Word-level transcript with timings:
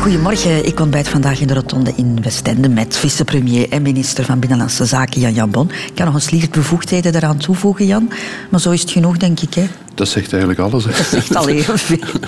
goedemorgen. 0.00 0.66
Ik 0.66 0.80
ontbijt 0.80 1.08
vandaag 1.08 1.40
in 1.40 1.46
de 1.46 1.54
Rotonde 1.54 1.92
in 1.96 2.22
Westende 2.22 2.68
met 2.68 2.96
vicepremier 2.96 3.70
en 3.70 3.82
minister 3.82 4.24
van 4.24 4.38
Binnenlandse 4.38 4.84
Zaken 4.84 5.20
Jan 5.20 5.32
Jan 5.32 5.50
Bon. 5.50 5.70
Ik 5.70 5.94
kan 5.94 6.06
nog 6.06 6.14
een 6.14 6.20
sliert 6.20 6.50
bevoegdheden 6.50 7.14
eraan 7.14 7.36
toevoegen, 7.36 7.86
Jan. 7.86 8.10
Maar 8.50 8.60
zo 8.60 8.70
is 8.70 8.80
het 8.80 8.90
genoeg, 8.90 9.16
denk 9.16 9.40
ik. 9.40 9.54
Hè? 9.54 9.66
Dat 9.94 10.08
zegt 10.08 10.32
eigenlijk 10.32 10.60
alles. 10.60 10.84
Hè. 10.84 10.90
Dat 10.90 11.06
zegt 11.06 11.36
al 11.36 11.46
heel 11.46 11.62
veel. 11.62 12.20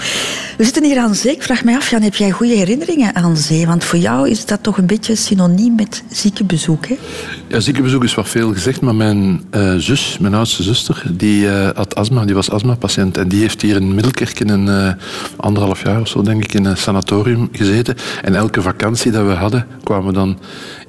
We 0.57 0.65
zitten 0.65 0.85
hier 0.85 0.99
aan 0.99 1.15
zee. 1.15 1.33
Ik 1.33 1.43
vraag 1.43 1.65
me 1.65 1.77
af, 1.77 1.91
Jan, 1.91 2.03
heb 2.03 2.15
jij 2.15 2.31
goede 2.31 2.55
herinneringen 2.55 3.15
aan 3.15 3.37
zee? 3.37 3.67
Want 3.67 3.85
voor 3.85 3.99
jou 3.99 4.29
is 4.29 4.47
dat 4.47 4.63
toch 4.63 4.79
een 4.79 4.87
beetje 4.87 5.15
synoniem 5.15 5.75
met 5.75 6.03
ziekenbezoek, 6.11 6.87
hè? 6.87 6.99
Ja, 7.49 7.61
ziekenbezoek 7.61 8.05
is 8.05 8.15
wat 8.15 8.29
veel 8.29 8.53
gezegd, 8.53 8.81
maar 8.81 8.95
mijn 8.95 9.43
uh, 9.51 9.75
zus, 9.77 10.17
mijn 10.21 10.35
oudste 10.35 10.63
zuster, 10.63 11.03
die 11.11 11.45
uh, 11.45 11.69
had 11.75 11.95
astma, 11.95 12.25
die 12.25 12.35
was 12.35 12.51
astmapatiënt. 12.51 13.17
En 13.17 13.29
die 13.29 13.41
heeft 13.41 13.63
hier 13.63 13.77
in 13.77 13.95
Middelkerk 13.95 14.41
in 14.41 14.49
een 14.49 14.67
uh, 14.67 14.93
anderhalf 15.37 15.83
jaar 15.83 16.01
of 16.01 16.09
zo, 16.09 16.23
denk 16.23 16.45
ik, 16.45 16.55
in 16.55 16.65
een 16.65 16.77
sanatorium 16.77 17.49
gezeten. 17.53 17.97
En 18.23 18.35
elke 18.35 18.63
vakantie 18.63 19.11
dat 19.11 19.27
we 19.27 19.33
hadden, 19.33 19.67
kwamen 19.83 20.07
we 20.07 20.13
dan 20.13 20.39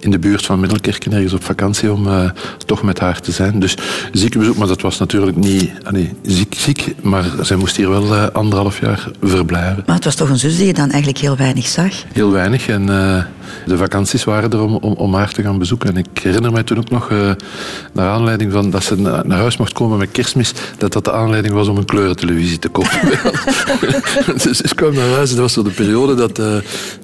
in 0.04 0.12
de 0.12 0.20
buurt 0.20 0.46
van 0.46 0.60
Middelkerk 0.60 1.06
ergens 1.06 1.34
op 1.34 1.44
vakantie 1.44 1.92
om 1.92 2.32
toch 2.66 2.84
met 2.84 3.00
haar 3.00 3.20
te 3.20 3.32
zijn. 3.32 3.60
Dus 3.60 3.78
ziekenbezoek, 4.12 4.58
maar 4.58 4.68
dat 4.68 4.82
was 4.82 5.00
natuurlijk 5.00 5.38
niet 5.38 5.72
allee, 5.84 6.14
ziek, 6.22 6.56
ziek, 6.58 6.96
maar 7.02 7.24
zij 7.42 7.58
moest 7.58 7.76
hier 7.76 7.90
wel 7.90 8.16
anderhalf 8.16 8.80
jaar 8.80 9.08
verblijven. 9.22 9.84
Maar 9.86 9.96
het 9.96 10.06
was 10.06 10.16
toch 10.16 10.30
een 10.30 10.38
zus 10.38 10.58
die 10.58 10.68
je 10.68 10.74
dan 10.74 10.90
eigenlijk 10.90 11.18
heel 11.18 11.38
weinig 11.38 11.68
zag? 11.68 11.94
Heel 12.14 12.32
weinig. 12.32 12.68
En 12.68 12.86
de 13.66 13.78
vakanties 13.78 14.24
waren 14.24 14.52
er 14.52 14.62
om, 14.62 14.76
om, 14.76 14.94
om 14.94 15.14
haar 15.16 15.32
te 15.32 15.42
gaan 15.42 15.58
bezoeken. 15.58 15.90
En 15.90 15.98
ik 15.98 16.22
herinner 16.22 16.52
mij 16.52 16.64
toen 16.64 16.78
ook 16.78 16.90
nog, 16.90 17.10
naar 17.94 18.10
aanleiding 18.10 18.52
van 18.52 18.70
dat 18.70 18.84
ze 18.84 19.00
naar, 19.00 19.28
naar 19.28 19.38
huis 19.38 19.58
mocht 19.58 19.74
komen 19.74 19.98
met 19.98 20.12
kerstmis, 20.12 20.54
dat 20.78 20.94
dat 20.94 21.06
de 21.06 21.12
aanleiding 21.12 21.54
was 21.54 21.68
om 21.68 21.78
een 21.78 21.86
kleurentelevisie 21.86 22.60
te 22.60 22.70
kopen. 22.70 23.00
dus 24.44 24.62
ik 24.62 24.76
kwam 24.76 24.94
naar 24.94 25.10
huis. 25.10 25.30
Dat 25.30 25.40
was 25.40 25.54
zo 25.54 25.64
de 25.64 25.70
periode 25.70 26.16
dat 26.16 26.42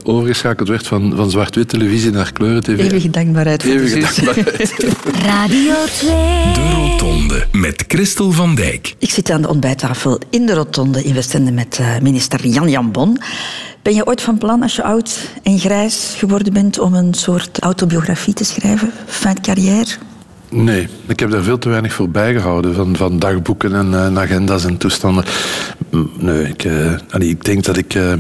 overgeschakeld 0.04 0.68
werd 0.68 0.88
van, 0.88 1.14
van 1.16 1.30
zwart-wit 1.30 1.70
televisie 1.70 2.12
naar 2.12 2.32
kleurentv. 2.32 2.89
Eeuwige 2.90 3.10
dankbaarheid 3.10 3.64
voor 3.64 3.72
Eeuwige 3.72 4.00
dankbaarheid. 4.00 4.76
Radio 5.26 5.74
2. 5.86 6.12
De 6.54 6.72
Rotonde 6.76 7.46
met 7.52 7.84
Christel 7.88 8.32
van 8.32 8.56
Dijk. 8.56 8.96
Ik 8.98 9.10
zit 9.10 9.30
aan 9.30 9.42
de 9.42 9.50
ontbijttafel 9.50 10.20
in 10.30 10.46
de 10.46 10.54
Rotonde 10.54 11.04
in 11.04 11.14
Westende 11.14 11.52
met 11.52 11.78
uh, 11.82 12.00
minister 12.02 12.48
Jan 12.48 12.70
Jan 12.70 12.92
Bon. 12.92 13.18
Ben 13.82 13.94
je 13.94 14.06
ooit 14.06 14.22
van 14.22 14.38
plan, 14.38 14.62
als 14.62 14.76
je 14.76 14.84
oud 14.84 15.30
en 15.44 15.60
grijs 15.60 16.16
geworden 16.18 16.54
bent, 16.54 16.80
om 16.80 16.94
een 16.94 17.14
soort 17.14 17.60
autobiografie 17.60 18.34
te 18.34 18.44
schrijven? 18.44 18.92
De 19.22 19.42
carrière? 19.42 19.92
Nee, 20.50 20.88
ik 21.08 21.20
heb 21.20 21.32
daar 21.32 21.44
veel 21.44 21.58
te 21.58 21.70
weinig 21.70 21.94
voor 21.94 22.10
bijgehouden. 22.10 22.76
Van, 22.76 22.96
van 22.96 23.20
dagboeken 23.20 23.76
en, 23.76 23.92
uh, 23.92 24.18
agenda's 24.18 24.66
en 24.66 24.78
toestanden. 24.78 25.26
Nee, 26.18 26.44
ik, 26.44 26.64
uh, 26.64 26.94
allee, 27.10 27.30
ik 27.30 27.46
denk 27.46 27.64
dat 27.64 27.78
ik... 27.78 27.96
Uh, 27.96 28.14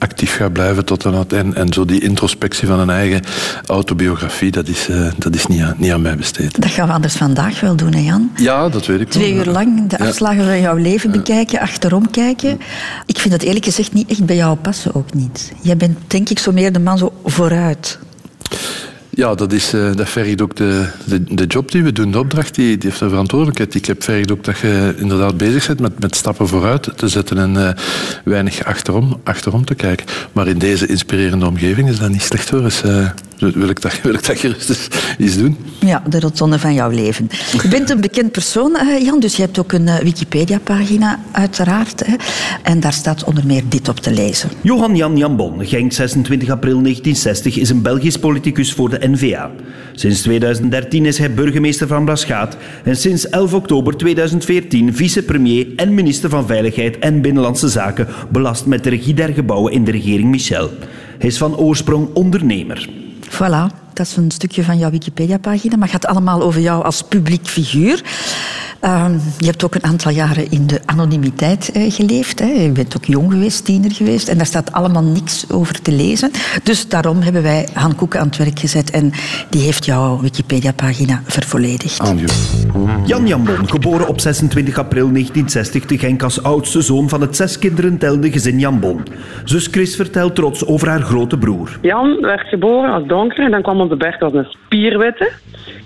actief 0.00 0.36
ga 0.36 0.48
blijven 0.48 0.84
tot 0.84 1.06
aan 1.06 1.14
het 1.14 1.32
eind. 1.32 1.54
En 1.54 1.72
zo 1.72 1.84
die 1.84 2.00
introspectie 2.00 2.68
van 2.68 2.78
een 2.78 2.90
eigen 2.90 3.22
autobiografie, 3.66 4.50
dat 4.50 4.68
is, 4.68 4.88
uh, 4.88 5.10
dat 5.18 5.34
is 5.34 5.46
niet, 5.46 5.60
aan, 5.62 5.74
niet 5.76 5.92
aan 5.92 6.02
mij 6.02 6.16
besteed. 6.16 6.60
Dat 6.60 6.70
gaan 6.70 6.86
we 6.86 6.92
anders 6.92 7.14
vandaag 7.14 7.60
wel 7.60 7.76
doen, 7.76 7.94
hè 7.94 8.00
Jan? 8.00 8.30
Ja, 8.36 8.68
dat 8.68 8.86
weet 8.86 9.00
ik 9.00 9.10
Twee 9.10 9.34
wel. 9.34 9.46
uur 9.46 9.52
lang 9.52 9.88
de 9.88 9.98
afslagen 9.98 10.44
van 10.44 10.60
jouw 10.60 10.76
leven 10.76 11.10
bekijken, 11.10 11.60
achterom 11.60 12.10
kijken. 12.10 12.60
Ik 13.06 13.18
vind 13.18 13.30
dat 13.30 13.42
eerlijk 13.42 13.64
gezegd 13.64 13.92
niet 13.92 14.10
echt 14.10 14.24
bij 14.24 14.36
jou 14.36 14.56
passen, 14.56 14.94
ook 14.94 15.14
niet. 15.14 15.52
Jij 15.60 15.76
bent 15.76 15.98
denk 16.06 16.28
ik 16.28 16.38
zo 16.38 16.52
meer 16.52 16.72
de 16.72 16.78
man 16.78 16.98
zo 16.98 17.12
vooruit. 17.24 17.98
Ja, 19.20 19.34
dat, 19.34 19.52
is, 19.52 19.74
uh, 19.74 19.94
dat 19.94 20.08
vergt 20.08 20.42
ook 20.42 20.56
de, 20.56 20.86
de, 21.04 21.24
de 21.24 21.46
job 21.46 21.70
die 21.70 21.82
we 21.82 21.92
doen, 21.92 22.10
de 22.10 22.18
opdracht, 22.18 22.54
die, 22.54 22.78
die 22.78 22.88
heeft 22.88 23.00
een 23.00 23.08
verantwoordelijkheid. 23.08 23.74
Ik 23.74 23.86
heb 23.86 24.02
vergt 24.02 24.32
ook 24.32 24.44
dat 24.44 24.58
je 24.58 24.94
inderdaad 24.96 25.36
bezig 25.36 25.66
bent 25.66 25.80
met, 25.80 26.00
met 26.00 26.16
stappen 26.16 26.48
vooruit 26.48 26.88
te 26.96 27.08
zetten 27.08 27.38
en 27.38 27.54
uh, 27.54 27.70
weinig 28.24 28.64
achterom, 28.64 29.20
achterom 29.24 29.64
te 29.64 29.74
kijken. 29.74 30.06
Maar 30.32 30.48
in 30.48 30.58
deze 30.58 30.86
inspirerende 30.86 31.46
omgeving 31.46 31.88
is 31.88 31.98
dat 31.98 32.10
niet 32.10 32.22
slecht 32.22 32.50
hoor. 32.50 32.62
Dus, 32.62 32.82
uh, 32.82 33.08
wil, 33.40 33.68
ik 33.68 33.80
dat, 33.82 34.00
wil 34.02 34.14
ik 34.14 34.26
dat 34.26 34.38
gerust 34.38 34.68
eens, 34.68 34.88
eens 35.18 35.36
doen. 35.36 35.56
Ja, 35.80 36.02
de 36.08 36.20
rotonde 36.20 36.58
van 36.58 36.74
jouw 36.74 36.90
leven. 36.90 37.28
Je 37.62 37.68
bent 37.68 37.90
een 37.90 38.00
bekend 38.00 38.32
persoon, 38.32 38.76
Jan, 39.02 39.20
dus 39.20 39.36
je 39.36 39.42
hebt 39.42 39.58
ook 39.58 39.72
een 39.72 39.90
Wikipedia-pagina, 40.02 41.20
uiteraard. 41.32 42.06
Hè? 42.06 42.14
En 42.62 42.80
daar 42.80 42.92
staat 42.92 43.24
onder 43.24 43.46
meer 43.46 43.62
dit 43.68 43.88
op 43.88 44.00
te 44.00 44.12
lezen. 44.12 44.50
Johan 44.60 44.96
Jan 44.96 45.16
Jambon, 45.16 45.66
Genk 45.66 45.92
26 45.92 46.48
april 46.48 46.82
1960, 46.82 47.56
is 47.56 47.70
een 47.70 47.82
Belgisch 47.82 48.16
politicus 48.16 48.72
voor 48.72 48.90
de 48.90 48.98
Sinds 49.92 50.22
2013 50.22 51.06
is 51.06 51.18
hij 51.18 51.34
burgemeester 51.34 51.86
van 51.86 52.04
Braschaat 52.04 52.56
en 52.84 52.96
sinds 52.96 53.28
11 53.28 53.54
oktober 53.54 53.96
2014 53.96 54.94
vicepremier 54.94 55.66
en 55.76 55.94
minister 55.94 56.30
van 56.30 56.46
Veiligheid 56.46 56.98
en 56.98 57.20
Binnenlandse 57.20 57.68
Zaken, 57.68 58.06
belast 58.30 58.66
met 58.66 58.84
de 58.84 58.90
regie 58.90 59.14
der 59.14 59.28
gebouwen 59.28 59.72
in 59.72 59.84
de 59.84 59.90
regering 59.90 60.30
Michel. 60.30 60.70
Hij 61.18 61.28
is 61.28 61.38
van 61.38 61.56
oorsprong 61.56 62.08
ondernemer. 62.14 62.88
Voilà, 63.28 63.89
dat 63.92 64.06
is 64.06 64.16
een 64.16 64.30
stukje 64.30 64.64
van 64.64 64.78
jouw 64.78 64.90
Wikipedia-pagina, 64.90 65.76
maar 65.76 65.88
het 65.88 66.02
gaat 66.02 66.06
allemaal 66.06 66.42
over 66.42 66.60
jou 66.60 66.84
als 66.84 67.02
publiek 67.02 67.46
figuur. 67.46 68.02
Um, 68.84 69.20
je 69.38 69.46
hebt 69.46 69.64
ook 69.64 69.74
een 69.74 69.84
aantal 69.84 70.12
jaren 70.12 70.50
in 70.50 70.66
de 70.66 70.80
anonimiteit 70.84 71.70
uh, 71.76 71.92
geleefd. 71.92 72.38
Hè. 72.38 72.46
Je 72.46 72.70
bent 72.70 72.96
ook 72.96 73.04
jong 73.04 73.32
geweest, 73.32 73.64
tiener 73.64 73.90
geweest. 73.92 74.28
En 74.28 74.36
daar 74.36 74.46
staat 74.46 74.72
allemaal 74.72 75.02
niks 75.02 75.52
over 75.52 75.82
te 75.82 75.92
lezen. 75.92 76.30
Dus 76.62 76.88
daarom 76.88 77.20
hebben 77.20 77.42
wij 77.42 77.68
Han 77.72 77.94
Koek 77.94 78.16
aan 78.16 78.26
het 78.26 78.36
werk 78.36 78.58
gezet. 78.58 78.90
En 78.90 79.12
die 79.50 79.62
heeft 79.62 79.84
jouw 79.84 80.20
Wikipedia-pagina 80.20 81.22
vervolledigd. 81.24 82.12
Jan 83.04 83.26
Jambon, 83.26 83.68
geboren 83.68 84.08
op 84.08 84.20
26 84.20 84.78
april 84.78 85.12
1960 85.12 85.84
te 85.84 85.98
Genk 85.98 86.22
als 86.22 86.42
oudste 86.42 86.80
zoon 86.82 87.08
van 87.08 87.20
het 87.20 87.36
zes 87.36 87.58
kinderen 87.58 87.98
tellende 87.98 88.32
gezin 88.32 88.58
Jambon. 88.58 89.02
Zus 89.44 89.66
Chris 89.66 89.96
vertelt 89.96 90.34
trots 90.34 90.66
over 90.66 90.88
haar 90.88 91.02
grote 91.02 91.38
broer. 91.38 91.78
Jan 91.82 92.20
werd 92.20 92.48
geboren 92.48 92.92
als 92.92 93.06
donker 93.06 93.44
en 93.44 93.50
dan 93.50 93.62
kwam 93.62 93.79
op 93.80 93.88
de 93.88 93.96
berg 93.96 94.20
als 94.20 94.32
een 94.32 94.44
spierwitte. 94.44 95.30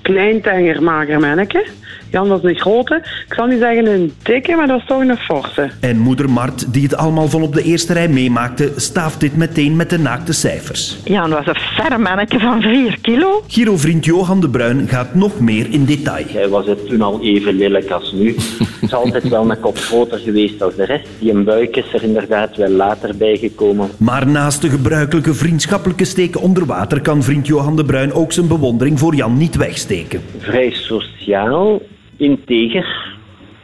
Klein, 0.02 0.40
tenger, 0.40 0.82
mager 0.82 1.20
manneke. 1.20 1.66
Jan 2.14 2.28
was 2.28 2.42
een 2.42 2.58
grote, 2.58 2.94
ik 3.26 3.34
zal 3.34 3.46
niet 3.46 3.58
zeggen 3.58 3.86
een 3.86 4.12
dikke, 4.22 4.56
maar 4.56 4.66
dat 4.66 4.78
was 4.78 4.86
toch 4.86 5.00
een 5.00 5.16
forse. 5.16 5.70
En 5.80 5.98
moeder 5.98 6.30
Mart, 6.30 6.72
die 6.72 6.82
het 6.82 6.96
allemaal 6.96 7.28
van 7.28 7.42
op 7.42 7.54
de 7.54 7.62
eerste 7.62 7.92
rij 7.92 8.08
meemaakte, 8.08 8.72
staaft 8.76 9.20
dit 9.20 9.36
meteen 9.36 9.76
met 9.76 9.90
de 9.90 9.98
naakte 9.98 10.32
cijfers. 10.32 10.96
Jan 11.04 11.30
was 11.30 11.46
een 11.46 11.54
ferm 11.54 12.02
manneke 12.02 12.38
van 12.38 12.62
4 12.62 12.98
kilo. 13.00 13.42
Giro-vriend 13.46 14.04
Johan 14.04 14.40
de 14.40 14.48
Bruin 14.48 14.88
gaat 14.88 15.14
nog 15.14 15.40
meer 15.40 15.66
in 15.70 15.84
detail. 15.84 16.24
Hij 16.28 16.48
was 16.48 16.66
het 16.66 16.88
toen 16.88 17.02
al 17.02 17.22
even 17.22 17.54
lelijk 17.54 17.90
als 17.90 18.12
nu. 18.12 18.34
Het 18.84 18.92
is 18.92 18.98
altijd 18.98 19.28
wel 19.28 19.50
een 19.50 19.60
kop 19.60 19.78
groter 19.78 20.18
geweest 20.18 20.62
als 20.62 20.74
de 20.74 20.84
rest. 20.84 21.08
Die 21.18 21.30
een 21.30 21.44
buik 21.44 21.76
is 21.76 21.92
er 21.92 22.02
inderdaad 22.02 22.56
wel 22.56 22.68
later 22.68 23.16
bijgekomen. 23.16 23.90
Maar 23.96 24.26
naast 24.26 24.62
de 24.62 24.68
gebruikelijke 24.68 25.34
vriendschappelijke 25.34 26.04
steken 26.04 26.40
onder 26.40 26.66
water 26.66 27.00
kan 27.00 27.22
vriend 27.22 27.46
Johan 27.46 27.76
de 27.76 27.84
Bruin 27.84 28.12
ook 28.12 28.32
zijn 28.32 28.48
bewondering 28.48 28.98
voor 28.98 29.14
Jan 29.14 29.36
niet 29.36 29.56
wegsteken. 29.56 30.20
Vrij 30.38 30.70
sociaal, 30.70 31.80
integer. 32.24 33.12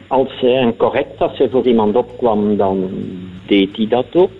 Als 0.07 0.29
hij 0.39 0.57
en 0.57 0.77
correct 0.77 1.19
als 1.19 1.37
hij 1.37 1.49
voor 1.49 1.65
iemand 1.65 1.95
opkwam, 1.95 2.57
dan 2.57 2.89
deed 3.47 3.77
hij 3.77 3.87
dat 3.87 4.05
ook. 4.13 4.31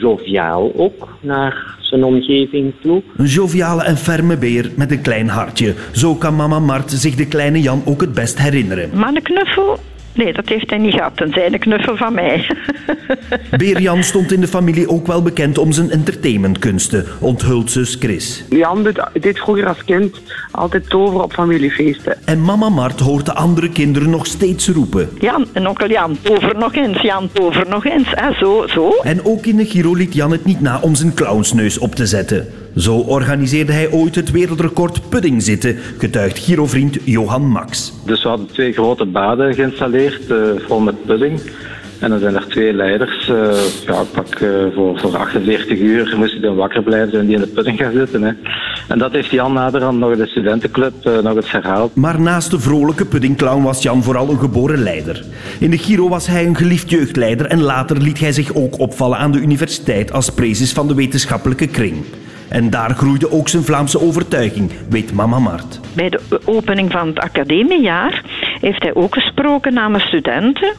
Joviaal 0.00 0.72
ook 0.76 1.08
naar 1.20 1.76
zijn 1.80 2.04
omgeving 2.04 2.72
toe. 2.82 3.02
Een 3.16 3.26
joviale 3.26 3.84
en 3.84 3.96
ferme 3.96 4.36
beer 4.36 4.72
met 4.76 4.90
een 4.90 5.02
klein 5.02 5.28
hartje. 5.28 5.74
Zo 5.92 6.14
kan 6.14 6.36
mama 6.36 6.58
Mart 6.58 6.90
zich 6.90 7.14
de 7.14 7.28
kleine 7.28 7.60
Jan 7.60 7.82
ook 7.86 8.00
het 8.00 8.14
best 8.14 8.38
herinneren. 8.38 8.90
Maar 8.94 9.14
een 9.14 9.22
knuffel? 9.22 9.78
Nee, 10.18 10.32
dat 10.32 10.48
heeft 10.48 10.70
hij 10.70 10.78
niet 10.78 10.94
gehad, 10.94 11.16
tenzij 11.16 11.52
een 11.52 11.58
knuffel 11.58 11.96
van 11.96 12.14
mij. 12.14 12.50
Beer 13.58 13.80
Jan 13.80 14.02
stond 14.02 14.32
in 14.32 14.40
de 14.40 14.48
familie 14.48 14.88
ook 14.88 15.06
wel 15.06 15.22
bekend 15.22 15.58
om 15.58 15.72
zijn 15.72 15.90
entertainmentkunsten, 15.90 17.04
onthult 17.20 17.70
zus 17.70 17.96
Chris. 18.00 18.44
Jan 18.50 18.82
deed, 18.82 19.02
deed 19.20 19.38
vroeger 19.38 19.66
als 19.66 19.84
kind 19.84 20.20
altijd 20.50 20.90
toveren 20.90 21.22
op 21.22 21.32
familiefeesten. 21.32 22.16
En 22.24 22.42
mama 22.42 22.68
Mart 22.68 23.00
hoort 23.00 23.26
de 23.26 23.34
andere 23.34 23.68
kinderen 23.68 24.10
nog 24.10 24.26
steeds 24.26 24.68
roepen. 24.68 25.08
Jan, 25.20 25.46
en 25.52 25.68
onkel 25.68 25.90
Jan, 25.90 26.18
tover 26.22 26.58
nog 26.58 26.74
eens, 26.74 27.00
Jan, 27.00 27.28
tover 27.32 27.68
nog 27.68 27.84
eens. 27.84 28.14
Ah, 28.14 28.38
zo, 28.38 28.66
zo. 28.66 28.90
En 29.02 29.24
ook 29.24 29.46
in 29.46 29.56
de 29.56 29.66
Giro 29.66 29.94
liet 29.94 30.14
Jan 30.14 30.30
het 30.30 30.44
niet 30.44 30.60
na 30.60 30.80
om 30.80 30.94
zijn 30.94 31.14
clownsneus 31.14 31.78
op 31.78 31.94
te 31.94 32.06
zetten. 32.06 32.46
Zo 32.78 32.96
organiseerde 32.96 33.72
hij 33.72 33.90
ooit 33.90 34.14
het 34.14 34.30
wereldrecord 34.30 35.08
pudding 35.08 35.42
zitten, 35.42 35.76
getuigt 35.98 36.38
Girovriend 36.38 36.98
Johan 37.04 37.48
Max. 37.48 37.92
Dus 38.06 38.22
we 38.22 38.28
hadden 38.28 38.46
twee 38.46 38.72
grote 38.72 39.04
baden 39.04 39.54
geïnstalleerd, 39.54 40.30
uh, 40.30 40.36
vol 40.66 40.80
met 40.80 41.06
pudding. 41.06 41.40
En 41.98 42.10
dan 42.10 42.18
zijn 42.18 42.34
er 42.34 42.46
twee 42.48 42.72
leiders. 42.72 43.28
Uh, 43.28 43.50
ja, 43.86 44.02
pak 44.12 44.38
uh, 44.38 44.50
voor, 44.74 44.98
voor 44.98 45.16
48 45.16 45.78
uur 45.78 46.14
moesten 46.16 46.42
dan 46.42 46.56
wakker 46.56 46.82
blijven 46.82 47.10
zijn 47.10 47.26
die 47.26 47.34
in 47.34 47.40
de 47.40 47.46
pudding 47.46 47.78
gaan 47.78 47.92
zitten. 47.92 48.22
Hè. 48.22 48.32
En 48.88 48.98
dat 48.98 49.12
heeft 49.12 49.30
Jan 49.30 49.52
naderhand 49.52 49.98
nog 49.98 50.16
de 50.16 50.26
studentenclub 50.26 50.92
uh, 51.06 51.18
nog 51.18 51.36
eens 51.36 51.50
herhaald. 51.50 51.94
Maar 51.94 52.20
naast 52.20 52.50
de 52.50 52.60
vrolijke 52.60 53.04
puddingclown 53.04 53.62
was 53.62 53.82
Jan 53.82 54.02
vooral 54.02 54.30
een 54.30 54.38
geboren 54.38 54.82
leider. 54.82 55.24
In 55.60 55.70
de 55.70 55.78
Giro 55.78 56.08
was 56.08 56.26
hij 56.26 56.46
een 56.46 56.56
geliefd 56.56 56.90
jeugdleider 56.90 57.46
en 57.46 57.62
later 57.62 57.96
liet 57.96 58.20
hij 58.20 58.32
zich 58.32 58.54
ook 58.54 58.78
opvallen 58.78 59.18
aan 59.18 59.32
de 59.32 59.40
universiteit 59.40 60.12
als 60.12 60.30
prezes 60.30 60.72
van 60.72 60.88
de 60.88 60.94
wetenschappelijke 60.94 61.66
kring. 61.66 62.04
En 62.48 62.70
daar 62.70 62.90
groeide 62.90 63.32
ook 63.32 63.48
zijn 63.48 63.62
Vlaamse 63.62 64.00
overtuiging, 64.00 64.72
weet 64.88 65.12
mama 65.12 65.38
Mart. 65.38 65.80
Bij 65.94 66.08
de 66.08 66.20
opening 66.44 66.90
van 66.90 67.06
het 67.06 67.18
academiejaar 67.18 68.22
heeft 68.60 68.82
hij 68.82 68.94
ook 68.94 69.14
gesproken 69.14 69.74
namens 69.74 70.04
studenten. 70.04 70.74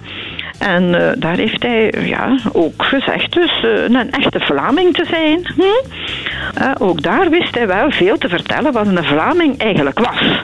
En 0.59 1.01
eh, 1.01 1.11
daar 1.17 1.37
heeft 1.37 1.63
hij 1.63 1.93
ja, 2.03 2.39
ook 2.51 2.83
gezegd 2.83 3.33
dus 3.33 3.63
eh, 3.63 3.83
een 3.83 4.11
echte 4.11 4.39
Vlaming 4.39 4.95
te 4.95 5.05
zijn. 5.05 5.53
Hm? 5.55 5.61
Eh, 6.53 6.71
ook 6.79 7.01
daar 7.01 7.29
wist 7.29 7.55
hij 7.55 7.67
wel 7.67 7.91
veel 7.91 8.17
te 8.17 8.29
vertellen 8.29 8.71
wat 8.71 8.87
een 8.87 9.03
Vlaming 9.03 9.57
eigenlijk 9.57 9.99
was. 9.99 10.43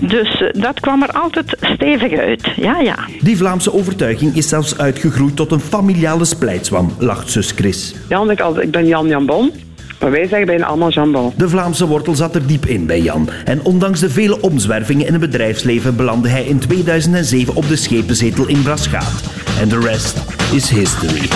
Dus 0.00 0.42
dat 0.52 0.80
kwam 0.80 1.02
er 1.02 1.12
altijd 1.12 1.56
stevig 1.60 2.18
uit. 2.18 2.52
Ja, 2.56 2.80
ja. 2.80 2.96
Die 3.20 3.36
Vlaamse 3.36 3.72
overtuiging 3.72 4.36
is 4.36 4.48
zelfs 4.48 4.78
uitgegroeid 4.78 5.36
tot 5.36 5.52
een 5.52 5.60
familiale 5.60 6.24
splijtswam, 6.24 6.94
lacht 6.98 7.30
zus 7.30 7.50
Chris. 7.50 7.94
Jan, 8.08 8.30
ik, 8.30 8.40
ik 8.40 8.70
ben 8.70 8.86
Jan 8.86 9.06
Jan 9.06 9.26
Bon. 9.26 9.52
Maar 10.02 10.10
wij 10.10 10.26
zeggen 10.28 10.46
bijna 10.46 10.66
allemaal 10.66 10.90
Jambon. 10.90 11.32
De 11.36 11.48
Vlaamse 11.48 11.86
wortel 11.86 12.14
zat 12.14 12.34
er 12.34 12.46
diep 12.46 12.66
in 12.66 12.86
bij 12.86 13.00
Jan. 13.00 13.28
En 13.44 13.64
ondanks 13.64 14.00
de 14.00 14.10
vele 14.10 14.40
omzwervingen 14.40 15.06
in 15.06 15.12
het 15.12 15.20
bedrijfsleven 15.20 15.96
belandde 15.96 16.28
hij 16.28 16.44
in 16.44 16.58
2007 16.58 17.54
op 17.54 17.68
de 17.68 17.76
schepenzetel 17.76 18.48
in 18.48 18.62
Braschaat. 18.62 19.20
En 19.60 19.68
de 19.68 19.78
rest 19.78 20.16
is 20.52 20.70
history. 20.70 21.28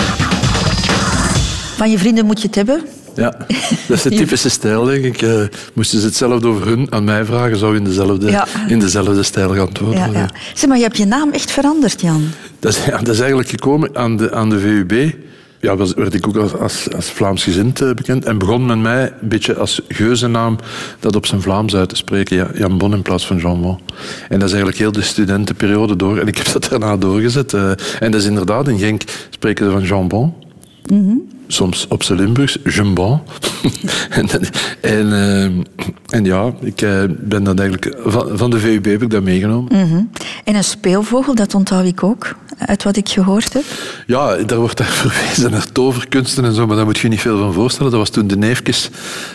Van 1.75 1.91
je 1.91 1.97
vrienden 1.97 2.25
moet 2.25 2.41
je 2.41 2.47
het 2.47 2.55
hebben. 2.55 2.81
Ja, 3.15 3.37
dat 3.87 3.97
is 3.97 4.01
de 4.01 4.09
typische 4.21 4.49
stijl, 4.49 4.83
denk 4.83 5.03
ik. 5.03 5.21
Eh, 5.21 5.41
moesten 5.73 5.99
ze 5.99 6.05
hetzelfde 6.05 6.47
over 6.47 6.67
hun 6.67 6.87
aan 6.89 7.03
mij 7.03 7.25
vragen, 7.25 7.57
zou 7.57 7.71
ik 7.71 7.77
in 7.77 7.83
dezelfde, 7.83 8.31
Ja. 8.31 8.47
in 8.67 8.79
dezelfde 8.79 9.23
stijl 9.23 9.49
gaan 9.49 9.59
antwoorden. 9.59 10.11
Ja, 10.11 10.19
ja. 10.19 10.29
Zeg 10.53 10.69
maar, 10.69 10.77
je 10.77 10.83
hebt 10.83 10.97
je 10.97 11.05
naam 11.05 11.31
echt 11.31 11.51
veranderd, 11.51 12.01
Jan. 12.01 12.23
Dat, 12.59 12.71
is, 12.71 12.85
ja, 12.85 12.97
dat 12.97 13.13
is 13.13 13.19
eigenlijk 13.19 13.49
gekomen 13.49 13.89
aan 13.95 14.17
de, 14.17 14.33
aan 14.33 14.49
de 14.49 14.59
VUB. 14.59 15.13
Ja, 15.61 15.77
werd 15.77 16.13
ik 16.13 16.27
ook 16.27 16.35
als, 16.35 16.53
als, 16.55 16.93
als 16.95 17.11
Vlaamsgezind 17.11 17.81
eh, 17.81 17.91
bekend. 17.93 18.25
En 18.25 18.37
begon 18.37 18.65
met 18.65 18.77
mij 18.79 19.13
een 19.21 19.29
beetje 19.29 19.55
als 19.55 19.81
geuzennaam 19.87 20.55
dat 20.99 21.15
op 21.15 21.25
zijn 21.25 21.41
Vlaams 21.41 21.75
uit 21.75 21.89
te 21.89 21.95
spreken. 21.95 22.35
Ja, 22.35 22.49
Jan 22.53 22.77
Bon 22.77 22.93
in 22.93 23.01
plaats 23.01 23.27
van 23.27 23.37
Jean 23.37 23.61
Bon. 23.61 23.79
En 24.29 24.39
dat 24.39 24.47
is 24.47 24.55
eigenlijk 24.55 24.77
heel 24.77 24.91
de 24.91 25.01
studentenperiode 25.01 25.95
door. 25.95 26.17
En 26.17 26.27
ik 26.27 26.37
heb 26.37 26.51
dat 26.51 26.67
daarna 26.69 26.97
doorgezet. 26.97 27.53
eh. 27.53 27.69
en 27.99 28.11
dat 28.11 28.21
is 28.21 28.27
inderdaad, 28.27 28.67
in 28.67 28.77
Genk 28.79 29.01
spreken 29.29 29.65
ze 29.65 29.71
van 29.71 29.83
Jean 29.83 30.07
Bon. 30.07 30.33
Soms 31.47 31.87
op 31.89 32.03
zijn 32.03 32.19
Limburgs, 32.19 32.57
Jean 32.63 32.93
Bon. 32.93 33.21
en 34.09 34.27
en, 34.81 35.13
eh, 35.13 35.43
en 36.09 36.25
ja, 36.25 36.53
ik 36.61 36.81
eh, 36.81 37.03
ben 37.09 37.43
dat 37.43 37.59
eigenlijk... 37.59 37.97
Van, 38.05 38.37
van 38.37 38.49
de 38.49 38.59
VUB 38.59 38.85
heb 38.85 39.01
ik 39.01 39.09
dat 39.09 39.23
meegenomen. 39.23 39.87
Mhm. 39.87 40.01
En 40.43 40.55
een 40.55 40.63
speelvogel, 40.63 41.35
dat 41.35 41.55
onthoud 41.55 41.85
ik 41.85 42.03
ook, 42.03 42.35
uit 42.57 42.83
wat 42.83 42.95
ik 42.95 43.09
gehoord 43.09 43.53
heb. 43.53 43.63
Ja, 44.07 44.35
daar 44.35 44.59
wordt 44.59 44.77
daar 44.77 44.87
verwezen 45.05 45.51
naar 45.51 45.71
toverkunsten 45.71 46.45
en 46.45 46.53
zo, 46.53 46.67
maar 46.67 46.75
daar 46.75 46.85
moet 46.85 46.97
je 46.97 47.07
niet 47.07 47.21
veel 47.21 47.37
van 47.37 47.53
voorstellen. 47.53 47.91
Dat 47.91 47.99
was 47.99 48.09
toen 48.09 48.27
de 48.27 48.37
neefjes 48.37 48.89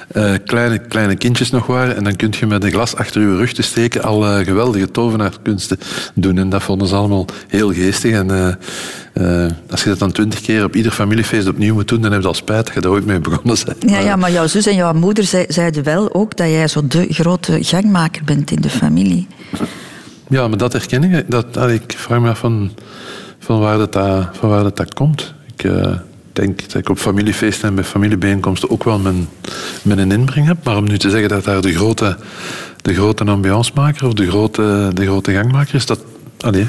eh, 0.09 0.32
kleine, 0.47 0.79
kleine 0.79 1.17
kindjes 1.17 1.50
nog 1.50 1.67
waren. 1.67 1.97
En 1.97 2.05
dan 2.05 2.17
kun 2.17 2.32
je 2.41 2.47
met 2.47 2.64
een 2.64 2.70
glas 2.70 2.97
achter 2.97 3.20
je 3.20 3.37
rug 3.37 3.53
te 3.53 3.62
steken 3.62 4.03
al 4.03 4.44
geweldige 4.44 4.91
tovenaarkunsten 4.91 5.79
doen. 6.14 6.38
En 6.38 6.49
dat 6.49 6.62
vonden 6.62 6.88
ze 6.88 6.94
allemaal 6.94 7.26
heel 7.49 7.73
geestig. 7.73 8.12
En 8.12 8.59
eh, 9.12 9.47
als 9.70 9.82
je 9.82 9.88
dat 9.88 9.99
dan 9.99 10.12
twintig 10.12 10.41
keer 10.41 10.64
op 10.64 10.76
ieder 10.76 10.93
familiefeest 10.93 11.49
opnieuw 11.49 11.75
moet 11.75 11.88
doen, 11.88 12.00
dan 12.00 12.12
heb 12.12 12.20
je 12.20 12.26
al 12.26 12.35
spijt 12.35 12.64
dat 12.64 12.75
je 12.75 12.81
daar 12.81 12.91
ooit 12.91 13.06
mee 13.06 13.19
begonnen 13.19 13.56
bent. 13.64 13.91
Ja, 13.91 13.99
ja, 13.99 14.17
maar 14.17 14.32
jouw 14.32 14.47
zus 14.47 14.67
en 14.67 14.75
jouw 14.75 14.93
moeder 14.93 15.25
zei- 15.25 15.44
zeiden 15.49 15.85
wel 15.85 16.14
ook 16.14 16.37
dat 16.37 16.49
jij 16.49 16.69
zo 16.69 16.87
de 16.87 17.06
grote 17.09 17.59
gangmaker 17.61 18.25
bent 18.25 18.50
in 18.50 18.61
de 18.61 18.70
familie. 18.70 19.26
Ja, 20.29 20.49
maar 20.49 20.59
dat 20.59 20.73
herken 20.73 21.05
ik. 21.05 21.31
Dat, 21.31 21.56
allee, 21.56 21.81
ik 21.85 21.94
vraag 21.97 22.20
me 22.20 22.29
af 22.29 22.38
van, 22.38 22.70
van, 23.38 23.61
waar 23.61 23.79
dat, 23.79 23.94
van 24.32 24.49
waar 24.49 24.62
dat, 24.62 24.76
dat 24.76 24.94
komt. 24.94 25.35
Ik 25.56 25.64
eh, 25.64 25.97
denk 26.32 26.61
dat 26.62 26.75
ik 26.75 26.88
op 26.88 26.99
familiefeesten 26.99 27.69
en 27.69 27.75
bij 27.75 27.85
familiebijeenkomsten 27.85 28.70
ook 28.70 28.85
wel 28.85 28.99
mijn, 28.99 29.29
mijn 29.82 30.12
inbreng 30.12 30.47
heb. 30.47 30.64
Maar 30.64 30.76
om 30.76 30.85
nu 30.85 30.99
te 30.99 31.11
zeggen 31.11 31.29
dat 31.29 31.44
daar 31.44 31.61
de 31.61 31.75
grote, 31.75 32.17
de 32.82 32.94
grote 32.94 33.25
ambiancemaker 33.25 34.06
of 34.06 34.12
de 34.12 34.29
grote, 34.29 34.91
de 34.94 35.05
grote 35.05 35.32
gangmaker 35.32 35.75
is, 35.75 35.87
dat, 35.87 36.00
allee, 36.41 36.67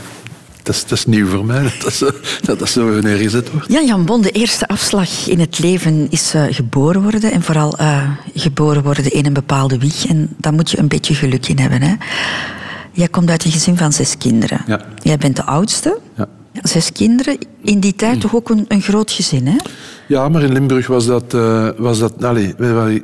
dat, 0.64 0.76
is, 0.76 0.82
dat 0.82 0.98
is 0.98 1.06
nieuw 1.06 1.28
voor 1.28 1.46
mij. 1.46 1.62
Dat 1.64 1.82
dat, 1.82 1.94
zo, 1.94 2.10
dat, 2.42 2.60
dat 2.60 2.70
zo 2.70 3.00
neergezet 3.00 3.52
wordt. 3.52 3.72
Ja, 3.72 3.82
Jan 3.82 4.06
Bon, 4.06 4.22
de 4.22 4.32
eerste 4.32 4.68
afslag 4.68 5.28
in 5.28 5.40
het 5.40 5.60
leven 5.60 6.08
is 6.10 6.34
eh, 6.34 6.44
geboren 6.50 7.02
worden. 7.02 7.32
En 7.32 7.42
vooral 7.42 7.78
eh, 7.78 8.10
geboren 8.36 8.84
worden 8.84 9.12
in 9.12 9.26
een 9.26 9.34
bepaalde 9.34 9.78
wieg. 9.78 10.06
En 10.06 10.36
daar 10.38 10.54
moet 10.54 10.72
je 10.72 10.80
een 10.80 10.88
beetje 10.88 11.16
geluk 11.16 11.48
in 11.48 11.60
hebben. 11.60 11.82
Hè? 11.82 11.96
Jij 12.92 13.08
komt 13.08 13.30
uit 13.30 13.46
een 13.46 13.52
gezin 13.52 13.78
van 13.78 13.94
zes 13.94 14.18
kinderen. 14.18 14.62
Ja. 14.68 14.86
Jij 15.02 15.18
bent 15.18 15.36
de 15.36 15.44
oudste. 15.44 16.00
Ja. 16.18 16.28
Zes 16.62 16.92
kinderen. 16.92 17.38
In 17.64 17.80
die 17.80 17.96
tijd 17.96 18.20
toch 18.22 18.36
ook 18.36 18.50
een, 18.50 18.66
een 18.68 18.82
groot 18.82 19.12
gezin, 19.12 19.48
hè? 19.48 19.56
Ja, 20.08 20.30
maar 20.30 20.44
in 20.44 20.52
Limburg 20.54 20.88
was 20.88 21.06
dat... 21.06 21.34
eh, 21.34 21.70
was 21.78 22.00
dat 22.00 22.14
wij 22.18 22.56
waren- 22.58 23.04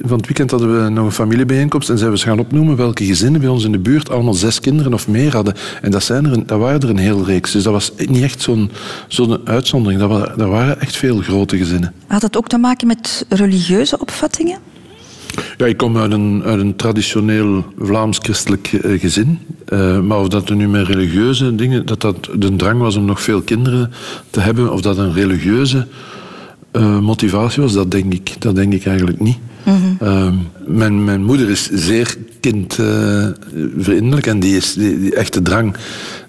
van 0.00 0.16
het 0.16 0.26
weekend 0.26 0.50
hadden 0.50 0.82
we 0.84 0.88
nog 0.90 1.04
een 1.04 1.12
familiebijeenkomst 1.12 1.88
en 1.90 1.98
zijn 1.98 2.10
we 2.10 2.16
eens 2.16 2.24
gaan 2.26 2.38
opnoemen 2.38 2.76
welke 2.76 3.04
gezinnen 3.04 3.40
bij 3.40 3.50
ons 3.50 3.64
in 3.64 3.72
de 3.72 3.78
buurt 3.78 4.10
allemaal 4.10 4.34
zes 4.34 4.60
kinderen 4.60 4.92
of 4.94 5.08
meer 5.08 5.32
hadden. 5.32 5.54
En 5.82 5.90
dat, 5.90 6.02
zijn 6.02 6.24
er 6.24 6.32
een, 6.32 6.46
dat 6.46 6.58
waren 6.58 6.80
er 6.80 6.88
een 6.90 6.96
heel 6.98 7.24
reeks. 7.24 7.52
Dus 7.52 7.62
dat 7.62 7.72
was 7.72 7.92
niet 7.96 8.22
echt 8.22 8.42
zo'n 8.42 8.70
zo'n 9.08 9.40
uitzondering. 9.44 10.00
Dat, 10.00 10.10
wa- 10.10 10.34
dat 10.36 10.48
waren 10.48 10.80
echt 10.80 10.96
veel 10.96 11.18
grote 11.18 11.56
gezinnen. 11.56 11.92
Had 12.06 12.20
dat 12.20 12.36
ook 12.36 12.48
te 12.48 12.58
maken 12.58 12.86
met 12.86 13.26
religieuze 13.28 13.98
opvattingen? 14.00 14.58
Ja, 15.56 15.66
ik 15.66 15.76
kom 15.76 15.96
uit 15.96 16.12
een, 16.12 16.42
uit 16.44 16.60
een 16.60 16.76
traditioneel 16.76 17.64
Vlaams-christelijk 17.78 18.72
eh, 18.72 19.00
gezin. 19.00 19.38
Eh, 19.64 20.00
maar 20.00 20.18
of 20.18 20.28
dat 20.28 20.48
er 20.48 20.56
nu 20.56 20.68
met 20.68 20.86
religieuze 20.86 21.54
dingen, 21.54 21.86
dat 21.86 22.00
dat 22.00 22.28
de 22.34 22.56
drang 22.56 22.80
was 22.80 22.96
om 22.96 23.04
nog 23.04 23.22
veel 23.22 23.42
kinderen 23.42 23.92
te 24.30 24.40
hebben, 24.40 24.72
of 24.72 24.80
dat 24.80 24.98
een 24.98 25.12
religieuze 25.12 25.86
eh, 26.70 26.98
motivatie 26.98 27.62
was, 27.62 27.72
dat 27.72 27.90
denk 27.90 28.12
ik, 28.12 28.34
dat 28.38 28.54
denk 28.54 28.72
ik 28.72 28.86
eigenlijk 28.86 29.20
niet. 29.20 29.38
Ehm, 30.00 30.34
mijn, 30.66 31.04
mijn 31.04 31.24
moeder 31.24 31.50
is 31.50 31.70
zeer 31.70 32.16
kindvriendelijk 32.40 34.26
en 34.26 34.40
die, 34.40 34.56
is, 34.56 34.74
die, 34.74 35.00
die 35.00 35.14
echte 35.14 35.42
drang 35.42 35.76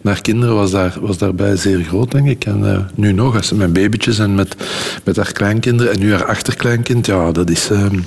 naar 0.01 0.21
kinderen 0.21 0.55
was, 0.55 0.71
daar, 0.71 0.97
was 1.01 1.17
daarbij 1.17 1.55
zeer 1.55 1.83
groot, 1.83 2.11
denk 2.11 2.27
ik. 2.27 2.45
En 2.45 2.73
eh, 2.73 2.79
nu 2.95 3.11
nog, 3.11 3.35
als 3.35 3.47
ze 3.47 3.55
met 3.55 3.73
babytjes 3.73 4.19
en 4.19 4.35
met, 4.35 4.55
met 5.03 5.15
haar 5.15 5.31
kleinkinderen 5.31 5.93
en 5.93 5.99
nu 5.99 6.11
haar 6.11 6.25
achterkleinkind, 6.25 7.05
ja, 7.05 7.31
dat 7.31 7.49
is, 7.49 7.69
ehm, 7.69 7.99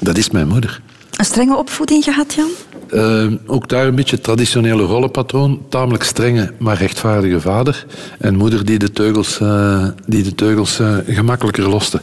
dat 0.00 0.18
is 0.18 0.30
mijn 0.30 0.48
moeder. 0.48 0.80
Een 1.16 1.24
strenge 1.24 1.56
opvoeding 1.56 2.04
gehad, 2.04 2.34
Jan? 2.34 2.50
Eh, 2.92 3.26
ook 3.46 3.68
daar 3.68 3.86
een 3.86 3.94
beetje 3.94 4.14
het 4.14 4.24
traditionele 4.24 4.82
rollenpatroon. 4.82 5.60
Tamelijk 5.68 6.02
strenge, 6.02 6.52
maar 6.58 6.76
rechtvaardige 6.76 7.40
vader. 7.40 7.86
En 8.18 8.36
moeder 8.36 8.64
die 8.64 8.78
de 8.78 8.90
teugels, 8.90 9.40
eh, 9.40 9.84
die 10.06 10.22
de 10.22 10.34
teugels 10.34 10.80
eh, 10.80 10.96
gemakkelijker 11.06 11.68
loste. 11.68 12.00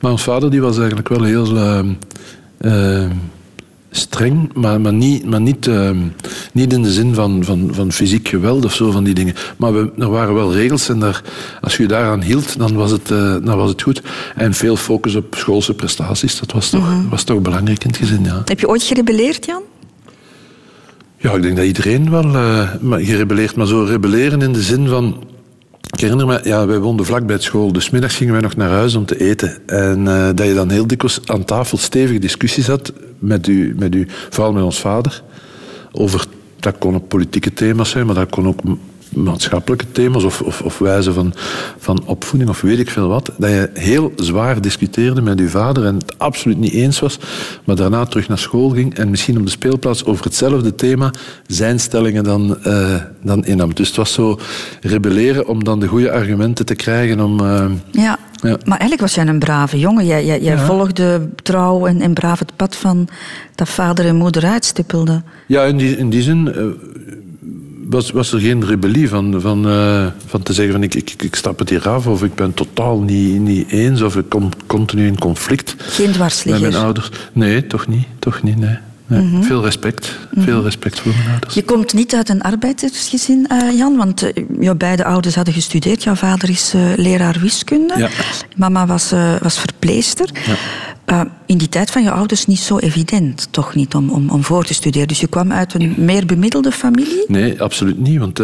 Maar 0.00 0.10
ons 0.10 0.22
vader 0.22 0.50
die 0.50 0.60
was 0.60 0.78
eigenlijk 0.78 1.08
wel 1.08 1.22
heel 1.22 1.56
eh, 1.56 1.78
eh, 2.58 3.10
streng, 3.90 4.50
maar, 4.54 4.80
maar, 4.80 4.92
niet, 4.92 5.24
maar 5.24 5.40
niet, 5.40 5.66
eh, 5.66 5.90
niet 6.52 6.72
in 6.72 6.82
de 6.82 6.92
zin 6.92 7.14
van, 7.14 7.44
van, 7.44 7.70
van 7.72 7.92
fysiek 7.92 8.28
geweld 8.28 8.64
of 8.64 8.74
zo, 8.74 8.90
van 8.90 9.04
die 9.04 9.14
dingen. 9.14 9.34
Maar 9.56 9.72
we, 9.72 9.90
er 9.98 10.10
waren 10.10 10.34
wel 10.34 10.52
regels 10.52 10.88
en 10.88 10.98
daar, 10.98 11.22
als 11.60 11.76
je 11.76 11.82
je 11.82 11.88
daaraan 11.88 12.22
hield, 12.22 12.58
dan 12.58 12.74
was, 12.74 12.90
het, 12.90 13.08
dan 13.44 13.56
was 13.56 13.70
het 13.70 13.82
goed. 13.82 14.02
En 14.36 14.54
veel 14.54 14.76
focus 14.76 15.14
op 15.14 15.34
schoolse 15.34 15.74
prestaties, 15.74 16.40
dat 16.40 16.52
was 16.52 16.70
toch, 16.70 16.88
was 17.10 17.24
toch 17.24 17.40
belangrijk 17.40 17.84
in 17.84 17.90
het 17.90 17.98
gezin, 17.98 18.24
ja. 18.24 18.42
Heb 18.44 18.60
je 18.60 18.68
ooit 18.68 18.82
gerebelleerd, 18.82 19.46
Jan? 19.46 19.62
Ja, 21.22 21.32
ik 21.32 21.42
denk 21.42 21.56
dat 21.56 21.66
iedereen 21.66 22.10
wel 22.10 22.24
eh, 22.24 22.74
maar 22.80 23.00
gerebelleerd, 23.00 23.56
maar 23.56 23.66
zo 23.66 23.84
rebelleren 23.84 24.42
in 24.42 24.52
de 24.52 24.62
zin 24.62 24.88
van. 24.88 25.24
Ik 25.92 26.00
herinner 26.00 26.26
me, 26.26 26.40
ja, 26.44 26.66
wij 26.66 26.78
woonden 26.78 27.06
vlak 27.06 27.26
bij 27.26 27.34
het 27.34 27.44
school, 27.44 27.72
dus 27.72 27.90
middags 27.90 28.16
gingen 28.16 28.32
wij 28.32 28.42
nog 28.42 28.56
naar 28.56 28.70
huis 28.70 28.94
om 28.94 29.04
te 29.04 29.20
eten. 29.20 29.66
En 29.66 30.08
eh, 30.08 30.28
dat 30.34 30.46
je 30.46 30.54
dan 30.54 30.70
heel 30.70 30.86
dikwijls 30.86 31.20
aan 31.24 31.44
tafel 31.44 31.78
stevige 31.78 32.18
discussies 32.18 32.66
had 32.66 32.92
met 33.18 33.46
u, 33.46 33.74
met 33.78 33.94
u, 33.94 34.06
vooral 34.30 34.52
met 34.52 34.62
ons 34.62 34.80
vader, 34.80 35.22
over, 35.92 36.24
dat 36.60 36.78
kon 36.78 36.94
ook 36.94 37.08
politieke 37.08 37.52
thema's 37.52 37.90
zijn, 37.90 38.06
maar 38.06 38.14
dat 38.14 38.30
kon 38.30 38.46
ook 38.46 38.60
maatschappelijke 39.14 39.92
thema's 39.92 40.24
of, 40.24 40.40
of, 40.40 40.60
of 40.62 40.78
wijze 40.78 41.12
van, 41.12 41.32
van 41.78 42.02
opvoeding 42.06 42.50
of 42.50 42.60
weet 42.60 42.78
ik 42.78 42.90
veel 42.90 43.08
wat. 43.08 43.30
Dat 43.38 43.50
je 43.50 43.70
heel 43.74 44.12
zwaar 44.16 44.60
discuteerde 44.60 45.22
met 45.22 45.40
uw 45.40 45.48
vader 45.48 45.84
en 45.84 45.94
het 45.94 46.18
absoluut 46.18 46.58
niet 46.58 46.72
eens 46.72 47.00
was, 47.00 47.18
maar 47.64 47.76
daarna 47.76 48.04
terug 48.04 48.28
naar 48.28 48.38
school 48.38 48.68
ging 48.70 48.94
en 48.94 49.10
misschien 49.10 49.36
op 49.38 49.44
de 49.44 49.50
speelplaats 49.50 50.04
over 50.04 50.24
hetzelfde 50.24 50.74
thema 50.74 51.10
zijn 51.46 51.80
stellingen 51.80 52.24
dan, 52.24 52.62
eh, 52.62 52.94
dan 53.22 53.44
innam. 53.44 53.74
Dus 53.74 53.86
het 53.86 53.96
was 53.96 54.12
zo 54.12 54.38
rebelleren 54.80 55.48
om 55.48 55.64
dan 55.64 55.80
de 55.80 55.86
goede 55.86 56.10
argumenten 56.12 56.66
te 56.66 56.74
krijgen 56.74 57.20
om... 57.20 57.40
eh, 57.40 57.64
Ja. 57.90 58.18
Ja. 58.42 58.48
Maar 58.64 58.78
eigenlijk 58.78 59.00
was 59.00 59.14
jij 59.14 59.26
een 59.26 59.38
brave 59.38 59.78
jongen. 59.78 60.06
Jij, 60.06 60.24
jij, 60.26 60.40
jij 60.42 60.58
volgde 60.58 61.28
trouw 61.42 61.86
en, 61.86 62.00
en 62.00 62.12
braaf 62.14 62.38
het 62.38 62.56
pad 62.56 62.76
van 62.76 63.08
dat 63.54 63.68
vader 63.68 64.06
en 64.06 64.16
moeder 64.16 64.44
uitstippelden. 64.44 65.24
Ja, 65.46 65.62
in 65.64 65.76
die, 65.76 65.96
in 65.96 66.10
die 66.10 66.22
zin 66.22 66.52
eh, 66.52 66.64
was, 67.92 68.10
was 68.10 68.32
er 68.32 68.40
geen 68.40 68.66
rebellie 68.66 69.08
van, 69.08 69.40
van, 69.40 69.68
eh, 69.68 70.06
van 70.26 70.42
te 70.42 70.52
zeggen 70.52 70.72
van 70.74 70.82
ik, 70.82 70.94
ik, 70.94 71.14
ik 71.22 71.34
stap 71.34 71.58
het 71.58 71.68
hier 71.68 71.88
af 71.88 72.06
of 72.06 72.22
ik 72.22 72.34
ben 72.34 72.54
totaal 72.54 73.00
niet, 73.00 73.40
niet 73.40 73.70
eens 73.70 74.02
of 74.02 74.16
ik 74.16 74.28
kom 74.28 74.48
continu 74.66 75.06
in 75.06 75.18
conflict 75.18 75.74
Geen 75.78 76.14
met 76.18 76.60
mijn 76.60 76.74
ouders. 76.74 77.10
Nee, 77.32 77.66
toch 77.66 77.86
niet. 77.86 78.06
Toch 78.18 78.42
niet, 78.42 78.58
nee. 78.58 78.78
Nee. 79.20 79.42
Veel 79.42 79.62
respect. 79.62 80.18
Veel 80.36 80.62
respect 80.62 81.00
voor 81.00 81.12
mijn 81.16 81.30
ouders. 81.30 81.54
Je 81.54 81.62
komt 81.62 81.92
niet 81.92 82.14
uit 82.14 82.28
een 82.28 82.42
arbeidersgezin, 82.42 83.46
eh, 83.46 83.76
Jan, 83.76 83.96
want 83.96 84.22
eh, 84.22 84.44
jouw 84.60 84.74
beide 84.74 85.04
ouders 85.04 85.34
hadden 85.34 85.54
gestudeerd. 85.54 86.02
Jouw 86.02 86.14
vader 86.14 86.48
is 86.48 86.74
eh, 86.74 86.82
leraar 86.96 87.36
wiskunde. 87.40 87.94
Ja. 87.96 88.08
Mama 88.56 88.86
was, 88.86 89.12
was 89.40 89.58
verpleester. 89.58 90.30
Eh, 91.04 91.20
in 91.46 91.58
die 91.58 91.68
tijd 91.68 91.90
van 91.90 92.02
je 92.02 92.10
ouders 92.10 92.46
niet 92.46 92.58
zo 92.58 92.78
evident, 92.78 93.48
toch 93.50 93.74
niet, 93.74 93.94
om, 93.94 94.10
om, 94.10 94.30
om 94.30 94.44
voor 94.44 94.64
te 94.64 94.74
studeren. 94.74 95.08
Dus 95.08 95.20
je 95.20 95.26
kwam 95.26 95.52
uit 95.52 95.74
een 95.74 95.94
meer 95.96 96.26
bemiddelde 96.26 96.72
familie. 96.72 97.24
Nee, 97.26 97.62
absoluut 97.62 97.98
niet. 97.98 98.18
Want 98.18 98.40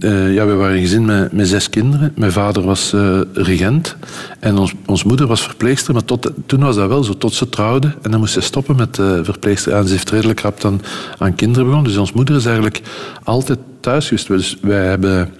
eh, 0.00 0.34
ja, 0.34 0.46
we 0.46 0.54
waren 0.54 0.74
een 0.74 0.80
gezin 0.80 1.04
met, 1.04 1.32
met 1.32 1.48
zes 1.48 1.70
kinderen. 1.70 2.12
Mijn 2.16 2.32
vader 2.32 2.62
was 2.62 2.92
eh, 2.92 3.20
regent 3.32 3.96
en 4.40 4.58
ons, 4.58 4.72
ons 4.86 5.04
moeder 5.04 5.26
was 5.26 5.42
verpleegster. 5.42 5.94
Maar 5.94 6.04
tot, 6.04 6.30
toen 6.46 6.60
was 6.60 6.76
dat 6.76 6.88
wel 6.88 7.04
zo, 7.04 7.16
tot 7.16 7.34
ze 7.34 7.48
trouwde. 7.48 7.94
En 8.02 8.10
dan 8.10 8.20
moest 8.20 8.32
ze 8.32 8.40
stoppen 8.40 8.76
met 8.76 8.98
uh, 8.98 9.18
verpleegster. 9.22 9.72
En 9.72 9.86
ze 9.86 9.92
heeft 9.92 10.10
redelijk 10.10 10.40
rap 10.40 10.60
dan 10.60 10.80
aan 11.18 11.34
kinderen 11.34 11.64
begonnen. 11.64 11.90
Dus 11.90 12.00
ons 12.00 12.12
moeder 12.12 12.36
is 12.36 12.44
eigenlijk 12.44 12.80
altijd 13.22 13.58
thuis 13.80 14.08
geweest. 14.08 14.26
Dus 14.26 14.56
wij 14.62 14.84
hebben 14.84 15.34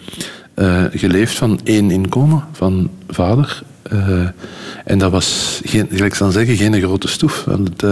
geleefd 0.93 1.35
van 1.37 1.61
één 1.65 1.91
inkomen, 1.91 2.45
van 2.53 2.91
vader. 3.09 3.63
en 4.85 4.99
dat 4.99 5.11
was, 5.11 5.61
geen, 5.65 5.89
gelijk 5.91 6.19
dan 6.19 6.33
zeggen, 6.33 6.57
geen 6.57 6.81
grote 6.81 7.09
stoef. 7.09 7.45
Want, 7.45 7.83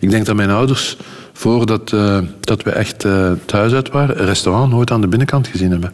ik 0.00 0.10
denk 0.10 0.26
dat 0.26 0.36
mijn 0.36 0.50
ouders 0.50 0.96
voordat 1.32 1.92
uh, 1.92 2.18
dat 2.40 2.62
we 2.62 2.70
echt 2.70 3.04
uh, 3.04 3.32
thuis 3.44 3.72
uit 3.72 3.90
waren, 3.90 4.20
een 4.20 4.26
restaurant 4.26 4.72
nooit 4.72 4.90
aan 4.90 5.00
de 5.00 5.06
binnenkant 5.06 5.46
gezien 5.46 5.70
hebben. 5.70 5.92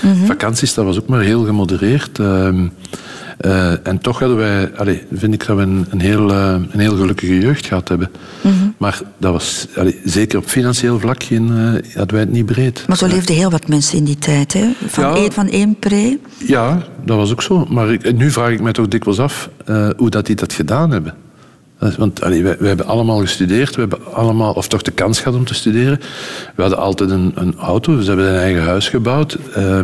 Mm 0.00 0.26
Vakanties, 0.26 0.74
dat 0.74 0.84
was 0.84 0.98
ook 0.98 1.06
maar 1.06 1.20
heel 1.20 1.44
gemodereerd. 1.44 2.18
Uh, 2.18 3.86
en 3.86 3.98
toch 4.00 4.18
hadden 4.18 4.36
wij, 4.36 4.70
allez, 4.76 4.98
vind 5.12 5.34
ik 5.34 5.46
dat 5.46 5.56
we 5.56 5.62
een, 5.62 5.86
een 5.90 6.00
heel, 6.00 6.30
een 6.30 6.68
heel 6.78 6.96
gelukkige 6.96 7.38
jeugd 7.38 7.66
gehad 7.66 7.88
hebben. 7.88 8.10
Mm 8.40 8.52
-hmm. 8.52 8.74
Maar 8.78 9.00
dat 9.18 9.32
was 9.32 9.66
allez, 9.76 9.94
zeker 10.04 10.38
op 10.38 10.44
financieel 10.44 10.98
vlak 10.98 11.22
geen, 11.22 11.48
hadden 11.94 12.10
wij 12.10 12.20
het 12.20 12.32
niet 12.32 12.46
breed. 12.46 12.84
Maar 12.86 12.96
zo 12.96 13.06
leefden 13.06 13.34
heel 13.34 13.50
wat 13.50 13.68
mensen 13.68 13.96
in 13.96 14.04
die 14.04 14.18
tijd, 14.18 14.52
hè? 14.52 14.68
Van, 14.86 15.04
ja, 15.04 15.14
één, 15.14 15.32
van 15.32 15.48
één 15.48 15.78
pre. 15.78 16.18
Ja, 16.46 16.82
dat 17.04 17.16
was 17.16 17.30
ook 17.30 17.42
zo. 17.42 17.66
Maar 17.68 17.92
ik, 17.92 18.16
nu 18.16 18.30
vraag 18.30 18.50
ik 18.50 18.60
mij 18.60 18.72
toch 18.72 18.88
dikwijls 18.88 19.18
af 19.18 19.50
hoe 19.96 20.10
dat 20.10 20.26
die 20.26 20.36
dat 20.36 20.52
gedaan 20.52 20.90
hebben. 20.90 21.14
Want 21.96 22.22
allee, 22.22 22.42
wij, 22.42 22.56
wij, 22.58 22.68
hebben 22.68 22.86
allemaal 22.86 23.18
gestudeerd, 23.18 23.74
we 23.74 23.80
hebben 23.80 24.14
allemaal, 24.14 24.52
of 24.52 24.68
toch 24.68 24.82
de 24.82 24.90
kans 24.90 25.18
gehad 25.18 25.38
om 25.38 25.44
te 25.44 25.54
studeren. 25.54 26.00
We 26.54 26.62
hadden 26.62 26.78
altijd 26.78 27.10
een, 27.10 27.32
een 27.34 27.56
auto, 27.58 27.96
dus 27.96 28.06
we 28.06 28.10
hebben 28.10 28.28
een 28.28 28.40
eigen 28.40 28.62
huis 28.62 28.88
gebouwd. 28.88 29.38
Uh, 29.56 29.80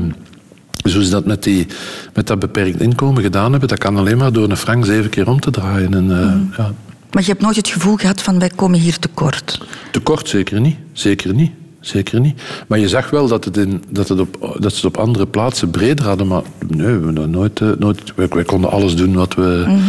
dus 0.83 0.95
hoe 0.95 1.05
ze 1.05 1.11
dat 1.11 1.26
met, 1.26 1.43
die, 1.43 1.67
met 2.15 2.26
dat 2.26 2.38
beperkt 2.38 2.81
inkomen 2.81 3.23
gedaan 3.23 3.50
hebben, 3.50 3.69
dat 3.69 3.79
kan 3.79 3.97
alleen 3.97 4.17
maar 4.17 4.33
door 4.33 4.50
een 4.50 4.57
frank 4.57 4.85
zeven 4.85 5.11
keer 5.11 5.29
om 5.29 5.41
te 5.41 5.50
draaien. 5.50 5.95
En, 5.95 6.05
uh, 6.05 6.35
mm. 6.35 6.50
ja. 6.57 6.73
Maar 7.11 7.23
je 7.23 7.31
hebt 7.31 7.43
nooit 7.43 7.57
het 7.57 7.69
gevoel 7.69 7.97
gehad 7.97 8.23
van 8.23 8.38
wij 8.38 8.50
komen 8.55 8.79
hier 8.79 8.99
tekort? 8.99 9.61
Tekort 9.91 10.29
zeker 10.29 10.61
niet, 10.61 10.76
zeker 10.93 11.35
niet. 11.35 11.50
Zeker 11.81 12.21
niet. 12.21 12.43
Maar 12.67 12.79
je 12.79 12.88
zag 12.88 13.11
wel 13.11 13.29
dat, 13.29 13.45
het 13.45 13.57
in, 13.57 13.85
dat, 13.88 14.09
het 14.09 14.21
op, 14.21 14.57
dat 14.59 14.73
ze 14.73 14.87
het 14.87 14.97
op 14.97 15.03
andere 15.03 15.26
plaatsen 15.26 15.71
breder 15.71 16.07
hadden. 16.07 16.26
Maar 16.26 16.43
nee, 16.69 16.97
we 16.97 17.26
nooit, 17.26 17.61
uh, 17.61 17.71
nooit, 17.79 18.12
wij, 18.15 18.29
wij, 18.29 18.45
konden 18.45 18.71
alles 18.71 18.97
doen 18.97 19.15
wat 19.15 19.35
we, 19.35 19.65
mm 19.67 19.75
-hmm. 19.75 19.83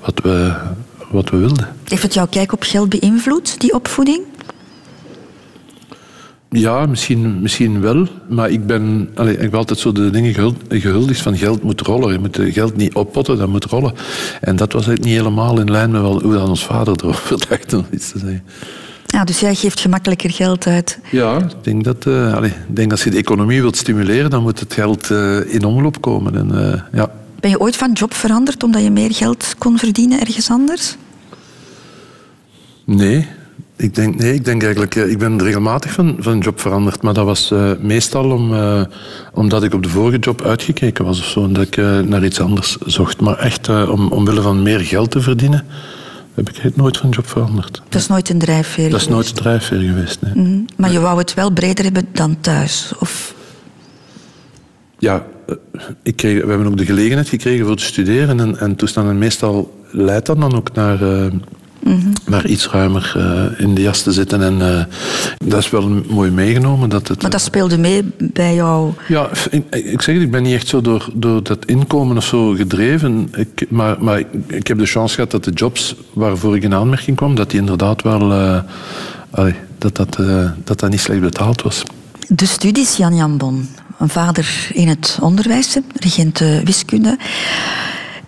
wat 0.00 0.20
we 0.22 0.52
wat 1.14 1.30
we 1.30 1.36
wilden. 1.36 1.68
Heeft 1.84 2.02
het 2.02 2.14
jouw 2.14 2.26
kijk 2.26 2.52
op 2.52 2.62
geld 2.62 2.88
beïnvloed, 2.88 3.60
die 3.60 3.74
opvoeding? 3.74 4.22
Ja, 6.60 6.86
misschien, 6.86 7.40
misschien 7.40 7.80
wel. 7.80 8.06
Maar 8.28 8.50
ik 8.50 8.66
ben 8.66 9.10
allez, 9.14 9.34
ik 9.34 9.40
heb 9.40 9.54
altijd 9.54 9.78
zo 9.78 9.92
de 9.92 10.10
dingen 10.10 10.58
gehuldigd 10.68 11.20
van 11.20 11.36
geld 11.36 11.62
moet 11.62 11.80
rollen. 11.80 12.12
Je 12.12 12.18
moet 12.18 12.38
geld 12.40 12.76
niet 12.76 12.94
oppotten, 12.94 13.38
dat 13.38 13.48
moet 13.48 13.64
rollen. 13.64 13.92
En 14.40 14.56
dat 14.56 14.72
was 14.72 14.86
niet 14.86 15.04
helemaal 15.04 15.60
in 15.60 15.70
lijn 15.70 15.90
met 15.90 16.00
wel, 16.00 16.22
hoe 16.22 16.32
dan 16.32 16.48
ons 16.48 16.64
vader 16.64 16.94
erover 17.02 17.38
dacht, 17.48 17.72
om 17.72 17.86
iets 17.90 18.10
te 18.10 18.18
zeggen. 18.18 18.42
Ja, 19.06 19.24
dus 19.24 19.40
jij 19.40 19.54
geeft 19.54 19.80
gemakkelijker 19.80 20.30
geld 20.30 20.66
uit. 20.66 20.98
Ja, 21.10 21.36
ik 21.36 21.64
denk 21.64 21.84
dat, 21.84 22.06
uh, 22.06 22.34
allez, 22.34 22.52
ik 22.68 22.76
denk 22.76 22.90
als 22.90 23.04
je 23.04 23.10
de 23.10 23.16
economie 23.16 23.60
wilt 23.60 23.76
stimuleren, 23.76 24.30
dan 24.30 24.42
moet 24.42 24.60
het 24.60 24.72
geld 24.72 25.10
uh, 25.10 25.54
in 25.54 25.64
omloop 25.64 26.00
komen. 26.00 26.36
En, 26.36 26.50
uh, 26.52 26.80
ja. 26.92 27.10
Ben 27.40 27.50
je 27.50 27.60
ooit 27.60 27.76
van 27.76 27.92
job 27.92 28.14
veranderd 28.14 28.62
omdat 28.62 28.82
je 28.82 28.90
meer 28.90 29.14
geld 29.14 29.54
kon 29.58 29.78
verdienen 29.78 30.20
ergens 30.20 30.50
anders? 30.50 30.96
Nee. 32.84 33.26
Ik 33.76 33.94
denk, 33.94 34.18
nee, 34.18 34.34
ik 34.34 34.44
denk 34.44 34.62
eigenlijk, 34.62 34.94
ik 34.94 35.18
ben 35.18 35.42
regelmatig 35.42 35.92
van, 35.92 36.16
van 36.18 36.38
job 36.38 36.60
veranderd, 36.60 37.02
maar 37.02 37.14
dat 37.14 37.24
was 37.24 37.50
uh, 37.52 37.70
meestal 37.80 38.30
om, 38.30 38.52
uh, 38.52 38.82
omdat 39.32 39.62
ik 39.62 39.74
op 39.74 39.82
de 39.82 39.88
vorige 39.88 40.18
job 40.18 40.42
uitgekeken 40.42 41.04
was 41.04 41.18
of 41.18 41.24
zo, 41.24 41.44
en 41.44 41.52
dat 41.52 41.62
ik 41.62 41.76
uh, 41.76 42.00
naar 42.00 42.24
iets 42.24 42.40
anders 42.40 42.76
zocht. 42.86 43.20
Maar 43.20 43.38
echt 43.38 43.68
om, 43.68 44.12
omwille 44.12 44.40
van 44.40 44.62
meer 44.62 44.80
geld 44.80 45.10
te 45.10 45.20
verdienen, 45.20 45.64
heb 46.34 46.50
ik 46.50 46.76
nooit 46.76 46.96
van 46.96 47.10
job 47.10 47.28
veranderd. 47.28 47.82
Dat 47.88 48.00
is 48.00 48.06
nooit 48.06 48.28
een 48.28 48.38
drijfveer 48.38 48.90
Dat 48.90 49.00
is 49.00 49.08
nooit 49.08 49.28
een 49.28 49.34
drijfveer 49.34 49.80
geweest, 49.80 50.20
nee. 50.20 50.32
Mm 50.34 50.44
-hmm. 50.44 50.64
Maar 50.76 50.92
je 50.92 51.00
wou 51.00 51.18
het 51.18 51.34
wel 51.34 51.50
breder 51.50 51.84
hebben 51.84 52.06
dan 52.12 52.40
thuis, 52.40 52.92
of... 52.98 53.34
Ja, 54.98 55.26
ik 56.02 56.16
kreeg, 56.16 56.42
we 56.42 56.48
hebben 56.48 56.66
ook 56.66 56.76
de 56.76 56.84
gelegenheid 56.84 57.28
gekregen 57.28 57.66
voor 57.66 57.76
te 57.76 57.84
studeren 57.84 58.40
en, 58.40 58.58
en 58.58 58.76
toestanden. 58.76 59.12
En 59.12 59.18
meestal 59.18 59.84
leidt 59.90 60.26
dat 60.26 60.40
dan 60.40 60.54
ook 60.54 60.74
naar 60.74 60.98
Mm 61.84 62.12
Maar 62.26 62.46
iets 62.46 62.68
ruimer 62.68 63.14
uh, 63.16 63.60
in 63.60 63.74
de 63.74 63.82
jas 63.82 64.02
te 64.02 64.12
zitten. 64.12 64.42
En 64.42 64.58
uh, 64.60 64.84
dat 65.44 65.58
is 65.58 65.70
wel 65.70 65.88
mooi 66.08 66.30
meegenomen. 66.30 66.88
Dat 66.88 67.08
het, 67.08 67.22
maar 67.22 67.30
dat 67.30 67.40
speelde 67.40 67.78
mee 67.78 68.02
bij 68.18 68.54
jou? 68.54 68.92
Ja, 69.08 69.28
ik, 69.50 69.64
ik 69.70 70.02
zeg 70.02 70.14
het, 70.14 70.24
ik 70.24 70.30
ben 70.30 70.42
niet 70.42 70.54
echt 70.54 70.68
zo 70.68 70.80
door, 70.80 71.08
door 71.14 71.42
dat 71.42 71.64
inkomen 71.64 72.16
of 72.16 72.24
zo 72.24 72.50
gedreven. 72.50 73.28
Ik, 73.36 73.66
maar 73.68 73.96
maar 74.00 74.18
ik, 74.18 74.26
ik 74.46 74.66
heb 74.66 74.78
de 74.78 74.86
chance 74.86 75.14
gehad 75.14 75.30
dat 75.30 75.44
de 75.44 75.50
jobs 75.50 75.94
waarvoor 76.12 76.56
ik 76.56 76.62
in 76.62 76.74
aanmerking 76.74 77.16
kwam, 77.16 77.34
dat 77.34 77.50
die 77.50 77.60
inderdaad 77.60 78.02
wel... 78.02 78.32
Allee, 79.30 79.54
dat, 79.78 79.96
dat, 79.96 80.16
dat 80.64 80.80
dat 80.80 80.90
niet 80.90 81.00
slecht 81.00 81.20
betaald 81.20 81.62
was. 81.62 81.82
De 82.28 82.46
studies, 82.46 82.96
Jan 82.96 83.16
Jan 83.16 83.36
Bon. 83.36 83.68
Een 83.98 84.08
vader 84.08 84.70
in 84.72 84.88
het 84.88 85.18
onderwijs, 85.20 85.78
regent 86.00 86.38
wiskunde 86.64 87.18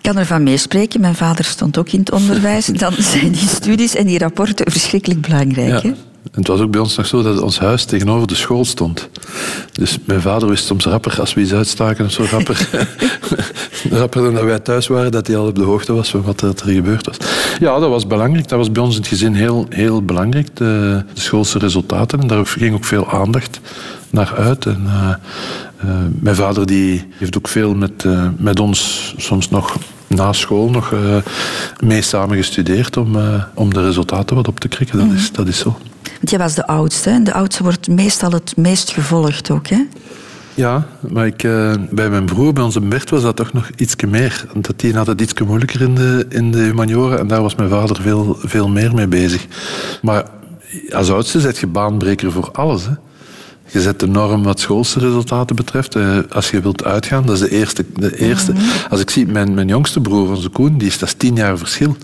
kan 0.06 0.16
ervan 0.16 0.42
meespreken. 0.42 1.00
Mijn 1.00 1.14
vader 1.14 1.44
stond 1.44 1.78
ook 1.78 1.88
in 1.88 1.98
het 1.98 2.12
onderwijs. 2.12 2.66
Dan 2.66 2.92
zijn 3.12 3.32
die 3.32 3.48
studies 3.48 3.94
en 3.94 4.06
die 4.06 4.18
rapporten 4.18 4.70
verschrikkelijk 4.70 5.20
belangrijk. 5.20 5.82
Ja. 5.82 5.94
En 6.32 6.42
het 6.42 6.46
was 6.46 6.60
ook 6.60 6.70
bij 6.70 6.80
ons 6.80 6.96
nog 6.96 7.06
zo 7.06 7.22
dat 7.22 7.40
ons 7.40 7.58
huis 7.58 7.84
tegenover 7.84 8.26
de 8.26 8.34
school 8.34 8.64
stond. 8.64 9.08
Dus 9.72 9.98
mijn 10.04 10.20
vader 10.20 10.48
wist 10.48 10.66
soms 10.66 10.84
rapper, 10.84 11.20
als 11.20 11.34
we 11.34 11.40
iets 11.40 11.52
uitstaken 11.52 12.04
of 12.04 12.10
zo, 12.10 12.24
rapper, 12.30 12.68
rapper 14.00 14.22
dan 14.22 14.34
dat 14.34 14.44
wij 14.44 14.58
thuis 14.58 14.86
waren, 14.86 15.12
dat 15.12 15.26
hij 15.26 15.36
al 15.36 15.46
op 15.46 15.54
de 15.54 15.62
hoogte 15.62 15.92
was 15.92 16.10
van 16.10 16.22
wat 16.22 16.40
er 16.40 16.52
gebeurd 16.56 17.06
was. 17.06 17.16
Ja, 17.58 17.78
dat 17.78 17.90
was 17.90 18.06
belangrijk. 18.06 18.48
Dat 18.48 18.58
was 18.58 18.72
bij 18.72 18.82
ons 18.82 18.94
in 18.94 19.00
het 19.00 19.08
gezin 19.08 19.34
heel, 19.34 19.66
heel 19.68 20.02
belangrijk, 20.02 20.56
de, 20.56 21.02
de 21.14 21.20
schoolse 21.20 21.58
resultaten. 21.58 22.20
En 22.20 22.26
daar 22.26 22.46
ging 22.46 22.74
ook 22.74 22.84
veel 22.84 23.10
aandacht 23.10 23.60
naar 24.16 24.34
uit. 24.36 24.66
En, 24.66 24.82
uh, 24.86 25.14
uh, 25.84 25.96
mijn 26.20 26.36
vader 26.36 26.66
die 26.66 27.08
heeft 27.18 27.36
ook 27.36 27.48
veel 27.48 27.74
met, 27.74 28.04
uh, 28.04 28.28
met 28.36 28.60
ons 28.60 29.14
soms 29.16 29.50
nog 29.50 29.76
na 30.06 30.32
school 30.32 30.70
nog 30.70 30.90
uh, 30.90 31.16
mee 31.84 32.02
samen 32.02 32.36
gestudeerd 32.36 32.96
om, 32.96 33.16
uh, 33.16 33.42
om 33.54 33.74
de 33.74 33.82
resultaten 33.82 34.36
wat 34.36 34.48
op 34.48 34.60
te 34.60 34.68
krikken. 34.68 34.98
Dat, 34.98 35.06
mm. 35.06 35.14
is, 35.14 35.32
dat 35.32 35.46
is 35.46 35.58
zo. 35.58 35.78
Want 36.02 36.30
jij 36.30 36.38
was 36.38 36.54
de 36.54 36.66
oudste. 36.66 37.10
En 37.10 37.24
de 37.24 37.32
oudste 37.32 37.62
wordt 37.62 37.88
meestal 37.88 38.30
het 38.30 38.56
meest 38.56 38.90
gevolgd 38.90 39.50
ook, 39.50 39.66
hè? 39.68 39.86
Ja, 40.54 40.86
maar 41.08 41.26
ik, 41.26 41.42
uh, 41.42 41.74
bij 41.90 42.10
mijn 42.10 42.24
broer, 42.24 42.52
bij 42.52 42.62
onze 42.62 42.80
Bert, 42.80 43.10
was 43.10 43.22
dat 43.22 43.36
toch 43.36 43.52
nog 43.52 43.70
iets 43.76 43.94
meer. 44.08 44.44
Dat 44.54 44.80
die 44.80 44.94
had 44.94 45.06
het 45.06 45.20
iets 45.20 45.34
moeilijker 45.46 45.80
in 45.80 45.94
de, 45.94 46.26
in 46.28 46.50
de 46.50 46.58
humaniora 46.58 47.16
en 47.16 47.26
daar 47.26 47.42
was 47.42 47.54
mijn 47.54 47.68
vader 47.68 48.02
veel, 48.02 48.36
veel 48.40 48.68
meer 48.68 48.94
mee 48.94 49.06
bezig. 49.06 49.46
Maar 50.02 50.24
als 50.92 51.10
oudste 51.10 51.40
zet 51.40 51.58
je 51.58 51.66
baanbreker 51.66 52.32
voor 52.32 52.48
alles. 52.52 52.84
Hè. 52.84 52.92
Je 53.72 53.80
zet 53.80 54.00
de 54.00 54.06
norm 54.06 54.42
wat 54.42 54.60
schoolse 54.60 54.98
resultaten 54.98 55.56
betreft. 55.56 55.96
Uh, 55.96 56.18
als 56.30 56.50
je 56.50 56.60
wilt 56.60 56.84
uitgaan, 56.84 57.26
dat 57.26 57.34
is 57.34 57.40
de 57.40 57.50
eerste. 57.50 57.84
De 57.94 58.18
eerste. 58.18 58.52
Mm 58.52 58.58
-hmm. 58.58 58.68
Als 58.88 59.00
ik 59.00 59.10
zie, 59.10 59.26
mijn, 59.26 59.54
mijn 59.54 59.68
jongste 59.68 60.00
broer, 60.00 60.28
onze 60.28 60.48
Koen, 60.48 60.78
die 60.78 60.88
is, 60.88 60.98
dat 60.98 61.08
is 61.08 61.14
tien 61.14 61.34
jaar 61.34 61.58
verschil. 61.58 61.96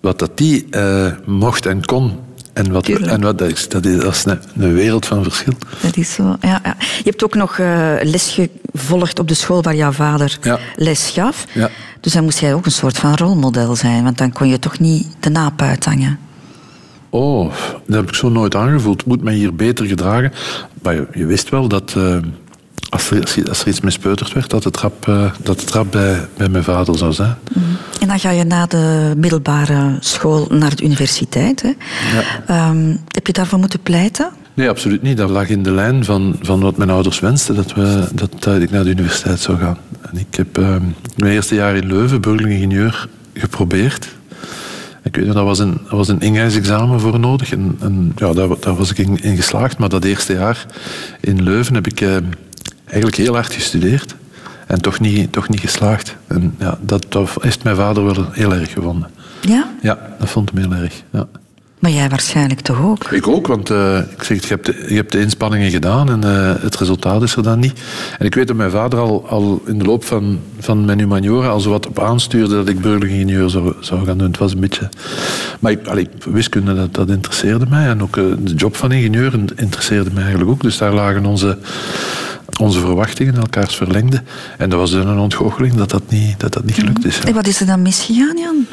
Wat 0.00 0.18
dat 0.18 0.30
die 0.38 0.66
uh, 0.70 1.06
mocht 1.26 1.66
en 1.66 1.84
kon. 1.84 2.12
En 2.52 2.72
wat, 2.72 2.88
en 2.88 3.20
wat 3.20 3.38
dat 3.38 3.50
is, 3.50 3.68
dat 3.68 3.86
is, 3.86 4.00
dat 4.00 4.14
is 4.14 4.24
een, 4.24 4.38
een, 4.58 4.74
wereld 4.74 5.06
van 5.06 5.22
verschil. 5.22 5.52
Dat 5.80 5.96
is 5.96 6.12
zo, 6.12 6.36
ja. 6.40 6.60
ja. 6.64 6.76
Je 6.78 7.10
hebt 7.10 7.24
ook 7.24 7.34
nog 7.34 7.58
uh, 7.58 7.94
les 8.02 8.38
gevolgd 8.72 9.18
op 9.18 9.28
de 9.28 9.34
school 9.34 9.62
waar 9.62 9.74
jouw 9.74 9.92
vader 9.92 10.38
ja. 10.42 10.58
les 10.76 11.10
gaf. 11.10 11.46
Ja. 11.52 11.70
Dus 12.00 12.12
dan 12.12 12.24
moest 12.24 12.38
jij 12.38 12.54
ook 12.54 12.64
een 12.64 12.72
soort 12.72 12.98
van 12.98 13.14
rolmodel 13.14 13.76
zijn, 13.76 14.04
want 14.04 14.18
dan 14.18 14.32
kon 14.32 14.48
je 14.48 14.58
toch 14.58 14.78
niet 14.78 15.06
de 15.20 15.30
naap 15.30 15.62
uithangen. 15.62 16.18
Oh, 17.10 17.52
dat 17.86 17.96
heb 17.96 18.08
ik 18.08 18.14
zo 18.14 18.28
nooit 18.28 18.54
aangevoeld. 18.54 19.04
Moet 19.04 19.22
mij 19.22 19.34
hier 19.34 19.54
beter 19.54 19.86
gedragen. 19.86 20.32
Maar 20.82 20.94
je, 20.94 21.06
je 21.12 21.26
wist 21.26 21.48
wel 21.48 21.68
dat 21.68 21.94
uh, 21.96 22.16
als, 22.88 23.10
er, 23.10 23.48
als, 23.48 23.62
er, 23.62 23.68
iets 23.68 23.80
mispeuterd 23.80 24.32
werd, 24.32 24.50
dat 24.50 24.64
het 24.64 24.76
rap, 24.76 25.06
uh, 25.06 25.32
dat 25.42 25.60
het 25.60 25.70
rap 25.70 25.90
bij, 25.90 26.26
bij 26.36 26.48
mijn 26.48 26.64
vader 26.64 26.98
zou 26.98 27.12
zijn. 27.12 27.36
Mm. 27.52 27.62
En 28.00 28.08
dan 28.08 28.18
ga 28.18 28.30
je 28.30 28.44
na 28.44 28.66
de 28.66 29.14
middelbare 29.16 29.96
school 30.00 30.46
naar 30.50 30.76
de 30.76 30.84
universiteit. 30.84 31.62
Hè? 31.62 31.72
Ja. 32.46 32.68
Um, 32.68 33.00
heb 33.08 33.26
je 33.26 33.32
daarvoor 33.32 33.58
moeten 33.58 33.80
pleiten? 33.80 34.30
Nee, 34.54 34.68
absoluut 34.68 35.02
niet. 35.02 35.16
Dat 35.16 35.30
lag 35.30 35.48
in 35.48 35.62
de 35.62 35.72
lijn 35.72 36.04
van, 36.04 36.36
van 36.42 36.60
wat 36.60 36.76
mijn 36.76 36.90
ouders 36.90 37.20
wensten, 37.20 37.54
dat, 37.54 37.74
we, 37.74 38.08
dat, 38.12 38.30
dat 38.38 38.62
ik 38.62 38.70
naar 38.70 38.84
de 38.84 38.90
universiteit 38.90 39.40
zou 39.40 39.58
gaan. 39.58 39.78
En 40.10 40.18
ik 40.18 40.34
heb 40.34 40.58
uh, 40.58 40.76
mijn 41.16 41.32
eerste 41.32 41.54
jaar 41.54 41.76
in 41.76 41.86
Leuven, 41.86 42.20
burgerlijk 42.20 42.54
ingenieur, 42.54 43.08
geprobeerd. 43.34 44.08
Ik 45.02 45.16
weet 45.16 45.24
niet, 45.24 45.34
dat 45.34 45.44
was 45.44 45.58
een, 45.58 45.78
dat 45.82 45.90
was 45.90 46.08
een 46.08 46.20
ingangsexamen 46.20 47.00
voor 47.00 47.18
nodig. 47.18 47.52
En, 47.52 47.76
en 47.80 48.12
ja, 48.16 48.32
daar, 48.32 48.48
daar, 48.60 48.74
was 48.74 48.90
ik 48.90 48.98
in, 48.98 49.22
in, 49.22 49.36
geslaagd. 49.36 49.78
Maar 49.78 49.88
dat 49.88 50.04
eerste 50.04 50.32
jaar 50.32 50.66
in 51.20 51.42
Leuven 51.42 51.74
heb 51.74 51.86
ik 51.86 52.00
eh, 52.00 52.16
eigenlijk 52.84 53.16
heel 53.16 53.34
hard 53.34 53.52
gestudeerd. 53.52 54.14
En 54.66 54.80
toch 54.80 55.00
niet, 55.00 55.32
toch 55.32 55.48
niet 55.48 55.60
geslaagd. 55.60 56.16
En 56.26 56.54
ja, 56.58 56.78
dat, 56.80 57.06
dat 57.08 57.30
heeft 57.40 57.64
mijn 57.64 57.76
vader 57.76 58.04
wel 58.04 58.26
heel 58.30 58.54
erg 58.54 58.72
gevonden. 58.72 59.10
Ja? 59.40 59.70
Ja, 59.82 59.98
dat 60.18 60.30
vond 60.30 60.50
hem 60.50 60.58
heel 60.62 60.82
erg. 60.82 61.02
Ja. 61.10 61.26
Maar 61.80 61.90
jij 61.90 62.08
waarschijnlijk 62.08 62.60
toch 62.60 62.82
ook? 62.82 63.04
Ik 63.10 63.28
ook, 63.28 63.46
want 63.46 63.70
uh, 63.70 63.98
ik 63.98 64.22
zeg, 64.22 64.42
je, 64.42 64.48
hebt 64.48 64.66
de, 64.66 64.84
je 64.88 64.94
hebt 64.94 65.12
de 65.12 65.20
inspanningen 65.20 65.70
gedaan 65.70 66.10
en 66.10 66.20
uh, 66.24 66.62
het 66.62 66.76
resultaat 66.76 67.22
is 67.22 67.36
er 67.36 67.42
dan 67.42 67.58
niet. 67.58 67.80
En 68.18 68.26
ik 68.26 68.34
weet 68.34 68.46
dat 68.46 68.56
mijn 68.56 68.70
vader 68.70 68.98
al, 68.98 69.26
al 69.28 69.62
in 69.66 69.78
de 69.78 69.84
loop 69.84 70.04
van, 70.04 70.40
van 70.58 70.84
mijn 70.84 70.98
humaniora 70.98 71.48
al 71.48 71.60
zo 71.60 71.70
wat 71.70 71.86
op 71.86 72.00
aanstuurde 72.00 72.54
dat 72.54 72.68
ik 72.68 72.80
burgeringenieur 72.80 73.50
zou, 73.50 73.74
zou 73.80 74.06
gaan 74.06 74.18
doen. 74.18 74.28
Het 74.28 74.38
was 74.38 74.52
een 74.52 74.60
beetje... 74.60 74.88
Maar 75.60 75.72
ik, 75.72 75.86
allee, 75.86 76.08
wiskunde, 76.24 76.74
dat, 76.74 76.94
dat 76.94 77.08
interesseerde 77.08 77.66
mij. 77.68 77.88
En 77.88 78.02
ook 78.02 78.16
uh, 78.16 78.24
de 78.38 78.54
job 78.54 78.76
van 78.76 78.92
ingenieur 78.92 79.32
interesseerde 79.56 80.10
mij 80.12 80.22
eigenlijk 80.22 80.50
ook. 80.50 80.62
Dus 80.62 80.78
daar 80.78 80.92
lagen 80.94 81.24
onze 81.24 81.58
onze 82.58 82.80
verwachtingen 82.80 83.36
elkaars 83.36 83.76
verlengden. 83.76 84.26
En 84.58 84.70
dat 84.70 84.78
was 84.78 84.92
een 84.92 85.18
ontgoocheling 85.18 85.74
dat 85.74 85.90
dat 85.90 86.02
niet, 86.08 86.40
dat 86.40 86.52
dat 86.52 86.64
niet 86.64 86.74
gelukt 86.74 87.04
is. 87.04 87.16
Ja. 87.16 87.24
En 87.24 87.34
wat 87.34 87.46
is 87.46 87.60
er 87.60 87.66
dan 87.66 87.82
misgegaan, 87.82 88.36
Jan? 88.36 88.66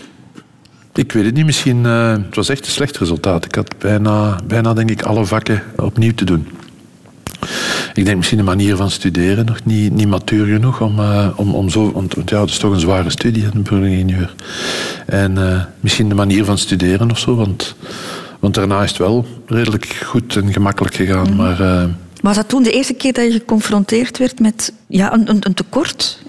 Ik 0.98 1.12
weet 1.12 1.26
het 1.26 1.34
niet. 1.34 1.46
Misschien, 1.46 1.84
uh, 1.84 2.12
het 2.12 2.36
was 2.36 2.50
echt 2.50 2.66
een 2.66 2.72
slecht 2.72 2.98
resultaat. 2.98 3.46
Ik 3.46 3.56
had 3.56 3.76
bijna, 3.78 4.40
bijna, 4.48 4.74
denk 4.74 4.90
ik, 4.90 5.02
alle 5.02 5.26
vakken 5.26 5.64
opnieuw 5.76 6.14
te 6.14 6.26
doen. 6.26 6.48
Ik 7.94 8.06
denk 8.06 8.18
misschien 8.18 8.38
de 8.38 8.44
manier 8.44 8.76
van 8.76 8.90
studeren 8.90 9.46
nog 9.46 9.60
niet, 9.64 9.94
niet 9.94 10.08
matuur 10.08 10.46
genoeg 10.46 10.82
om, 10.82 11.00
uh, 11.00 11.28
om, 11.36 11.56
om 11.56 11.70
zo... 11.70 11.92
Want, 11.92 12.16
ja, 12.26 12.42
het 12.42 12.50
is 12.50 12.58
toch 12.58 12.74
een 12.74 12.80
zware 12.80 13.10
studie, 13.10 13.46
een 13.46 13.64
burgeringenieur. 13.64 14.36
En 15.06 15.38
uh, 15.38 15.64
misschien 15.80 16.10
de 16.10 16.16
manier 16.16 16.46
van 16.46 16.58
studeren 16.58 17.12
of 17.12 17.20
zo, 17.20 17.36
want, 17.36 17.76
want 18.40 18.54
daarna 18.54 18.84
is 18.84 18.90
het 18.90 19.00
wel 19.00 19.26
redelijk 19.46 19.86
goed 19.86 20.36
en 20.36 20.54
gemakkelijk 20.54 20.96
gegaan. 20.96 21.30
Mm. 21.30 21.36
Maar... 21.36 21.90
Was 22.22 22.36
dat 22.36 22.50
toen 22.50 22.64
de 22.64 22.72
eerste 22.72 22.94
keer 22.94 23.14
dat 23.14 23.26
je 23.26 23.32
geconfronteerd 23.32 24.18
werd 24.18 24.40
met 24.40 24.74
ja, 24.88 25.14
een, 25.14 25.30
een, 25.30 25.38
een 25.40 25.54
tekort 25.54 26.20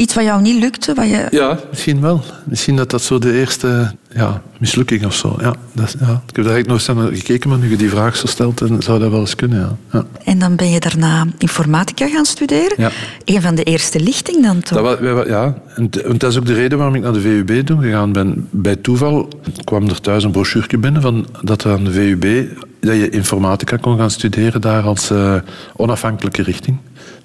iets 0.00 0.14
wat 0.14 0.24
jou 0.24 0.42
niet 0.42 0.60
lukte? 0.60 0.94
Wat 0.94 1.08
je... 1.08 1.26
Ja, 1.30 1.58
misschien 1.70 2.00
wel. 2.00 2.22
Misschien 2.44 2.76
dat 2.76 2.90
dat 2.90 3.02
zo 3.02 3.18
de 3.18 3.38
eerste 3.38 3.94
ja, 4.14 4.42
mislukking 4.58 5.06
of 5.06 5.14
zo. 5.14 5.36
Ja, 5.40 5.54
dat, 5.72 5.96
ja. 6.00 6.22
Ik 6.26 6.36
heb 6.36 6.44
daar 6.44 6.54
eigenlijk 6.54 6.66
nog 6.66 6.76
eens 6.76 6.86
naar 6.86 7.16
gekeken, 7.16 7.50
maar 7.50 7.58
nu 7.58 7.70
je 7.70 7.76
die 7.76 7.90
vraag 7.90 8.16
zo 8.16 8.26
stelt, 8.26 8.58
dan 8.58 8.82
zou 8.82 8.98
dat 8.98 9.10
wel 9.10 9.20
eens 9.20 9.34
kunnen. 9.34 9.58
Ja. 9.58 9.76
ja. 9.92 10.04
En 10.24 10.38
dan 10.38 10.56
ben 10.56 10.70
je 10.70 10.80
daarna 10.80 11.26
informatica 11.38 12.08
gaan 12.08 12.24
studeren? 12.24 12.74
Ja. 12.76 12.90
Een 13.24 13.42
van 13.42 13.54
de 13.54 13.62
eerste 13.62 14.00
lichting 14.00 14.42
dan 14.42 14.60
toch? 14.60 14.82
Dat 14.82 15.00
was, 15.00 15.26
ja, 15.26 15.54
en 15.74 15.90
dat 16.18 16.30
is 16.30 16.38
ook 16.38 16.46
de 16.46 16.54
reden 16.54 16.78
waarom 16.78 16.96
ik 16.96 17.02
naar 17.02 17.12
de 17.12 17.20
VUB 17.20 17.66
toen 17.66 17.82
gegaan 17.82 18.12
ben. 18.12 18.48
Bij 18.50 18.76
toeval 18.76 19.28
kwam 19.64 19.88
er 19.88 20.00
thuis 20.00 20.24
een 20.24 20.30
brochure 20.30 20.78
binnen 20.78 21.02
van 21.02 21.26
dat 21.42 21.64
er 21.64 21.72
aan 21.72 21.84
de 21.84 21.92
VUB 21.92 22.46
dat 22.80 22.96
je 22.96 23.10
informatica 23.10 23.76
kon 23.76 23.98
gaan 23.98 24.10
studeren 24.10 24.60
daar 24.60 24.82
als 24.82 25.10
uh, 25.10 25.34
onafhankelijke 25.76 26.42
richting. 26.42 26.76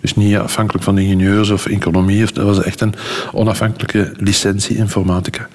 Dus 0.05 0.15
niet 0.15 0.35
afhankelijk 0.35 0.83
van 0.83 0.97
ingenieurs 0.97 1.50
of 1.50 1.65
economie. 1.65 2.25
Dat 2.33 2.45
was 2.45 2.63
echt 2.63 2.81
een 2.81 2.93
onafhankelijke 3.33 4.12
licentie 4.17 4.77
informatica. 4.77 5.47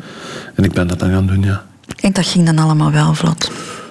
En 0.54 0.64
ik 0.64 0.72
ben 0.72 0.86
dat 0.86 0.98
dan 0.98 1.10
gaan 1.10 1.26
doen, 1.26 1.42
ja. 1.42 1.64
En 2.00 2.12
dat 2.12 2.26
ging 2.26 2.46
dan 2.46 2.58
allemaal 2.58 2.92
wel 2.92 3.14
vlot? 3.14 3.50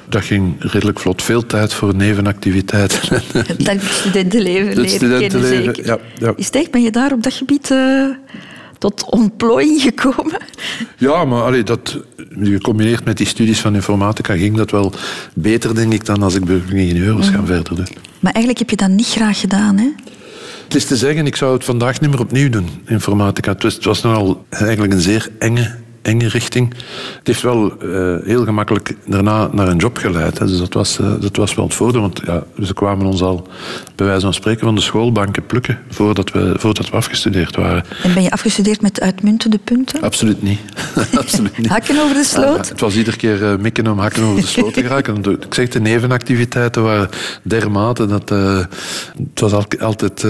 Dat 0.10 0.24
ging 0.24 0.56
redelijk 0.60 1.00
vlot. 1.00 1.22
Veel 1.22 1.46
tijd 1.46 1.74
voor 1.74 1.96
nevenactiviteiten. 1.96 3.00
Dat 3.58 3.78
studentenleven 3.82 4.68
leren 4.68 4.90
studentenleven, 4.90 5.30
kennen, 5.30 5.76
zeker. 5.76 5.86
Ja, 5.86 5.98
ja. 6.18 6.34
Is 6.36 6.46
het 6.46 6.56
echt, 6.56 6.72
ben 6.72 6.82
je 6.82 6.92
daar 6.92 7.12
op 7.12 7.24
dat 7.24 7.34
gebied... 7.34 7.70
Uh 7.72 8.10
tot 8.78 9.06
ontplooiing 9.10 9.82
gekomen? 9.82 10.42
Ja, 10.98 11.26
maar 11.26 11.42
allee, 11.42 11.64
dat, 11.64 11.98
gecombineerd 12.42 13.06
met 13.06 13.18
die 13.18 13.28
studies 13.28 13.60
van 13.60 13.76
informatica 13.76 14.36
ging 14.36 14.56
dat 14.56 14.72
wel 14.72 14.94
beter, 15.34 15.76
denk 15.76 15.94
ik, 15.94 16.06
dan 16.06 16.24
als 16.24 16.36
ik 16.36 16.46
burgeringenieur 16.46 17.18
was 17.18 17.30
gaan 17.30 17.46
verder 17.46 17.76
doen. 17.76 17.88
Maar 18.20 18.34
eigenlijk 18.34 18.58
heb 18.60 18.70
je 18.70 18.76
dat 18.76 18.90
niet 18.90 19.08
graag 19.08 19.40
gedaan, 19.40 19.78
hè? 19.78 19.90
Het 20.70 20.78
is 20.78 20.86
te 20.86 20.98
zeggen, 20.98 21.26
ik 21.26 21.36
zou 21.36 21.54
het 21.54 21.64
vandaag 21.64 22.00
niet 22.02 22.10
meer 22.10 22.20
opnieuw 22.20 22.50
doen, 22.50 22.70
informatica. 22.86 23.52
Het 23.52 23.64
was, 23.64 23.74
het 23.74 23.84
was 23.84 24.02
nogal 24.02 24.46
eigenlijk 24.50 24.94
een 24.94 25.00
zeer 25.00 25.30
enge 25.40 25.76
enge 26.02 26.28
richting. 26.28 26.74
Het 27.18 27.28
heeft 27.28 27.42
wel 27.42 27.84
uh, 27.84 28.16
heel 28.26 28.44
gemakkelijk 28.44 28.96
daarna 29.06 29.50
naar 29.52 29.68
een 29.68 29.78
job 29.78 29.98
geleid. 29.98 30.40
Hè. 30.40 30.46
Dus 30.46 30.58
dat 30.58 30.74
was, 30.74 31.00
uh, 31.00 31.14
dat 31.20 31.36
was 31.36 31.56
wel 31.56 31.66
het 31.66 31.74
voordeel. 31.74 32.02
Want 32.02 32.22
ja, 32.26 32.44
ze 32.64 32.74
kwamen 32.74 33.06
ons 33.06 33.22
al, 33.22 33.48
bij 33.96 34.06
wijze 34.06 34.22
van 34.22 34.34
spreken, 34.34 34.66
van 34.66 34.76
de 34.76 34.82
schoolbanken 34.82 35.46
plukken 35.46 35.80
voordat 35.90 36.32
we, 36.32 36.54
voordat 36.58 36.90
we 36.90 36.96
afgestudeerd 36.96 37.56
waren. 37.56 37.84
En 38.04 38.14
ben 38.14 38.24
je 38.24 38.32
afgestudeerd 38.32 38.82
met 38.82 39.02
uitmuntende 39.02 39.58
punten? 39.58 40.02
Absoluut 40.02 40.42
niet. 40.42 40.60
Absoluut 41.18 41.58
niet. 41.58 41.68
hakken 41.68 42.00
over 42.00 42.16
de 42.16 42.24
sloot? 42.24 42.70
Het 42.70 42.80
was 42.80 42.96
iedere 42.96 43.18
keer 43.18 43.42
uh, 43.42 43.56
mikken 43.58 43.88
om 43.88 44.00
hakken 44.00 44.24
over 44.24 44.42
de 44.42 44.48
sloot 44.48 44.74
te 44.74 44.82
geraken. 44.82 45.24
Ik 45.24 45.54
zeg, 45.54 45.68
de 45.70 45.80
nevenactiviteiten 45.80 46.84
waren 46.84 47.10
dermate 47.44 48.06
dat 48.06 48.30
het 48.30 49.40
was 49.40 49.54
altijd 49.80 50.26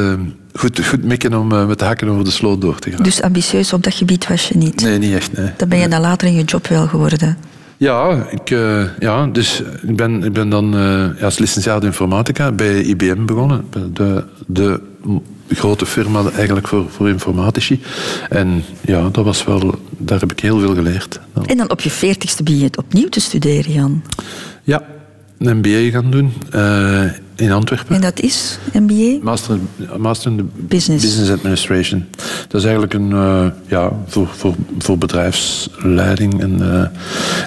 goed, 0.54 0.86
goed 0.86 1.04
mikken 1.04 1.34
om 1.34 1.52
uh, 1.52 1.68
met 1.68 1.80
de 1.80 1.86
hakken 1.86 2.08
over 2.08 2.24
de 2.24 2.32
sloot 2.32 2.62
door 2.62 2.80
te 2.80 2.92
gaan. 2.92 3.04
Dus 3.04 3.22
ambitieus 3.22 3.74
op 3.74 3.84
dat 3.84 3.94
gebied 3.94 4.28
was 4.28 4.48
je 4.48 4.58
niet? 4.58 4.82
Nee, 4.82 4.98
niet 4.98 5.14
echt. 5.14 5.38
Nee. 5.38 5.52
Dan 5.58 5.70
ben 5.70 5.80
je 5.80 5.88
dan 5.88 6.02
later 6.02 6.28
in 6.28 6.34
je 6.34 6.44
job 6.44 6.68
wel 6.68 6.88
geworden? 6.88 7.38
Ja, 7.78 8.28
ik, 8.30 8.50
uh, 8.50 8.84
ja 9.00 9.26
dus 9.26 9.64
ik 9.82 9.96
ben, 9.96 10.24
ik 10.24 10.34
ben 10.34 10.50
dan 10.50 10.76
uh, 10.76 10.82
ja, 11.20 11.26
als 11.26 11.38
licentiaat 11.38 11.84
informatica 11.84 12.52
bij 12.52 12.82
IBM 12.82 13.26
begonnen. 13.26 13.66
De, 13.94 14.24
de 14.46 14.82
grote 15.50 15.86
firma 15.86 16.24
eigenlijk 16.36 16.68
voor, 16.68 16.90
voor 16.90 17.10
informatici. 17.10 17.82
En 18.30 18.64
ja, 18.82 19.10
dat 19.10 19.26
was 19.26 19.44
wel, 19.44 19.80
daar 19.98 20.20
heb 20.20 20.32
ik 20.32 20.40
heel 20.40 20.60
veel 20.60 20.76
geleerd. 20.76 21.20
En 21.46 21.58
dan 21.58 21.70
op 21.70 21.82
je 21.82 21.90
veertigste 21.90 22.44
begin 22.44 22.60
je 22.60 22.66
het 22.66 22.78
opnieuw 22.78 23.10
te 23.10 23.20
studeren, 23.20 23.72
Jan? 23.72 24.04
Ja, 24.64 24.84
een 25.40 25.58
MBA 25.58 25.90
gaan 25.92 26.12
doen 26.12 26.34
uh, 26.56 27.04
in 27.36 27.52
Antwerpen. 27.52 27.96
En 27.96 28.02
dat 28.02 28.20
is 28.20 28.60
MBA? 28.74 29.18
Master, 29.22 29.60
master 29.98 30.32
in 30.32 30.52
Business. 30.56 31.06
Business 31.06 31.32
Administration. 31.32 32.06
Dat 32.48 32.62
is 32.62 32.64
eigenlijk 32.64 32.94
een, 32.94 33.10
uh, 33.10 33.46
ja, 33.68 33.92
voor, 34.08 34.28
voor, 34.28 34.56
voor 34.78 34.98
bedrijfsleiding. 34.98 36.42
En, 36.42 36.58
uh, 36.62 36.86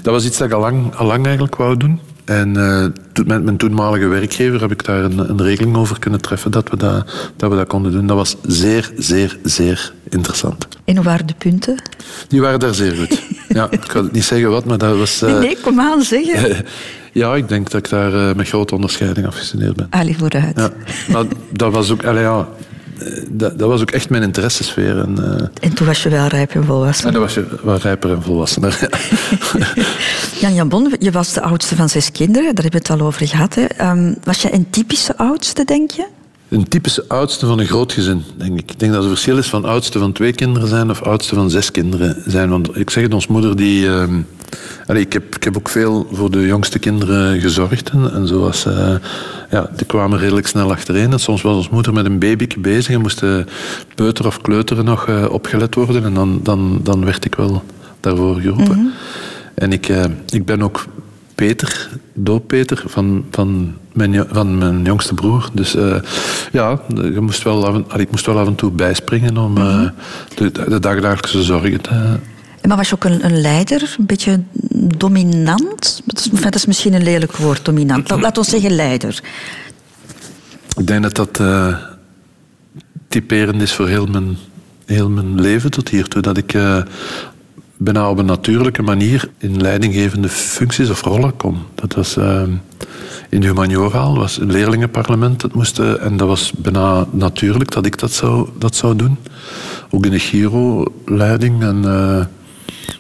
dat 0.03 0.15
was 0.15 0.25
iets 0.25 0.39
dat 0.39 0.47
ik 0.47 0.55
al 0.55 0.61
lang, 0.61 0.95
al 0.95 1.07
lang 1.07 1.25
eigenlijk 1.25 1.57
wou 1.57 1.77
doen. 1.77 2.01
En 2.25 2.55
uh, 2.57 2.87
met 3.27 3.45
mijn 3.45 3.57
toenmalige 3.57 4.07
werkgever 4.07 4.61
heb 4.61 4.71
ik 4.71 4.85
daar 4.85 5.05
een, 5.05 5.19
een, 5.19 5.43
regeling 5.43 5.77
over 5.77 5.99
kunnen 5.99 6.21
treffen 6.21 6.51
dat 6.51 6.71
we 6.71 6.77
dat, 6.77 7.33
dat 7.37 7.51
we 7.51 7.57
dat 7.57 7.67
konden 7.67 7.93
doen. 7.93 8.07
Dat 8.07 8.17
was 8.17 8.37
zeer, 8.47 8.93
zeer, 8.97 9.39
zeer 9.43 9.93
interessant. 10.09 10.69
En 10.85 10.97
hoe 10.97 11.05
waren 11.05 11.27
de 11.27 11.35
punten? 11.39 11.83
Die 12.29 12.41
waren 12.41 12.61
daar 12.61 12.75
zeer 12.75 12.97
goed. 12.97 13.23
ja, 13.59 13.71
ik 13.71 13.81
kan 13.81 14.05
het 14.05 14.13
niet 14.13 14.25
zeggen 14.25 14.51
wat, 14.51 14.65
maar 14.65 14.79
dat 14.79 14.97
was... 14.99 15.23
Uh, 15.23 15.39
nee, 15.39 15.57
kom 15.63 15.81
aan, 15.81 16.03
zeggen. 16.03 16.65
ja, 17.13 17.35
ik 17.35 17.49
denk 17.49 17.71
dat 17.71 17.85
ik 17.85 17.91
daar 17.91 18.13
uh, 18.13 18.35
met 18.35 18.49
grote 18.49 18.75
onderscheiding 18.75 19.27
afgestudeerd 19.27 19.77
ben. 19.77 19.87
Allee, 19.91 20.17
vooruit. 20.17 20.57
Ja, 20.57 20.71
maar 21.09 21.25
dat 21.53 21.73
was 21.73 21.91
ook... 21.91 22.05
Allee, 22.05 22.23
ja, 22.23 22.49
dat, 23.31 23.59
dat, 23.59 23.69
was 23.69 23.81
ook 23.81 23.91
echt 23.91 24.11
mijn 24.11 24.23
interessesfeer. 24.23 24.99
En, 24.99 25.17
uh, 25.21 25.47
en 25.61 25.75
toen 25.75 25.87
was 25.87 26.03
je 26.03 26.09
wel 26.09 26.27
rijper 26.27 26.57
en 26.57 26.65
volwassen. 26.65 27.07
En 27.07 27.13
toen 27.13 27.23
was 27.23 27.35
je 27.35 27.47
wel 27.63 27.77
rijper 27.77 28.11
en 28.11 28.23
volwassener. 28.23 28.89
Jan 30.41 30.55
Jan 30.55 30.69
Bon, 30.69 30.95
je 30.99 31.11
was 31.11 31.33
de 31.33 31.41
oudste 31.41 31.77
van 31.77 31.89
zes 31.89 32.13
kinderen, 32.13 32.55
daar 32.55 32.63
hebben 32.63 32.83
we 32.83 32.93
het 32.93 33.01
al 33.01 33.07
over 33.07 33.27
gehad. 33.27 33.55
Hè. 33.55 33.91
Um, 33.91 34.17
was 34.25 34.43
je 34.43 34.55
een 34.55 34.71
typische 34.71 35.17
oudste, 35.17 35.65
denk 35.65 35.91
je? 35.91 36.07
Een 36.49 36.69
typische 36.69 37.05
oudste 37.09 37.47
van 37.47 37.59
een 37.59 37.67
groot 37.67 37.93
gezin, 37.93 38.23
denk 38.37 38.59
ik. 38.59 38.71
Ik 38.71 38.79
denk 38.79 38.93
dat 38.93 39.01
het 39.01 39.11
verschil 39.11 39.39
is 39.39 39.49
van 39.49 39.65
oudste 39.65 39.99
van 39.99 40.13
twee 40.13 40.33
kinderen 40.33 40.69
zijn 40.69 40.91
of 40.91 41.03
oudste 41.03 41.35
van 41.35 41.51
zes 41.51 41.71
kinderen 41.71 42.23
zijn. 42.27 42.51
Want 42.51 42.77
ik 42.77 42.91
zeg 42.91 43.03
het, 43.03 43.15
ons 43.15 43.27
moeder 43.27 43.57
die... 43.57 43.85
Uh, 43.85 44.05
allee, 44.87 45.03
ik, 45.03 45.13
heb, 45.13 45.37
ik 45.37 45.45
heb 45.45 45.57
ook 45.57 45.69
veel 45.69 46.09
voor 46.13 46.31
de 46.31 46.47
jongste 46.47 46.79
kinderen 46.79 47.41
gezorgd. 47.41 47.91
En, 47.91 48.13
en 48.13 48.27
zoals, 48.27 48.67
uh, 48.67 48.95
ja, 49.51 49.71
die 49.77 49.87
kwamen 49.87 50.19
redelijk 50.19 50.47
snel 50.47 50.71
achtereen. 50.71 51.13
En 51.13 51.19
soms 51.19 51.43
was 51.43 51.57
ons 51.57 51.69
moeder 51.69 51.93
met 51.93 52.07
een 52.07 52.19
baby 52.19 52.47
bezig 52.59 52.95
en 52.95 53.01
moest 53.01 53.23
peuter 53.95 54.27
of 54.27 54.41
kleuteren 54.41 54.85
nog 54.85 55.09
uh, 55.09 55.25
opgelet 55.31 55.75
worden. 55.75 56.05
En 56.05 56.15
dan, 56.15 56.41
dan, 56.43 56.81
dan 56.83 57.05
werd 57.05 57.25
ik 57.25 57.35
wel 57.35 57.63
daarvoor 58.01 58.41
geroepen. 58.41 58.77
Mm 58.77 58.85
-hmm. 58.85 58.93
En 59.55 59.73
ik, 59.73 59.89
uh, 59.89 60.05
ik 60.29 60.45
ben 60.45 60.63
ook 60.63 60.85
Peter, 61.35 61.89
doop 62.13 62.47
Peter, 62.47 62.83
van, 62.87 63.25
van, 63.31 63.75
mijn, 63.93 64.27
van 64.31 64.59
mijn 64.59 64.85
jongste 64.85 65.15
broer. 65.15 65.49
Dus 65.53 65.77
uh, 65.77 65.97
ja, 66.53 66.81
je 66.89 67.21
moest 67.21 67.43
wel 67.43 67.67
af 67.67 67.75
en, 67.75 68.01
ik 68.01 68.11
moest 68.11 68.27
wel 68.27 68.39
af 68.39 68.47
en 68.47 68.55
toe 68.55 68.71
bijspringen 68.71 69.37
om 69.37 69.59
uh, 69.59 69.89
de, 70.35 70.51
de 70.51 70.81
dagdagelijkse 70.81 71.43
zorgen 71.43 71.81
te... 71.81 72.17
Maar 72.67 72.77
was 72.77 72.89
je 72.89 72.95
ook 72.95 73.05
een, 73.05 73.41
leider, 73.41 73.95
een 73.99 74.07
beetje 74.07 74.41
dominant? 74.97 76.03
Dat 76.05 76.31
is, 76.33 76.55
is 76.55 76.67
misschien 76.67 76.93
een 76.93 77.03
lelijk 77.03 77.37
woord, 77.37 77.65
dominant. 77.65 78.11
Laat, 78.11 78.39
ons 78.39 78.49
zeggen 78.49 78.71
leider. 78.71 79.23
Ik 80.77 80.87
denk 80.87 81.03
dat 81.03 81.15
dat 81.15 81.39
uh, 81.41 81.77
typerend 83.09 83.63
is 83.63 83.73
voor 83.73 83.89
heel 83.89 84.07
mijn, 84.07 84.37
heel 84.87 85.09
mijn 85.09 85.41
leven 85.41 85.71
tot 85.71 85.89
hiertoe. 85.89 86.23
Dat 86.23 86.37
ik 86.37 86.55
bijna 87.77 88.11
op 88.11 88.19
een 88.19 88.27
natuurlijke 88.27 88.83
manier 88.83 89.29
in 89.39 89.61
leidinggevende 89.61 90.29
functies 90.29 90.91
of 90.91 91.03
rollen 91.03 91.37
kom. 91.37 91.67
Dat 91.75 91.95
was 91.95 92.17
uh, 92.17 92.43
in 93.29 93.41
de 93.41 93.47
humaniora 93.47 94.13
was 94.13 94.41
een 94.41 94.51
leerlingenparlement. 94.53 95.41
Dat 95.41 95.55
moest, 95.55 95.79
en 95.79 96.17
dat 96.17 96.29
was 96.29 96.53
bijna 96.53 97.07
natuurlijk 97.11 97.71
dat 97.71 97.87
ik 97.87 97.99
dat 97.99 98.13
zou, 98.13 98.49
dat 98.59 98.77
zou 98.77 98.97
doen. 98.97 99.19
Ook 99.91 100.05
in 100.05 100.11
de 100.11 100.19
Giro-leiding 100.19 101.63
en, 101.63 101.85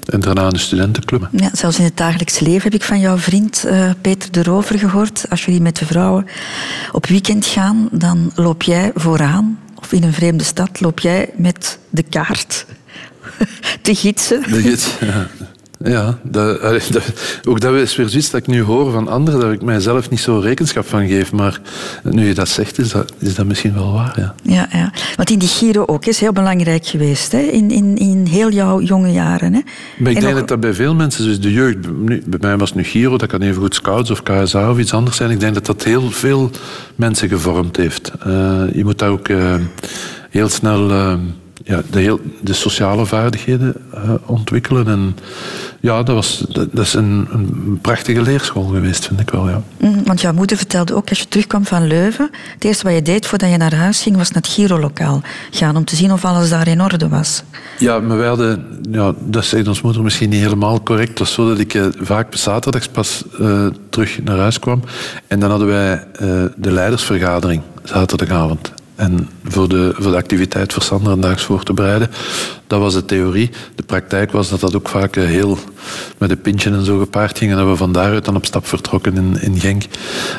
en 0.04 0.20
daarna 0.20 0.50
de 0.50 0.58
studentenclub. 0.58 1.28
Ja, 1.32 1.50
zelfs 1.52 1.78
in 1.78 1.84
het 1.84 1.96
dagelijks 1.96 2.38
leven 2.38 2.62
heb 2.62 2.74
ik 2.74 2.82
van 2.82 3.00
jouw 3.00 3.18
vriend 3.18 3.66
Peter 4.00 4.32
de 4.32 4.42
Rover 4.42 4.78
gehoord. 4.78 5.24
Als 5.30 5.44
jullie 5.44 5.60
met 5.60 5.76
de 5.76 5.86
vrouwen 5.86 6.26
op 6.92 7.06
weekend 7.06 7.46
gaan, 7.46 7.88
dan 7.92 8.32
loop 8.34 8.62
jij 8.62 8.90
vooraan. 8.94 9.58
Of 9.74 9.92
in 9.92 10.02
een 10.02 10.12
vreemde 10.12 10.44
stad 10.44 10.80
loop 10.80 11.00
jij 11.00 11.30
met 11.36 11.78
de 11.90 12.02
kaart 12.02 12.66
te 13.82 13.94
gidsen. 13.94 14.42
De 14.42 14.60
gids, 14.60 14.88
ja. 15.00 15.26
Ja 15.84 16.18
dat, 16.22 16.60
dat, 16.90 17.02
ook 17.48 17.60
dat 17.60 17.74
is 17.74 17.96
weer 17.96 18.08
zoiets 18.08 18.30
dat 18.30 18.40
ik 18.40 18.46
nu 18.46 18.62
hoor 18.62 18.92
van 18.92 19.08
anderen, 19.08 19.40
dat 19.40 19.52
ik 19.52 19.62
mijzelf 19.62 20.10
niet 20.10 20.20
zo 20.20 20.38
rekenschap 20.38 20.86
van 20.86 21.08
geef. 21.08 21.32
Maar 21.32 21.60
nu 22.02 22.26
je 22.26 22.34
dat 22.34 22.48
zegt, 22.48 22.78
is 22.78 22.90
dat, 22.90 23.12
is 23.18 23.34
dat 23.34 23.46
misschien 23.46 23.74
wel 23.74 23.92
waar. 23.92 24.12
Ja. 24.16 24.34
Ja, 24.42 24.68
ja. 24.72 24.92
Want 25.16 25.30
in 25.30 25.38
die 25.38 25.48
Giro 25.48 25.84
ook 25.86 26.06
is 26.06 26.20
heel 26.20 26.32
belangrijk 26.32 26.86
geweest, 26.86 27.32
hè? 27.32 27.38
In, 27.38 27.70
in, 27.70 27.96
in 27.96 28.26
heel 28.26 28.50
jouw 28.50 28.80
jonge 28.80 29.12
jaren. 29.12 29.52
Hè? 29.52 29.60
Maar 29.98 30.10
ik 30.10 30.16
En 30.16 30.22
denk 30.22 30.36
dat 30.36 30.48
dat 30.48 30.60
bij 30.60 30.74
veel 30.74 30.94
mensen, 30.94 31.24
dus 31.24 31.40
de 31.40 31.52
jeugd, 31.52 31.76
nu, 31.98 32.22
bij 32.26 32.38
mij 32.40 32.56
was 32.56 32.68
het 32.68 32.78
nu 32.78 32.84
Giro, 32.84 33.18
dat 33.18 33.28
kan 33.28 33.40
even 33.40 33.62
goed 33.62 33.74
Scouts 33.74 34.10
of 34.10 34.22
KSA 34.22 34.70
of 34.70 34.78
iets 34.78 34.94
anders 34.94 35.16
zijn. 35.16 35.30
Ik 35.30 35.40
denk 35.40 35.54
dat 35.54 35.66
dat 35.66 35.84
heel 35.84 36.10
veel 36.10 36.50
mensen 36.96 37.28
gevormd 37.28 37.76
heeft. 37.76 38.12
Eh, 38.20 38.62
je 38.72 38.84
moet 38.84 38.98
daar 38.98 39.10
ook 39.10 39.28
eh, 39.28 39.54
heel 40.30 40.48
snel 40.48 40.90
eh, 40.90 41.14
ja, 41.64 41.82
de, 41.90 42.00
heel, 42.00 42.20
de 42.40 42.52
sociale 42.52 43.06
vaardigheden 43.06 43.74
eh, 43.94 44.00
ontwikkelen. 44.26 44.88
En 44.88 45.16
ja, 45.80 46.02
dat, 46.02 46.14
was, 46.14 46.44
dat, 46.48 46.68
dat 46.72 46.84
is 46.84 46.94
een, 46.94 47.28
een 47.30 47.78
prachtige 47.82 48.22
leerschool 48.22 48.64
geweest, 48.64 49.06
vind 49.06 49.20
ik 49.20 49.30
wel. 49.30 49.48
Ja. 49.48 49.62
Mhm, 49.76 50.02
Want 50.04 50.20
jouw 50.20 50.32
moeder 50.32 50.56
vertelde 50.56 50.94
ook, 50.94 51.08
als 51.08 51.18
je 51.18 51.28
terugkwam 51.28 51.64
van 51.64 51.86
Leuven, 51.86 52.30
het 52.54 52.64
eerste 52.64 52.84
wat 52.84 52.94
je 52.94 53.02
deed 53.02 53.26
voordat 53.26 53.50
je 53.50 53.56
naar 53.56 53.74
huis 53.74 54.02
ging, 54.02 54.16
was 54.16 54.30
naar 54.30 54.42
het 54.42 54.52
Giro-lokaal 54.52 55.22
gaan 55.50 55.76
om 55.76 55.84
te 55.84 55.96
zien 55.96 56.12
of 56.12 56.24
alles 56.24 56.50
daar 56.50 56.68
in 56.68 56.82
orde 56.82 57.08
was. 57.08 57.42
Ja, 57.78 58.00
maar 58.00 58.16
wij 58.16 58.28
hadden, 58.28 58.80
ja, 58.90 59.14
dat 59.18 59.44
zegt 59.44 59.68
ons 59.68 59.82
moeder 59.82 60.02
misschien 60.02 60.30
niet 60.30 60.42
helemaal 60.42 60.82
correct. 60.82 61.08
Het 61.08 61.18
was 61.18 61.32
zo 61.32 61.48
dat 61.48 61.58
ik 61.58 61.74
eh, 61.74 61.86
vaak 62.00 62.34
zaterdags 62.36 62.88
pas 62.88 63.24
eh, 63.40 63.66
terug 63.88 64.22
naar 64.22 64.38
huis 64.38 64.58
kwam. 64.58 64.82
En 65.26 65.40
dan 65.40 65.50
hadden 65.50 65.68
wij 65.68 66.04
de 66.56 66.70
leidersvergadering 66.70 67.62
zaterdagavond. 67.84 68.72
En 68.94 69.28
voor 69.44 69.68
de, 69.68 69.94
voor 69.98 70.10
de 70.10 70.16
activiteit 70.16 70.72
voor 70.72 70.82
Sander 70.82 71.12
en 71.12 71.20
daags 71.20 71.42
voor 71.42 71.62
te 71.62 71.72
bereiden, 71.72 72.10
dat 72.66 72.80
was 72.80 72.94
de 72.94 73.04
theorie. 73.04 73.50
De 73.74 73.82
praktijk 73.82 74.32
was 74.32 74.50
dat 74.50 74.60
dat 74.60 74.76
ook 74.76 74.88
vaak 74.88 75.16
eh, 75.16 75.24
heel 75.24 75.58
met 76.18 76.30
een 76.30 76.40
pintje 76.40 76.70
en 76.70 76.84
zo 76.84 76.98
gepaard 76.98 77.38
ging. 77.38 77.50
En 77.50 77.56
dat 77.56 77.66
we 77.66 77.76
van 77.76 77.92
daaruit 77.92 78.24
dan 78.24 78.36
op 78.36 78.44
stap 78.44 78.66
vertrokken 78.66 79.16
in, 79.16 79.40
in 79.40 79.60
Genk. 79.60 79.82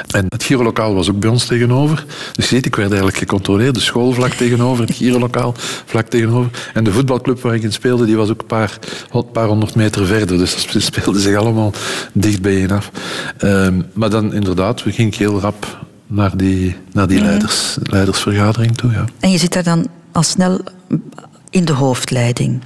En 0.07 0.25
het 0.29 0.43
Girolokaal 0.43 0.93
was 0.93 1.09
ook 1.09 1.19
bij 1.19 1.29
ons 1.29 1.45
tegenover. 1.45 2.05
Dus 2.33 2.49
je 2.49 2.55
ziet, 2.55 2.65
ik 2.65 2.75
werd 2.75 2.87
eigenlijk 2.87 3.17
gecontroleerd. 3.17 3.75
De 3.75 3.81
school 3.81 4.11
vlak 4.11 4.31
tegenover, 4.31 4.85
het 4.85 4.95
Girolokaal 4.95 5.53
vlak 5.85 6.07
tegenover. 6.07 6.49
En 6.73 6.83
de 6.83 6.91
voetbalclub 6.91 7.41
waar 7.41 7.55
ik 7.55 7.63
in 7.63 7.73
speelde, 7.73 8.05
die 8.05 8.17
was 8.17 8.29
ook 8.29 8.41
een 8.41 8.47
paar, 8.47 8.79
paar 9.31 9.47
honderd 9.47 9.75
meter 9.75 10.05
verder. 10.05 10.37
Dus 10.37 10.71
dat 10.71 10.81
speelde 10.81 11.19
zich 11.19 11.35
allemaal 11.35 11.73
dicht 12.13 12.41
bijeen 12.41 12.71
af. 12.71 12.91
Ehm, 13.37 13.81
maar 13.93 14.09
dan 14.09 14.33
inderdaad, 14.33 14.83
we 14.83 14.91
gingen 14.91 15.13
heel 15.17 15.39
rap 15.39 15.85
naar 16.13 16.37
die, 16.37 16.75
naar 16.91 17.07
die 17.07 17.21
leiders, 17.21 17.77
leidersvergadering 17.83 18.77
toe. 18.77 18.91
Ja. 18.91 19.05
En 19.19 19.31
je 19.31 19.37
zit 19.37 19.53
daar 19.53 19.63
dan 19.63 19.87
al 20.11 20.23
snel 20.23 20.59
in 21.49 21.65
de 21.65 21.73
hoofdleiding. 21.73 22.61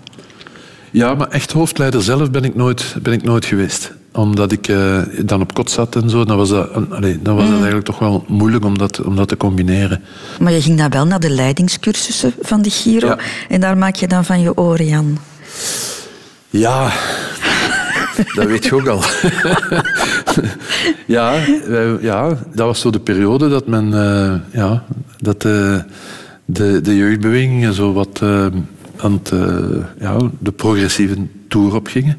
Ja, 0.92 1.14
maar 1.14 1.28
echt 1.28 1.52
hoofdleider 1.52 2.04
zelf 2.04 2.32
ben 2.32 2.44
ik 2.44 2.56
nooit, 2.56 2.96
ben 3.02 3.14
ik 3.14 3.24
nooit 3.24 3.46
geweest. 3.46 3.92
Omdat 4.12 4.52
ik 4.52 4.68
eh, 4.68 5.02
dan 5.26 5.42
op 5.42 5.54
kot 5.54 5.72
zat 5.72 5.96
en 5.96 6.10
zo, 6.10 6.26
dan 6.26 6.38
was, 6.38 6.50
dat, 6.50 6.70
allee, 6.90 7.22
dan 7.22 7.36
was 7.36 7.44
dat 7.44 7.54
eigenlijk 7.54 7.86
toch 7.86 8.00
wel 8.00 8.26
moeilijk 8.28 8.66
om 8.66 8.78
dat, 8.78 9.02
om 9.02 9.16
dat 9.16 9.28
te 9.28 9.38
combineren. 9.38 10.04
Maar 10.40 10.52
je 10.52 10.62
ging 10.62 10.78
dan 10.78 10.90
wel 10.90 11.06
naar 11.06 11.20
de 11.20 11.30
leidingscursussen 11.30 12.34
van 12.42 12.62
de 12.62 12.70
Giro. 12.70 13.08
Ja. 13.08 13.18
En 13.50 13.62
daar 13.62 13.78
maak 13.78 13.96
je 13.96 14.08
dan 14.08 14.26
van 14.26 14.40
je 14.40 14.58
oren, 14.58 14.86
Jan. 14.86 15.18
Ja, 16.50 16.92
dat 18.36 18.46
weet 18.46 18.66
je 18.66 18.76
ook 18.76 18.88
al. 18.88 19.02
ja, 21.06 21.34
wij- 21.68 21.98
ja, 22.02 22.28
dat 22.54 22.66
was 22.66 22.80
zo 22.80 22.90
de 22.90 23.00
periode 23.00 23.50
dat 23.50 23.68
men, 23.68 23.94
eh, 23.94 24.34
ja, 24.60 24.84
dat 25.18 25.42
de, 25.42 25.84
de, 26.46 26.82
de 26.82 26.96
jeugdbewegingen 26.96 27.74
zo 27.74 27.94
wat 27.94 28.20
eh, 28.24 28.46
aan 28.98 29.14
het, 29.14 29.32
eh, 29.32 29.58
ja, 30.00 30.18
de 30.40 30.52
progressieve 30.52 31.16
toer 31.48 31.76
op 31.76 31.88
gingen. 31.88 32.18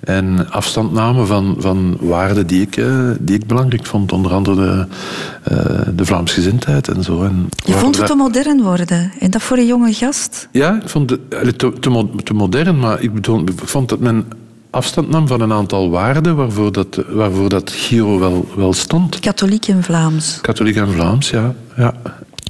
En 0.00 0.50
afstand 0.50 0.92
namen 0.92 1.26
van, 1.26 1.56
van 1.58 1.96
waarden 2.00 2.46
die 2.46 2.60
ik, 2.62 2.76
eh, 2.76 3.10
die 3.20 3.36
ik 3.36 3.46
belangrijk 3.46 3.86
vond. 3.86 4.12
Onder 4.12 4.32
andere 4.32 4.56
de, 4.56 4.86
eh, 5.54 5.80
de 5.94 6.04
Vlaamsgezindheid 6.04 6.88
en 6.88 7.02
zo. 7.02 7.22
En 7.22 7.48
Je 7.66 7.72
vond 7.72 7.96
het 7.96 8.06
te 8.06 8.14
modern 8.14 8.62
worden. 8.62 9.12
En 9.18 9.30
dat 9.30 9.42
voor 9.42 9.56
een 9.56 9.66
jonge 9.66 9.92
gast? 9.92 10.48
ja, 10.52 10.74
ik 10.82 10.88
vond 10.88 11.10
het 11.10 11.30
te, 11.30 11.72
te, 11.72 12.08
te 12.24 12.34
modern, 12.34 12.78
maar 12.78 13.00
ik, 13.02 13.14
bedoel, 13.14 13.40
ik 13.40 13.50
vond 13.64 13.88
dat 13.88 13.98
men 13.98 14.24
afstand 14.70 15.08
nam 15.08 15.26
van 15.26 15.40
een 15.40 15.52
aantal 15.52 15.90
waarden 15.90 16.36
waarvoor 16.36 16.72
dat, 16.72 17.02
waarvoor 17.08 17.48
dat 17.48 17.70
Giro 17.70 18.18
wel, 18.18 18.48
wel 18.56 18.72
stond. 18.72 19.20
Katholiek 19.20 19.66
en 19.66 19.82
Vlaams. 19.82 20.38
Katholiek 20.40 20.76
en 20.76 20.92
Vlaams, 20.92 21.30
ja. 21.30 21.54
ja. 21.76 21.94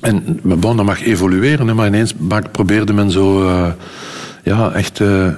En 0.00 0.40
bon, 0.42 0.76
dat 0.76 0.86
mag 0.86 1.02
evolueren, 1.02 1.76
maar 1.76 1.86
ineens 1.86 2.14
probeerde 2.52 2.92
men 2.92 3.10
zo 3.10 3.48
eh, 3.48 3.68
ja, 4.44 4.72
echt 4.72 5.00
eh, 5.00 5.28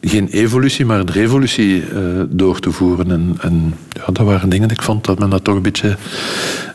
geen 0.00 0.28
evolutie, 0.28 0.84
maar 0.84 1.00
een 1.00 1.10
revolutie 1.10 1.82
eh, 1.82 2.00
door 2.28 2.60
te 2.60 2.72
voeren. 2.72 3.10
En, 3.10 3.36
en 3.40 3.74
ja, 3.88 4.12
dat 4.12 4.26
waren 4.26 4.48
dingen, 4.48 4.70
ik 4.70 4.82
vond 4.82 5.04
dat 5.04 5.18
men 5.18 5.30
dat 5.30 5.44
toch 5.44 5.54
een 5.54 5.62
beetje, 5.62 5.88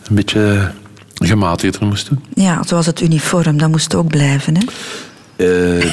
een 0.08 0.15
beetje 0.15 0.71
gematigder 1.13 1.88
moest 1.88 2.10
doen. 2.10 2.23
Ja, 2.34 2.63
zoals 2.63 2.86
het 2.86 3.01
uniform, 3.01 3.58
dat 3.58 3.69
moest 3.69 3.95
ook 3.95 4.08
blijven. 4.08 4.56
Hè? 4.56 4.63
Eh, 5.36 5.91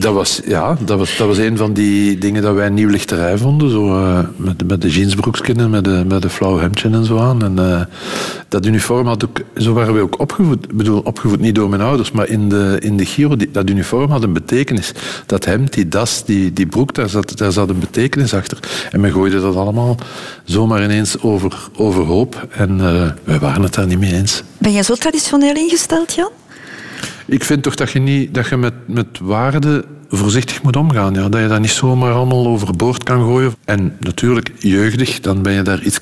dat, 0.00 0.14
was, 0.14 0.40
ja, 0.44 0.76
dat, 0.84 0.98
was, 0.98 1.16
dat 1.16 1.26
was 1.26 1.38
een 1.38 1.56
van 1.56 1.72
die 1.72 2.18
dingen 2.18 2.42
dat 2.42 2.54
wij 2.54 2.68
nieuw 2.68 2.88
lichterij 2.88 3.38
vonden. 3.38 3.70
Zo, 3.70 3.86
eh, 3.86 4.18
met, 4.36 4.66
met 4.66 4.82
de 4.82 4.90
jeansbroekjes 4.90 5.56
en 5.56 5.70
met 5.70 5.84
de, 5.84 6.04
met 6.08 6.22
de 6.22 6.30
flauw 6.30 6.58
hemdje 6.58 6.88
en 6.90 7.04
zo 7.04 7.18
aan. 7.18 7.42
En, 7.42 7.58
eh, 7.58 7.80
dat 8.48 8.66
uniform 8.66 9.06
had 9.06 9.24
ook, 9.24 9.40
zo 9.56 9.72
waren 9.72 9.94
we 9.94 10.00
ook 10.00 10.20
opgevoed. 10.20 10.72
Bedoel, 10.74 11.00
opgevoed 11.00 11.40
niet 11.40 11.54
door 11.54 11.68
mijn 11.68 11.82
ouders, 11.82 12.12
maar 12.12 12.28
in 12.28 12.48
de, 12.48 12.76
in 12.80 12.96
de 12.96 13.04
Giro, 13.04 13.36
dat 13.52 13.70
uniform 13.70 14.10
had 14.10 14.22
een 14.22 14.32
betekenis. 14.32 14.92
Dat 15.26 15.44
hemd, 15.44 15.72
die 15.72 15.88
das, 15.88 16.24
die, 16.24 16.52
die 16.52 16.66
broek, 16.66 16.94
daar 16.94 17.08
zat, 17.08 17.44
zat 17.48 17.68
een 17.68 17.78
betekenis 17.78 18.34
achter. 18.34 18.58
En 18.90 19.00
men 19.00 19.12
gooide 19.12 19.40
dat 19.40 19.56
allemaal 19.56 19.96
zomaar 20.44 20.84
ineens 20.84 21.20
over, 21.20 21.68
overhoop. 21.76 22.46
En 22.50 22.78
wij 23.24 23.38
waren 23.38 23.62
het 23.62 23.74
daar 23.74 23.86
niet 23.86 23.98
mee 23.98 24.14
eens. 24.14 24.42
Ben 24.58 24.72
jij 24.72 24.82
zo 24.82 24.94
traditioneel 24.94 25.54
ingesteld, 25.54 26.14
Jan? 26.14 26.41
Ik 27.26 27.44
vind 27.44 27.62
toch 27.62 27.74
dat 27.74 27.90
je, 27.90 27.98
niet, 27.98 28.34
dat 28.34 28.48
je 28.48 28.56
met, 28.56 28.74
met 28.86 29.18
waarden 29.22 29.84
voorzichtig 30.08 30.62
moet 30.62 30.76
omgaan. 30.76 31.14
Ja. 31.14 31.28
Dat 31.28 31.40
je 31.40 31.48
dat 31.48 31.60
niet 31.60 31.70
zomaar 31.70 32.12
allemaal 32.12 32.46
overboord 32.46 33.02
kan 33.02 33.20
gooien. 33.20 33.54
En 33.64 33.96
natuurlijk, 34.00 34.52
jeugdig, 34.58 35.20
dan 35.20 35.42
ben 35.42 35.52
je 35.52 35.62
daar 35.62 35.82
iets, 35.82 36.00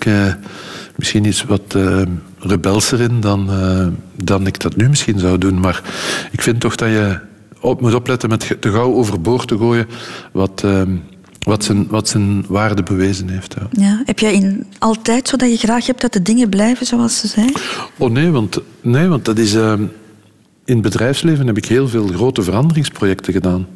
misschien 0.97 1.25
iets 1.25 1.45
wat 1.45 1.75
eh, 1.75 2.03
rebelser 2.39 3.01
in 3.01 3.21
dan, 3.21 3.51
eh, 3.51 3.87
dan 4.25 4.47
ik 4.47 4.61
dat 4.61 4.77
nu 4.77 4.89
misschien 4.89 5.19
zou 5.19 5.39
doen. 5.39 5.61
Maar 5.61 5.83
ik 6.31 6.41
vind 6.41 6.61
toch 6.61 6.75
dat 6.75 6.89
je 6.89 7.19
op, 7.61 7.81
moet 7.81 7.95
opletten 7.95 8.29
met 8.29 8.57
te 8.61 8.71
gauw 8.71 8.95
overboord 8.95 9.49
te 9.49 9.57
gooien 9.57 9.87
wat, 10.33 10.63
eh, 10.65 10.83
wat, 11.41 11.65
zijn, 11.65 11.87
wat 11.89 12.09
zijn 12.09 12.45
waarde 12.49 12.83
bewezen 12.83 13.29
heeft. 13.29 13.55
Ja. 13.59 13.69
Ja. 13.83 14.03
Heb 14.05 14.19
jij 14.19 14.35
in, 14.35 14.67
altijd 14.79 15.29
zo 15.29 15.37
dat 15.37 15.51
je 15.51 15.57
graag 15.57 15.87
hebt 15.87 16.01
dat 16.01 16.13
de 16.13 16.23
dingen 16.23 16.49
blijven 16.49 16.87
zoals 16.87 17.19
ze 17.19 17.27
zijn? 17.27 17.53
Oh 17.97 18.11
nee, 18.11 18.31
want, 18.31 18.59
nee, 18.81 19.09
want 19.09 19.25
dat 19.25 19.39
is, 19.39 19.55
eh, 19.55 19.73
in 20.71 20.77
het 20.77 20.85
bedrijfsleven 20.85 21.47
heb 21.47 21.57
ik 21.57 21.65
heel 21.65 21.89
veel 21.89 22.07
grote 22.07 22.43
veranderingsprojecten 22.43 23.33
gedaan. 23.33 23.67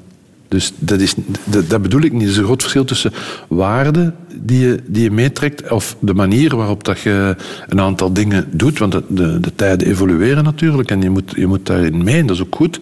Dus 0.48 0.72
dat, 0.78 1.00
is, 1.00 1.14
dat, 1.44 1.70
dat 1.70 1.82
bedoel 1.82 2.00
ik 2.00 2.12
niet. 2.12 2.22
Er 2.22 2.28
is 2.28 2.36
een 2.36 2.44
groot 2.44 2.60
verschil 2.60 2.84
tussen 2.84 3.12
waarden 3.48 4.14
die 4.34 4.58
je, 4.58 4.82
die 4.86 5.02
je 5.02 5.10
meetrekt 5.10 5.70
of 5.70 5.96
de 6.00 6.14
manier 6.14 6.56
waarop 6.56 6.84
dat 6.84 7.00
je 7.00 7.36
een 7.68 7.80
aantal 7.80 8.12
dingen 8.12 8.48
doet. 8.50 8.78
Want 8.78 8.92
de, 8.92 9.02
de, 9.08 9.40
de 9.40 9.54
tijden 9.54 9.88
evolueren 9.88 10.44
natuurlijk 10.44 10.90
en 10.90 11.02
je 11.02 11.10
moet, 11.10 11.32
je 11.36 11.46
moet 11.46 11.66
daarin 11.66 12.04
mee. 12.04 12.18
En 12.18 12.26
dat 12.26 12.36
is 12.36 12.42
ook 12.42 12.54
goed 12.54 12.80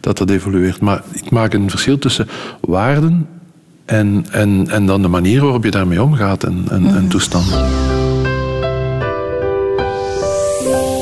dat 0.00 0.18
dat 0.18 0.30
evolueert. 0.30 0.80
Maar 0.80 1.02
ik 1.12 1.30
maak 1.30 1.52
een 1.52 1.70
verschil 1.70 1.98
tussen 1.98 2.28
waarden 2.60 3.26
en, 3.84 4.24
en, 4.30 4.68
en 4.68 4.86
dan 4.86 5.02
de 5.02 5.08
manier 5.08 5.42
waarop 5.42 5.64
je 5.64 5.70
daarmee 5.70 6.02
omgaat 6.02 6.44
en, 6.44 6.64
en, 6.70 6.94
en 6.94 7.08
toestanden. 7.08 7.99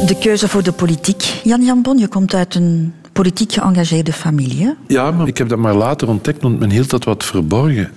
De 0.09 0.19
keuze 0.19 0.49
voor 0.49 0.63
de 0.63 0.73
politiek. 0.73 1.41
Jan 1.45 1.65
Jan 1.65 1.83
Bon, 1.83 1.99
je 1.99 2.09
komt 2.09 2.35
uit 2.35 2.55
een 2.55 2.95
politiek 3.13 3.53
geëngageerde 3.53 4.13
familie. 4.13 4.75
Ja, 4.87 5.11
maar 5.11 5.27
ik 5.27 5.39
heb 5.39 5.49
dat 5.49 5.59
maar 5.59 5.75
later 5.75 6.09
ontdekt, 6.09 6.43
want 6.43 6.59
men 6.59 6.71
hield 6.71 6.91
dat 6.91 7.05
wat 7.05 7.25
verborgen. 7.25 7.91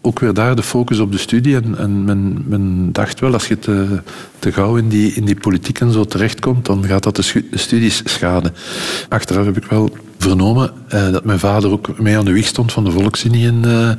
Ook 0.00 0.18
weer 0.18 0.34
daar 0.34 0.56
de 0.56 0.62
focus 0.62 0.98
op 0.98 1.12
de 1.12 1.18
studie. 1.18 1.56
En, 1.56 1.78
en 1.78 2.48
men, 2.48 2.92
dacht 2.92 3.20
wel, 3.20 3.32
als 3.32 3.48
je 3.48 3.58
te, 3.58 4.00
te 4.38 4.52
gauw 4.52 4.76
in 4.76 4.88
die, 4.88 5.12
in 5.12 5.24
die 5.24 5.34
politiek 5.34 5.80
en 5.80 5.92
zo 5.92 6.04
terechtkomt, 6.04 6.66
dan 6.66 6.84
gaat 6.84 7.02
dat 7.02 7.16
de, 7.16 7.44
de 7.50 7.58
studies 7.58 8.02
schaden. 8.04 8.54
Achteraf 9.08 9.44
heb 9.44 9.56
ik 9.56 9.64
wel 9.64 9.90
vernomen 10.18 10.72
eh, 10.88 11.10
dat 11.12 11.24
mijn 11.24 11.38
vader 11.38 11.70
ook 11.70 11.98
mee 11.98 12.16
aan 12.16 12.24
de 12.24 12.32
wieg 12.32 12.46
stond 12.46 12.72
van 12.72 12.84
de 12.84 12.90
Volksunie 12.90 13.46
in, 13.46 13.64
eh, 13.64 13.90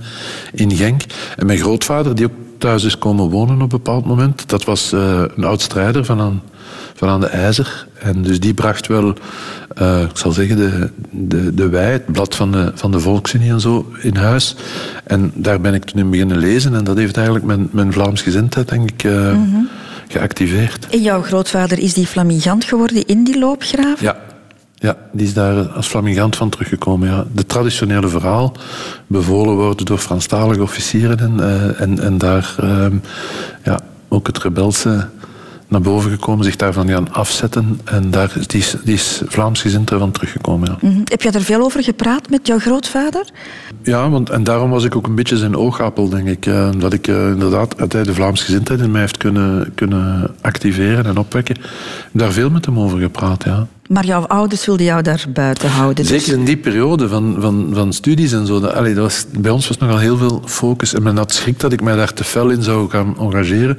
in 0.53 0.75
Genk. 0.75 1.01
En 1.37 1.45
mijn 1.45 1.59
grootvader, 1.59 2.15
die 2.15 2.25
ook 2.25 2.48
thuis 2.59 2.83
is 2.83 2.97
komen 2.97 3.29
wonen 3.29 3.55
op 3.55 3.61
een 3.61 3.67
bepaald 3.67 4.05
moment, 4.05 4.49
dat 4.49 4.63
was 4.63 4.91
eh, 4.91 5.23
een 5.35 5.43
oud 5.43 5.61
strijder 5.61 6.05
van 6.05 6.19
aan, 6.19 6.41
van 6.95 7.09
aan 7.09 7.19
de 7.19 7.27
IJzer. 7.27 7.87
En 7.99 8.21
dus 8.21 8.39
die 8.39 8.53
bracht 8.53 8.87
wel, 8.87 9.13
eh, 9.75 10.01
ik 10.01 10.17
zal 10.17 10.31
zeggen, 10.31 10.57
de, 10.57 10.89
de, 11.09 11.53
de 11.53 11.69
wij, 11.69 11.91
het 11.91 12.11
blad 12.11 12.35
van 12.35 12.51
de, 12.51 12.71
van 12.75 12.91
de 12.91 12.99
Volksunie 12.99 13.51
en 13.51 13.61
zo, 13.61 13.91
in 14.01 14.15
huis. 14.15 14.55
En 15.03 15.31
daar 15.33 15.61
ben 15.61 15.73
ik 15.73 15.85
toen 15.85 15.99
in 16.01 16.09
beginnen 16.09 16.37
lezen. 16.37 16.75
En 16.75 16.83
dat 16.83 16.97
heeft 16.97 17.15
eigenlijk 17.15 17.45
mijn, 17.45 17.69
mijn 17.71 17.93
Vlaams 17.93 18.21
gezindheid, 18.21 18.69
denk 18.69 18.89
ik, 18.89 19.03
eh, 19.03 19.37
geactiveerd. 20.07 20.87
En 20.89 21.01
jouw 21.01 21.21
grootvader 21.21 21.79
is 21.79 21.93
die 21.93 22.07
flamingant 22.07 22.63
geworden 22.63 23.05
in 23.05 23.23
die 23.23 23.39
loopgraaf? 23.39 24.01
Ja, 24.01 24.17
Ja, 24.79 24.97
die 25.11 25.25
is 25.25 25.33
daar 25.33 25.67
als 25.67 25.87
flamingant 25.87 26.35
van 26.35 26.49
teruggekomen. 26.49 27.07
Ja. 27.07 27.25
De 27.31 27.45
traditionele 27.45 28.07
verhaal, 28.07 28.53
bevolen 29.07 29.55
worden 29.55 29.85
door 29.85 29.97
Franstalige 29.97 30.61
officieren 30.61 31.19
en, 31.19 31.33
uh, 31.39 31.81
en, 31.81 31.99
en 31.99 32.17
daar 32.17 32.55
uh, 32.63 32.85
ja, 33.63 33.79
ook 34.07 34.27
het 34.27 34.37
rebelse 34.37 35.07
naar 35.67 35.81
boven 35.81 36.11
gekomen, 36.11 36.45
zich 36.45 36.55
daarvan 36.55 36.89
gaan 36.89 37.13
afzetten. 37.13 37.79
En 37.83 38.11
daar, 38.11 38.33
die, 38.47 38.59
is, 38.59 38.75
die 38.83 38.93
is 38.93 39.21
Vlaamsgezind 39.25 39.91
ervan 39.91 40.11
teruggekomen. 40.11 40.69
Ja. 40.69 40.87
Mm 40.87 40.93
-hmm. 40.93 41.01
Heb 41.05 41.21
je 41.21 41.31
er 41.31 41.41
veel 41.41 41.61
over 41.61 41.83
gepraat 41.83 42.29
met 42.29 42.47
jouw 42.47 42.59
grootvader? 42.59 43.25
Ja, 43.83 44.09
want, 44.09 44.29
en 44.29 44.43
daarom 44.43 44.69
was 44.69 44.83
ik 44.83 44.95
ook 44.95 45.07
een 45.07 45.15
beetje 45.15 45.37
zijn 45.37 45.55
oogappel, 45.55 46.09
denk 46.09 46.27
ik. 46.27 46.45
Uh, 46.45 46.69
dat 46.77 46.93
ik 46.93 47.07
uh, 47.07 47.27
inderdaad 47.27 47.81
uit 47.81 47.91
de 47.91 48.13
Vlaamsgezindheid 48.13 48.79
in 48.79 48.91
mij 48.91 49.01
heeft 49.01 49.17
kunnen, 49.17 49.71
kunnen 49.75 50.35
activeren 50.41 51.05
en 51.05 51.17
opwekken. 51.17 51.55
Ik 51.55 51.61
heb 52.11 52.21
daar 52.21 52.31
veel 52.31 52.49
met 52.49 52.65
hem 52.65 52.79
over 52.79 52.99
gepraat, 52.99 53.43
ja. 53.43 53.67
Maar 53.89 54.05
jouw 54.05 54.27
ouders 54.27 54.65
wilden 54.65 54.85
jou 54.85 55.01
daar 55.01 55.25
buiten 55.33 55.69
houden. 55.69 55.95
Dus. 55.95 56.07
Zeker 56.07 56.39
in 56.39 56.45
die 56.45 56.57
periode 56.57 57.07
van, 57.07 57.35
van, 57.39 57.69
van 57.73 57.93
studies 57.93 58.31
en 58.31 58.45
zo. 58.45 58.59
Dat, 58.59 58.73
allee, 58.73 58.93
dat 58.93 59.03
was, 59.03 59.25
bij 59.39 59.51
ons 59.51 59.67
was 59.67 59.77
nogal 59.77 59.97
heel 59.97 60.17
veel 60.17 60.41
focus. 60.45 60.93
En 60.93 61.03
men 61.03 61.17
had 61.17 61.33
schrik 61.33 61.59
dat 61.59 61.71
ik 61.71 61.81
mij 61.81 61.95
daar 61.95 62.13
te 62.13 62.23
fel 62.23 62.49
in 62.49 62.63
zou 62.63 62.89
gaan 62.89 63.15
engageren. 63.19 63.77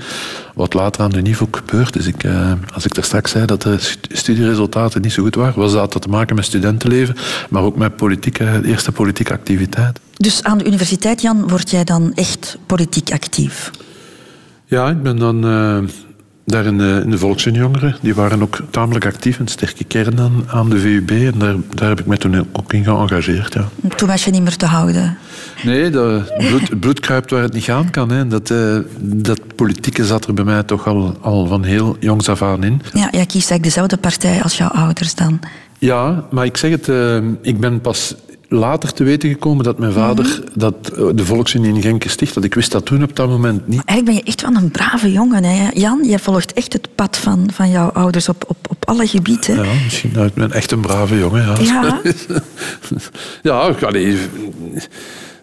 Wat 0.55 0.75
later 0.75 1.03
aan 1.03 1.11
de 1.11 1.23
niveau 1.23 1.49
gebeurd 1.51 1.97
is. 1.97 2.07
Ik, 2.07 2.25
uh, 2.25 2.53
als 2.75 2.85
ik 2.85 2.95
daar 2.95 3.05
straks 3.05 3.31
zei 3.31 3.47
dat 3.47 3.63
de 3.63 3.77
studieresultaten 4.13 5.03
niet 5.03 5.13
zo 5.13 5.23
goed 5.23 5.35
waren, 5.35 5.59
was 5.59 5.73
dat 5.73 6.03
te 6.03 6.09
maken 6.09 6.37
met 6.37 6.45
studentenleven, 6.45 7.17
maar 7.51 7.63
ook 7.63 7.77
met 7.77 7.97
politieke, 7.97 8.61
eerste 8.65 8.93
politieke 8.93 9.33
activiteit. 9.33 10.01
Dus 10.17 10.43
aan 10.43 10.59
de 10.59 10.67
universiteit, 10.67 11.23
Jan, 11.23 11.49
word 11.49 11.71
jij 11.71 11.85
dan 11.85 12.13
echt 12.15 12.59
politiek 12.67 13.13
actief? 13.13 13.71
Ja, 14.65 14.89
ik 14.89 15.03
ben 15.03 15.17
dan 15.17 15.47
uh, 15.47 15.79
daar 16.51 16.65
in 16.65 16.79
de, 16.79 17.01
in 17.05 17.11
de 17.11 17.19
Volksjongeren. 17.19 17.97
Die 18.01 18.15
waren 18.15 18.43
ook 18.43 18.59
tamelijk 18.71 19.07
actief, 19.07 19.39
een 19.39 19.49
sterke 19.49 19.85
kern 19.85 20.21
aan, 20.21 20.45
aan 20.47 20.71
de 20.71 20.79
VUB. 20.79 21.11
En 21.11 21.39
daar, 21.39 21.55
daar 21.75 21.89
heb 21.89 22.01
ik 22.01 22.07
me 22.07 22.17
toen 22.17 22.47
ook 22.53 22.73
in 22.73 22.85
geëngageerd. 22.85 23.55
Ja. 23.55 23.69
Toen 23.97 24.09
was 24.09 24.25
je 24.25 24.31
niet 24.31 24.43
meer 24.43 24.57
te 24.57 24.67
houden? 24.67 25.19
Nee, 25.63 25.91
dat 25.91 26.37
bloed, 26.39 26.81
bloed 26.81 27.01
kruipt 27.01 27.31
waar 27.31 27.43
het 27.43 27.53
niet 27.53 27.65
gaan 27.65 27.91
kan. 27.91 28.11
Hè. 28.11 28.27
Dat, 28.27 28.51
uh, 28.51 28.79
dat 29.01 29.41
politieke 29.57 30.05
zat 30.05 30.27
er 30.27 30.35
bij 30.35 30.45
mij 30.45 30.63
toch 30.63 30.87
al, 30.87 31.17
al 31.21 31.47
van 31.47 31.65
heel 31.65 31.97
jongs 32.01 32.29
af 32.29 32.43
aan 32.43 32.65
in. 32.65 32.83
Ja, 32.93 33.09
jij 33.11 33.27
kiest 33.27 33.33
eigenlijk 33.33 33.63
dezelfde 33.63 33.97
partij 33.97 34.43
als 34.43 34.57
jouw 34.57 34.69
ouders 34.69 35.15
dan. 35.15 35.41
Ja, 35.79 36.25
maar 36.31 36.45
ik 36.45 36.57
zeg 36.57 36.71
het, 36.71 36.89
uh, 36.89 37.17
ik 37.43 37.61
ben 37.61 37.81
pas 37.81 38.15
later 38.53 38.93
te 38.93 39.05
weten 39.05 39.29
gekomen 39.29 39.65
dat 39.65 39.79
mijn 39.79 39.93
vader 39.93 40.25
mm 40.25 40.31
-hmm. 40.31 40.45
dat 40.55 40.85
de 41.17 41.25
Volksunie 41.25 41.75
in 41.75 41.83
Genk 41.83 42.03
gesticht 42.03 42.35
had. 42.35 42.45
Ik 42.45 42.55
wist 42.55 42.73
dat 42.73 42.85
toen 42.85 43.03
op 43.03 43.17
dat 43.17 43.29
moment 43.29 43.69
niet. 43.69 43.83
Eigenlijk 43.85 44.05
ben 44.05 44.15
je 44.15 44.23
echt 44.23 44.43
wel 44.43 44.63
een 44.63 44.71
brave 44.71 45.13
jongen. 45.13 45.45
Hè? 45.45 45.69
Jan, 45.73 46.05
jij 46.05 46.19
volgt 46.19 46.53
echt 46.53 46.73
het 46.73 46.89
pad 46.95 47.17
van, 47.17 47.51
van 47.53 47.71
jouw 47.71 47.89
ouders 47.89 48.29
op, 48.29 48.45
op, 48.47 48.57
op 48.69 48.89
alle 48.89 49.07
gebieden. 49.07 49.65
Ja, 49.65 49.73
misschien. 49.85 50.11
Nou, 50.15 50.27
ik 50.27 50.35
ben 50.35 50.53
echt 50.53 50.71
een 50.71 50.81
brave 50.81 51.19
jongen. 51.19 51.43
Ja, 51.43 51.57
ja. 51.61 52.01
ja 53.43 53.69
ik 53.69 53.77
kan 53.77 53.93
niet... 53.93 54.19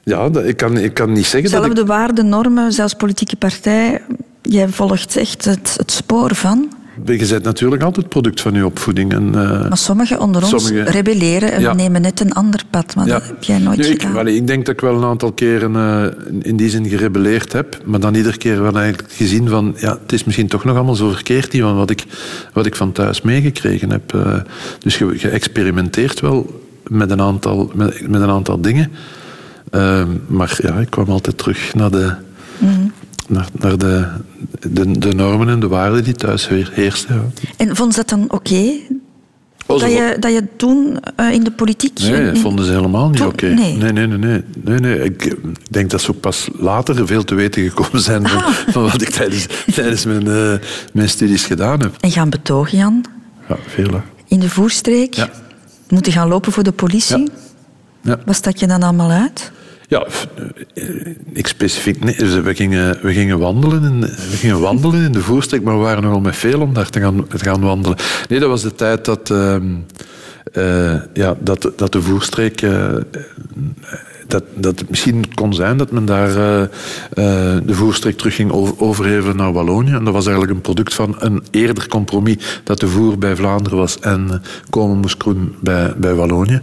Ja, 0.04 0.30
ik 0.43 0.58
kan, 0.58 0.78
ik 0.78 0.93
kan 0.93 1.12
niet 1.12 1.26
zeggen 1.26 1.50
Zelfde 1.50 1.70
dat 1.70 1.80
ik... 1.84 1.88
waarden, 1.88 2.30
normen, 2.30 2.72
zelfs 2.72 2.93
politieke 2.93 3.36
partij. 3.36 4.02
Jij 4.41 4.70
volgt 4.70 5.17
echt 5.17 5.46
het, 5.46 5.74
het 5.78 5.91
spoor 5.91 6.36
van 6.36 6.70
je 7.06 7.28
bent 7.28 7.44
natuurlijk 7.44 7.84
altijd 7.84 8.10
product 8.10 8.42
van 8.42 8.54
je 8.54 8.66
opvoeding. 8.66 9.14
En, 9.14 9.28
uh, 9.28 9.34
maar 9.68 9.78
sommigen 9.78 10.20
onder 10.20 10.54
ons 10.54 10.72
rebelleren 10.72 11.52
en 11.52 11.62
ja. 11.62 11.74
nemen 11.74 12.02
net 12.02 12.20
een 12.20 12.34
ander 12.34 12.64
pad. 12.70 12.96
Maar 12.96 13.08
ja. 13.08 13.14
dat 13.14 13.28
heb 13.28 13.44
jij 13.44 13.60
nooit 13.60 13.78
nee, 13.78 14.00
gedaan. 14.00 14.28
Ik, 14.28 14.36
ik 14.36 14.48
denk 14.48 14.66
dat 14.66 14.76
ik 14.76 14.82
wel 14.82 14.96
een 14.96 15.04
aantal 15.04 15.32
keren 15.32 15.74
uh, 15.74 16.06
in 16.42 16.58
die 16.58 16.70
zin 16.70 16.88
gerebelleerd 16.88 17.54
heb. 17.54 17.82
Maar 17.86 18.00
dan 18.00 18.16
iedere 18.16 18.38
keer 18.38 18.62
wel 18.62 18.76
eigenlijk 18.76 19.12
gezien 19.12 19.50
van... 19.50 19.76
Ja, 19.78 19.98
het 20.02 20.12
is 20.12 20.24
misschien 20.24 20.48
toch 20.48 20.64
nog 20.64 20.76
allemaal 20.76 20.96
zo 20.96 21.10
verkeerd 21.10 21.52
die 21.52 21.62
van 21.62 21.76
wat 21.76 21.90
ik, 21.90 22.06
wat 22.54 22.66
ik 22.66 22.76
van 22.76 22.92
thuis 22.92 23.22
meegekregen 23.22 23.92
heb. 23.92 24.14
Uh, 24.14 24.36
dus 24.80 24.98
je, 24.98 25.16
je 25.18 25.30
experimenteert 25.30 26.20
wel 26.20 26.62
met 26.88 27.12
een 27.12 27.22
aantal, 27.22 27.72
met, 27.74 28.08
met 28.10 28.22
een 28.22 28.30
aantal 28.30 28.62
dingen. 28.62 28.92
maar 30.28 30.60
ja, 30.62 30.76
ik 30.76 30.90
kwam 30.90 31.10
altijd 31.10 31.38
terug 31.38 31.74
naar 31.74 31.92
de... 31.92 32.14
Mm 32.58 32.92
naar, 33.28 33.48
naar 33.52 33.78
de, 33.78 34.08
de, 34.70 35.00
de, 35.00 35.13
normen 35.13 35.50
en 35.50 35.60
de 35.60 35.68
waarden 35.68 36.04
die 36.04 36.13
thuis 36.13 36.50
heersten. 36.72 37.16
Ja. 37.16 37.50
En 37.58 37.76
vonden 37.76 37.94
ze 37.94 38.00
dat 38.00 38.10
dan 38.10 38.24
oké? 38.24 38.36
Okay? 38.36 38.88
Dat 39.68 39.92
je, 39.92 40.16
dat 40.20 40.34
je 40.34 40.44
toen 40.56 40.98
uh, 41.20 41.32
in 41.32 41.44
de 41.44 41.52
politiek... 41.52 42.00
Nee, 42.00 42.26
dat 42.26 42.38
vonden 42.38 42.66
ze 42.66 42.72
helemaal 42.72 43.10
niet 43.10 43.22
oké. 43.22 43.30
Okay. 43.30 43.54
Nee. 43.54 43.78
Nee, 43.78 43.92
nee, 43.92 44.08
nee, 44.08 44.18
nee, 44.18 44.44
nee, 44.63 44.80
nee. 44.80 45.04
Ik, 45.04 45.36
denk 45.70 45.90
dat 45.90 46.02
ze 46.02 46.12
ook 46.12 46.20
pas 46.20 46.50
later 46.60 47.08
veel 47.08 47.24
te 47.24 47.36
weten 47.36 47.70
gekomen 47.70 48.02
zijn 48.02 48.28
van, 48.28 48.42
van 48.74 48.84
wat 48.84 49.02
ik 49.02 49.10
tijdens, 49.10 49.48
tijdens 49.76 50.06
mijn, 50.06 50.26
uh, 50.26 50.54
mijn 50.94 51.10
studies 51.10 51.46
gedaan 51.46 51.80
heb. 51.80 51.96
En 52.00 52.12
gaan 52.12 52.30
betogen, 52.30 52.78
Jan? 52.78 53.06
Ja, 53.50 53.58
veel. 53.68 53.92
Hè. 53.92 54.00
In 54.28 54.40
de 54.40 54.50
voerstreek? 54.50 55.13
Ja. 55.13 55.30
Moeten 55.90 56.12
gaan 56.12 56.28
lopen 56.28 56.52
voor 56.52 56.63
de 56.63 56.72
politie? 56.72 57.18
Ja. 57.18 57.28
ja. 58.02 58.20
Wat 58.26 58.36
stak 58.36 58.56
je 58.56 58.68
dan 58.68 58.84
allemaal 58.84 59.12
uit? 59.12 59.52
Ja, 59.89 60.08
ik 61.34 61.47
specifiek 61.47 62.04
nee. 62.04 62.15
Dus 62.17 62.34
we, 62.34 62.56
gingen, 62.56 63.00
we, 63.02 63.13
gingen 63.13 63.39
wandelen 63.39 63.84
in, 63.84 64.02
we 64.02 64.38
gingen 64.38 64.60
wandelen 64.60 65.04
in 65.04 65.12
de 65.12 65.21
voerstreek, 65.21 65.62
maar 65.62 65.78
we 65.78 65.84
waren 65.84 66.04
nogal 66.04 66.19
met 66.19 66.36
veel 66.36 66.62
om 66.62 66.73
daar 66.73 66.89
te 66.89 67.00
gaan, 67.00 67.28
te 67.28 67.39
gaan 67.39 67.62
wandelen. 67.62 67.97
Nee, 68.30 68.39
dat 68.39 68.50
was 68.50 68.62
de 68.62 68.76
tijd 68.76 69.06
dat, 69.06 69.30
uh, 69.30 69.56
uh, 70.54 70.95
ja, 71.13 71.36
dat, 71.39 71.71
dat 71.76 71.91
de 71.91 72.02
voerstreek... 72.02 72.62
Uh, 72.62 72.95
dat, 74.28 74.44
dat 74.56 74.80
het 74.80 74.90
misschien 74.90 75.34
kon 75.34 75.54
zijn 75.54 75.78
dat 75.78 75.92
men 75.92 76.06
daar 76.06 76.30
uh, 76.30 76.60
uh, 76.60 76.68
de 77.66 77.74
voerstreek 77.74 78.18
terug 78.18 78.36
ging 78.36 78.52
overhevelen 78.78 79.36
naar 79.36 79.54
Wallonië. 79.54 79.94
En 79.94 80.04
dat 80.04 80.13
was 80.13 80.26
eigenlijk 80.26 80.56
een 80.56 80.62
product 80.62 80.94
van 80.94 81.16
een 81.20 81.44
eerder 81.52 81.88
compromis 81.88 82.62
dat 82.63 82.80
de 82.80 82.88
voer 82.88 83.18
bij 83.18 83.36
Vlaanderen 83.36 83.78
was 83.78 84.00
en 84.00 84.28
uh, 84.32 84.36
komen 84.70 84.98
moest 84.98 85.22
groen 85.22 85.56
bij, 85.62 85.94
bij 85.98 86.13
Wallonië. 86.13 86.60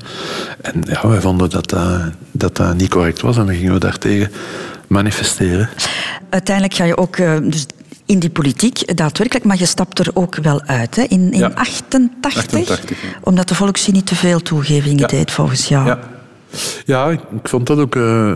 En 0.60 0.82
ja, 0.86 1.08
wij 1.08 1.20
vonden 1.20 1.50
dat 1.50 1.70
dat, 1.70 2.00
dat 2.30 2.56
dat 2.56 2.76
niet 2.76 2.90
correct 2.90 3.20
was 3.20 3.36
en 3.36 3.46
dan 3.46 3.54
gingen 3.54 3.72
we 3.72 3.78
daartegen 3.78 4.30
manifesteren. 4.86 5.68
Uiteindelijk 6.30 6.74
ga 6.76 6.84
je 6.84 6.96
ook 6.96 7.16
dus 7.42 7.66
in 8.06 8.18
die 8.18 8.30
politiek 8.30 8.96
daadwerkelijk, 8.96 9.44
maar 9.44 9.58
je 9.58 9.66
stapt 9.66 9.98
er 9.98 10.10
ook 10.14 10.36
wel 10.36 10.62
uit. 10.62 10.96
Hè? 10.96 11.02
In, 11.02 11.32
in 11.32 11.38
Ja. 11.38 11.50
88, 11.54 12.42
88, 12.42 13.02
ja. 13.02 13.08
omdat 13.22 13.48
de 13.48 13.54
Volksunie 13.54 14.02
te 14.02 14.14
veel 14.14 14.40
toegevingen 14.40 14.98
Ja. 14.98 15.06
deed 15.06 15.30
volgens 15.30 15.68
jou. 15.68 15.96
Ja. 16.84 17.10
Ik 17.10 17.20
ik 17.44 17.50
vond 17.50 17.66
dat 17.66 17.78
ook 17.78 17.94
uh, 17.94 18.32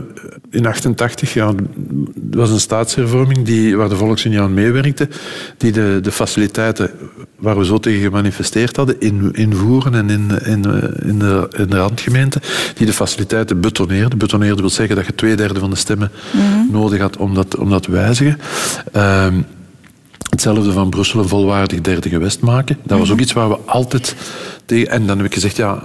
in 0.51 0.67
88. 0.67 1.35
Ja, 1.35 1.47
het 1.47 2.35
was 2.35 2.51
een 2.51 2.61
staatshervorming 2.61 3.45
die, 3.45 3.77
waar 3.77 3.89
de 3.89 3.97
Volksunie 3.97 4.41
aan 4.41 4.55
meewerkte, 4.55 5.09
die 5.57 5.73
de, 5.73 5.99
de 6.03 6.13
faciliteiten 6.13 6.91
waar 7.37 7.59
we 7.59 7.65
zo 7.65 7.79
tegen 7.79 8.03
gemanifesteerd 8.03 8.77
hadden, 8.77 9.01
in, 9.01 9.33
invoeren 9.33 9.95
en 9.95 10.11
in, 10.11 10.31
in, 10.45 10.65
eh, 10.65 11.09
in, 11.09 11.19
de, 11.19 11.49
in 11.57 11.67
de 11.67 11.77
randgemeente, 11.77 12.41
die 12.75 12.87
de 12.87 12.93
faciliteiten 12.93 13.61
betoneerde. 13.61 14.17
Betoneerde 14.17 14.61
wil 14.61 14.71
zeggen 14.71 14.97
dat 14.97 15.07
je 15.07 15.15
twee 15.15 15.37
derde 15.37 15.61
van 15.61 15.71
de 15.71 15.77
stemmen 15.77 16.11
nodig 16.71 17.01
had 17.01 17.17
om 17.17 17.35
dat, 17.35 17.57
om 17.57 17.71
dat 17.71 17.83
te 17.83 17.91
wijzigen. 17.91 18.39
Ehm, 18.93 19.35
Hetzelfde 20.31 20.73
van 20.73 20.91
Brussel 20.91 21.21
een 21.21 21.29
volwaardig 21.29 21.81
derde 21.81 22.09
gewest 22.09 22.41
maken. 22.41 22.79
Dat 22.83 22.99
was 22.99 23.11
ook 23.11 23.21
iets 23.21 23.33
waar 23.33 23.49
we 23.49 23.59
altijd 23.65 24.17
tegen... 24.65 24.91
En 24.91 25.07
dan 25.07 25.17
heb 25.17 25.27
ik 25.27 25.35
gezegd, 25.35 25.57
ja, 25.57 25.83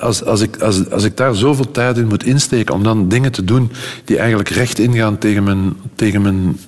als, 0.00 0.24
als, 0.24 0.40
ik, 0.40 0.62
als, 0.62 0.90
als 0.90 1.04
ik 1.04 1.16
daar 1.16 1.34
zoveel 1.34 1.70
tijd 1.70 1.96
in 1.96 2.06
moet 2.06 2.24
insteken 2.24 2.74
om 2.74 2.82
dan 2.82 3.08
dingen 3.08 3.32
te 3.32 3.44
doen 3.44 3.70
die 4.04 4.18
eigenlijk 4.18 4.48
recht 4.48 4.78
ingaan 4.78 5.18
tegen 5.18 5.44
mijn, 5.44 5.76
tegen 5.94 6.22
mijn 6.22 6.58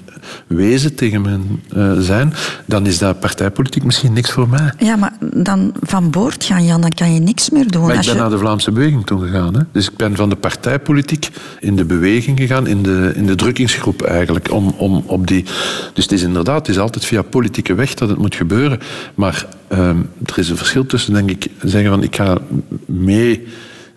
wezen, 0.46 0.94
tegen 0.94 1.22
mijn 1.22 1.62
uh, 1.76 1.92
zijn, 1.98 2.34
dan 2.66 2.86
is 2.86 2.98
dat 2.98 3.20
partijpolitiek 3.20 3.84
misschien 3.84 4.12
niks 4.12 4.30
voor 4.30 4.48
mij. 4.48 4.72
Ja, 4.78 4.96
maar 4.96 5.12
dan 5.34 5.72
van 5.80 6.10
boord 6.10 6.44
gaan, 6.44 6.64
Jan, 6.64 6.80
dan 6.80 6.90
kan 6.90 7.14
je 7.14 7.20
niks 7.20 7.50
meer 7.50 7.70
doen. 7.70 7.82
Maar 7.86 7.94
ik 7.94 8.00
ben 8.00 8.14
je... 8.14 8.20
naar 8.20 8.30
de 8.30 8.38
Vlaamse 8.38 8.72
beweging 8.72 9.06
toe 9.06 9.20
gegaan. 9.20 9.54
Hè? 9.54 9.60
Dus 9.72 9.88
ik 9.88 9.96
ben 9.96 10.16
van 10.16 10.28
de 10.28 10.36
partijpolitiek 10.36 11.30
in 11.60 11.76
de 11.76 11.84
beweging 11.84 12.38
gegaan, 12.38 12.66
in 12.66 12.82
de, 12.82 13.12
in 13.14 13.26
de 13.26 13.34
drukkingsgroep 13.34 14.02
eigenlijk. 14.02 14.50
Om, 14.52 14.74
om 14.76 15.02
op 15.06 15.26
die... 15.26 15.44
Dus 15.92 16.04
het 16.04 16.12
is 16.12 16.22
inderdaad, 16.22 16.66
het 16.66 16.68
is 16.68 16.78
altijd 16.78 17.04
via 17.04 17.22
politieke 17.22 17.74
weg 17.74 17.94
dat 17.94 18.08
het 18.08 18.18
moet 18.18 18.34
gebeuren. 18.34 18.80
Maar 19.14 19.46
um, 19.72 20.08
er 20.26 20.38
is 20.38 20.48
een 20.48 20.56
verschil 20.56 20.86
tussen, 20.86 21.14
denk 21.14 21.30
ik, 21.30 21.46
zeggen 21.62 21.90
van 21.90 22.02
ik 22.02 22.16
ga 22.16 22.38
mee 22.86 23.46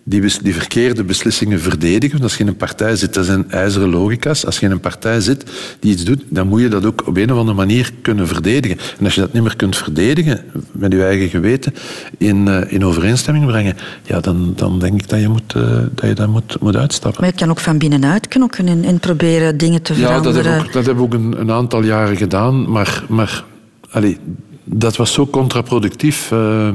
die, 0.08 0.22
die 0.42 0.54
verkeerde 0.54 1.04
beslissingen 1.04 1.60
verdedigen. 1.60 2.12
Want 2.12 2.24
als 2.24 2.34
je 2.36 2.44
in 2.44 2.48
een 2.48 2.56
partij 2.56 2.96
zit, 2.96 3.14
dat 3.14 3.26
zijn 3.26 3.52
ijzeren 3.52 3.90
logica's. 3.90 4.46
Als 4.46 4.60
je 4.60 4.66
in 4.66 4.72
een 4.72 4.80
partij 4.80 5.20
zit 5.20 5.44
die 5.80 5.92
iets 5.92 6.04
doet, 6.04 6.24
dan 6.30 6.48
moet 6.48 6.62
je 6.62 6.68
dat 6.68 6.86
ook 6.86 7.08
op 7.08 7.18
een 7.18 7.32
of 7.32 7.38
andere 7.38 7.58
manier 7.58 7.92
kunnen 8.02 8.28
verdedigen. 8.28 8.78
En 9.00 9.06
als 9.06 9.16
je 9.16 9.22
dat 9.22 9.34
niet 9.34 9.44
meer 9.44 9.56
kunt 9.56 9.78
verdedigen, 9.78 10.44
met 10.72 10.92
je 10.92 11.04
eigen 11.04 11.30
geweten, 11.30 11.74
in, 12.18 12.48
uh, 12.48 12.72
in 12.72 12.86
overeenstemming 12.86 13.46
brengen, 13.46 13.76
ja, 14.04 14.20
dan, 14.20 14.54
dan 14.56 14.80
denk 14.80 15.02
ik 15.02 15.10
dat 15.10 15.20
je, 15.20 15.28
moet, 15.28 15.54
uh, 15.58 15.64
dat, 15.96 16.10
je 16.10 16.14
dat 16.14 16.28
moet, 16.28 16.62
moet 16.62 16.76
uitstappen. 16.76 17.22
Maar 17.22 17.32
je 17.32 17.38
kan 17.38 17.50
ook 17.50 17.60
van 17.60 17.78
binnenuit 17.78 18.28
knokken 18.28 18.68
en, 18.68 18.84
en 18.84 19.00
proberen 19.00 19.58
dingen 19.58 19.82
te 19.82 19.94
Ja, 19.94 20.00
veranderen. 20.00 20.34
dat 20.34 20.44
hebben 20.44 20.62
we 20.62 20.68
ook, 20.68 20.74
dat 20.74 20.86
hebben 20.86 21.10
we 21.10 21.16
ook 21.16 21.24
een, 21.24 21.40
een 21.40 21.52
aantal 21.52 21.84
jaren 21.84 22.18
gedaan. 22.18 22.72
Maar, 22.72 23.04
maar 23.10 23.44
allee, 23.90 24.18
dat 24.64 24.96
was 24.96 25.14
zo 25.14 25.28
contraproductief. 25.28 26.32
Uh, 26.32 26.70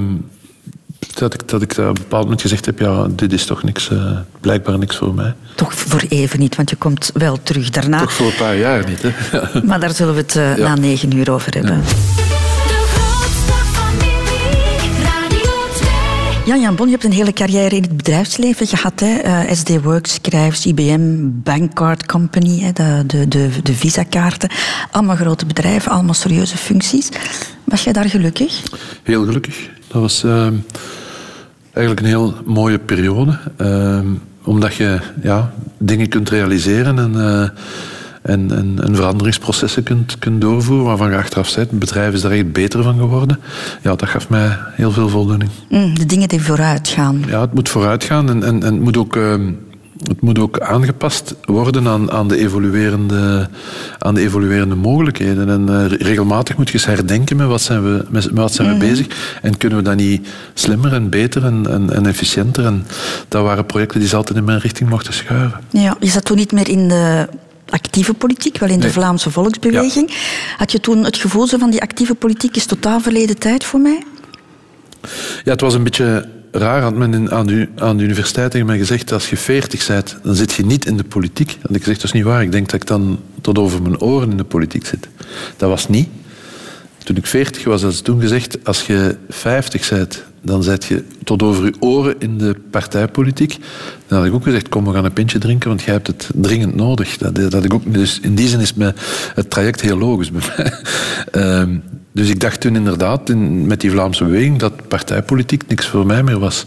dat 1.21 1.35
ik, 1.35 1.49
dat 1.49 1.63
ik 1.63 1.71
op 1.73 1.79
een 1.79 1.93
bepaald 1.93 2.23
moment 2.23 2.41
gezegd 2.41 2.67
heb: 2.67 2.79
ja, 2.79 3.07
dit 3.11 3.33
is 3.33 3.45
toch 3.45 3.63
niks, 3.63 3.91
uh, 3.91 4.19
blijkbaar 4.41 4.79
niks 4.79 4.97
voor 4.97 5.15
mij. 5.15 5.35
Toch 5.55 5.75
voor 5.75 6.03
even 6.09 6.39
niet, 6.39 6.57
want 6.57 6.71
je 6.71 6.77
komt 6.77 7.11
wel 7.15 7.39
terug 7.43 7.71
daarna. 7.71 7.99
Toch 8.01 8.13
voor 8.13 8.27
een 8.27 8.35
paar 8.39 8.57
jaar 8.57 8.89
niet. 8.89 9.03
Hè? 9.03 9.11
Maar 9.65 9.81
daar 9.81 9.95
zullen 9.95 10.15
we 10.15 10.21
het 10.21 10.35
uh, 10.35 10.57
Ja. 10.57 10.69
na 10.69 10.75
negen 10.75 11.17
uur 11.17 11.31
over 11.31 11.53
hebben. 11.55 11.81
De 11.81 12.85
grootste 12.93 13.53
familie, 13.73 15.05
Radio 15.05 15.51
2. 15.75 15.89
Jan-Jan 16.47 16.75
Bon, 16.75 16.87
je 16.87 16.93
hebt 16.93 17.05
een 17.05 17.13
hele 17.13 17.33
carrière 17.33 17.77
in 17.77 17.83
het 17.83 17.97
bedrijfsleven 17.97 18.67
gehad. 18.67 19.01
Hè? 19.01 19.25
Uh, 19.25 19.53
SD 19.53 19.83
Works, 19.83 20.19
Schrijfs, 20.23 20.67
IBM, 20.67 21.01
Bankcard 21.23 22.07
Company, 22.07 22.61
hè? 22.61 22.73
De, 22.73 23.03
de, 23.07 23.29
de, 23.29 23.49
de 23.63 23.75
visa-kaarten. 23.75 24.49
Allemaal 24.91 25.17
grote 25.17 25.47
bedrijven, 25.47 25.93
allemaal 25.93 26.15
serieuze 26.15 26.57
functies. 26.57 27.09
Was 27.65 27.85
jij 27.85 27.93
daar 27.93 28.09
gelukkig? 28.09 28.61
Heel 29.03 29.25
gelukkig. 29.25 29.69
Dat 29.89 30.01
was 30.03 30.25
uh, 30.25 30.47
eigenlijk 31.73 32.01
een 32.01 32.13
heel 32.13 32.35
mooie 32.45 32.79
periode. 32.79 33.39
Uh, 33.61 34.01
omdat 34.45 34.75
je 34.75 34.99
ja, 35.23 35.53
dingen 35.79 36.09
kunt 36.09 36.29
realiseren 36.29 36.99
en... 36.99 37.13
Uh, 37.15 37.49
en, 38.23 38.51
en, 38.51 38.79
en, 38.83 38.97
veranderingsprocessen 38.97 39.83
kunt, 39.83 40.19
kunt 40.19 40.41
doorvoeren 40.41 40.87
waarvan 40.87 41.11
je 41.11 41.17
achteraf 41.17 41.49
zegt, 41.49 41.71
het 41.71 41.79
bedrijf 41.79 42.15
is 42.15 42.21
daar 42.21 42.33
echt 42.33 42.53
beter 42.53 42.83
van 42.83 42.99
geworden. 42.99 43.41
Ja, 43.83 43.95
dat 43.95 44.09
gaf 44.09 44.29
mij 44.29 44.59
heel 44.73 44.91
veel 44.91 45.09
voldoening. 45.09 45.51
Mm, 45.69 45.99
de 45.99 46.07
dingen 46.07 46.29
die 46.29 46.43
vooruit 46.43 46.89
gaan. 46.89 47.25
Ja, 47.27 47.41
het 47.41 47.55
moet 47.55 47.69
vooruit 47.69 48.05
gaan 48.05 48.29
en, 48.29 48.43
en, 48.43 48.63
en 48.63 48.75
het 48.75 48.83
moet 48.83 48.97
ook... 48.97 49.17
Uh, 49.17 49.35
het 50.09 50.21
moet 50.21 50.39
ook 50.39 50.61
aangepast 50.61 51.35
worden 51.45 51.89
aan, 51.89 52.11
aan, 52.11 52.29
de, 52.29 52.37
evoluerende, 52.37 53.49
aan 53.99 54.15
de 54.15 54.21
evoluerende 54.21 54.75
mogelijkheden. 54.75 55.49
En 55.49 55.67
uh, 55.71 55.99
regelmatig 55.99 56.57
moet 56.57 56.69
je 56.69 56.75
eens 56.75 56.85
herdenken 56.85 57.37
met 57.37 57.47
wat 57.47 57.61
zijn 57.61 57.83
we, 57.83 58.05
met, 58.09 58.29
wat 58.33 58.53
zijn 58.53 58.69
we 58.69 58.75
mhm. 58.75 58.87
bezig. 58.89 59.07
En 59.43 59.57
kunnen 59.57 59.79
we 59.79 59.85
dat 59.85 59.97
niet 59.97 60.29
slimmer 60.55 60.93
en 60.93 61.09
beter 61.09 61.45
en, 61.45 61.67
en, 61.71 61.93
en, 61.93 62.07
efficiënter. 62.07 62.65
En 62.65 62.87
dat 63.29 63.43
waren 63.43 63.67
projecten 63.67 64.01
die 64.01 64.09
ze 64.09 64.17
altijd 64.17 64.39
in 64.39 64.45
mijn 64.45 64.59
richting 64.59 64.91
mochten 64.91 65.13
schuiven. 65.13 65.61
Ja, 65.71 65.97
je 66.01 66.11
zat 66.11 66.25
toen 66.25 66.37
niet 66.37 66.53
meer 66.53 66.69
in 66.69 66.89
de 66.89 67.29
actieve 67.69 68.15
politiek, 68.15 68.59
wel 68.59 68.69
in 68.69 68.81
de 68.81 68.91
Vlaamse 68.91 69.31
volksbeweging. 69.31 70.11
Had 70.57 70.73
je 70.73 70.81
toen 70.81 71.05
het 71.05 71.17
gevoel 71.17 71.47
zo 71.47 71.59
van 71.59 71.71
die 71.71 71.83
actieve 71.83 72.15
politiek 72.15 72.57
is 72.57 72.67
totaal 72.67 73.01
verleden 73.01 73.39
tijd 73.39 73.65
voor 73.65 73.81
mij? 73.81 74.03
Ja, 75.45 75.53
het 75.53 75.61
was 75.61 75.75
een 75.75 75.83
beetje 75.83 76.29
raar. 76.51 76.83
Had 76.83 76.95
men 76.95 77.31
aan, 77.31 77.47
de, 77.47 77.69
aan 77.77 77.97
de 77.97 78.05
universiteit 78.05 78.51
tegen 78.51 78.67
mij 78.67 78.79
gezegd, 78.79 79.13
als 79.13 79.31
je 79.31 79.37
veertig 79.37 79.87
bent, 79.87 80.17
dan 80.23 80.35
zit 80.35 80.53
je 80.53 80.65
niet 80.65 80.87
in 80.87 80.97
de 80.97 81.05
politiek. 81.05 81.59
Had 81.63 81.77
ik 81.77 81.83
gezegd, 81.83 82.01
dat 82.01 82.05
is 82.05 82.13
niet 82.13 82.25
waar. 82.25 82.43
Ik 82.43 82.53
denk 82.53 82.71
dat 82.71 82.81
ik 82.81 82.87
dan 82.87 83.21
tot 83.41 83.59
over 83.59 83.83
mijn 83.83 84.01
oren 84.01 84.31
in 84.31 84.37
de 84.37 84.45
politiek 84.45 84.87
zit. 84.87 85.09
Dat 85.57 85.69
was 85.69 85.89
niet. 85.89 86.09
Toen 87.05 87.17
ik 87.17 87.27
veertig 87.27 87.65
was, 87.65 87.83
had 87.83 87.95
ze 87.95 88.03
toen 88.03 88.21
gezegd, 88.21 88.65
als 88.65 88.87
je 88.87 89.17
vijftig 89.29 89.89
bent, 89.89 90.25
dan 90.43 90.63
zet 90.63 90.85
je 90.85 91.05
tot 91.25 91.43
over 91.43 91.65
je 91.65 91.75
oren 91.79 92.15
in 92.19 92.39
de 92.39 92.57
partijpolitiek. 92.71 93.57
Dan 94.07 94.19
had 94.19 94.27
ik 94.27 94.35
ook 94.35 94.43
gezegd, 94.43 94.69
kom, 94.69 94.85
we 94.85 94.93
gaan 94.93 95.05
een 95.05 95.13
pintje 95.13 95.39
drinken, 95.39 95.69
want 95.69 95.83
jij 95.83 95.95
hebt 95.95 96.07
het 96.07 96.31
dringend 96.35 96.75
nodig. 96.75 97.17
Dat, 97.17 97.51
dat 97.51 97.65
ik 97.65 97.75
ook, 97.75 97.93
dus 97.93 98.21
in 98.21 98.35
die 98.35 98.49
zin 98.49 98.61
is 98.61 98.75
me 98.75 98.95
het 99.35 99.51
traject 99.51 99.81
heel 99.81 99.99
logisch 99.99 100.31
bij 100.31 100.43
mij. 100.57 100.73
Ehm, 101.43 101.77
dus 102.13 102.29
ik 102.29 102.41
dacht 102.41 102.61
toen 102.61 102.77
inderdaad, 102.77 103.29
in, 103.29 103.67
met 103.67 103.81
die 103.81 103.91
Vlaamse 103.91 104.25
beweging, 104.25 104.59
dat 104.59 104.89
partijpolitiek 104.89 105.63
niks 105.69 105.87
voor 105.87 106.07
mij 106.07 106.23
meer 106.23 106.39
was. 106.39 106.67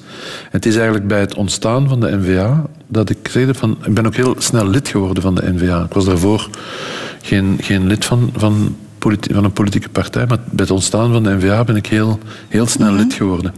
Het 0.50 0.66
is 0.66 0.76
eigenlijk 0.76 1.08
bij 1.08 1.20
het 1.20 1.36
ontstaan 1.36 1.88
van 1.88 2.00
de 2.00 2.18
NVA 2.18 2.64
dat 2.88 3.10
ik 3.10 3.28
zei 3.30 3.54
van... 3.54 3.78
Ik 3.86 3.94
ben 3.94 4.06
ook 4.06 4.16
heel 4.16 4.36
snel 4.38 4.68
lid 4.68 4.88
geworden 4.88 5.24
van 5.24 5.36
de 5.36 5.54
NVA. 5.54 5.84
Ik 5.84 5.94
was 5.94 6.06
daarvoor 6.06 6.50
geen, 7.22 7.58
geen 7.62 7.88
lid 7.88 8.06
van, 8.06 8.30
van 8.36 8.76
van 9.32 9.44
een 9.44 9.54
politieke 9.54 9.90
partij. 9.90 10.26
Maar 10.26 10.38
bij 10.38 10.66
het 10.66 10.72
ontstaan 10.72 11.12
van 11.12 11.24
de 11.24 11.36
NVA 11.36 11.64
ben 11.64 11.76
ik 11.76 11.86
heel, 11.86 12.20
heel 12.48 12.68
snel 12.68 12.92
mhm. 12.92 12.98
lid 12.98 13.14
geworden. 13.14 13.54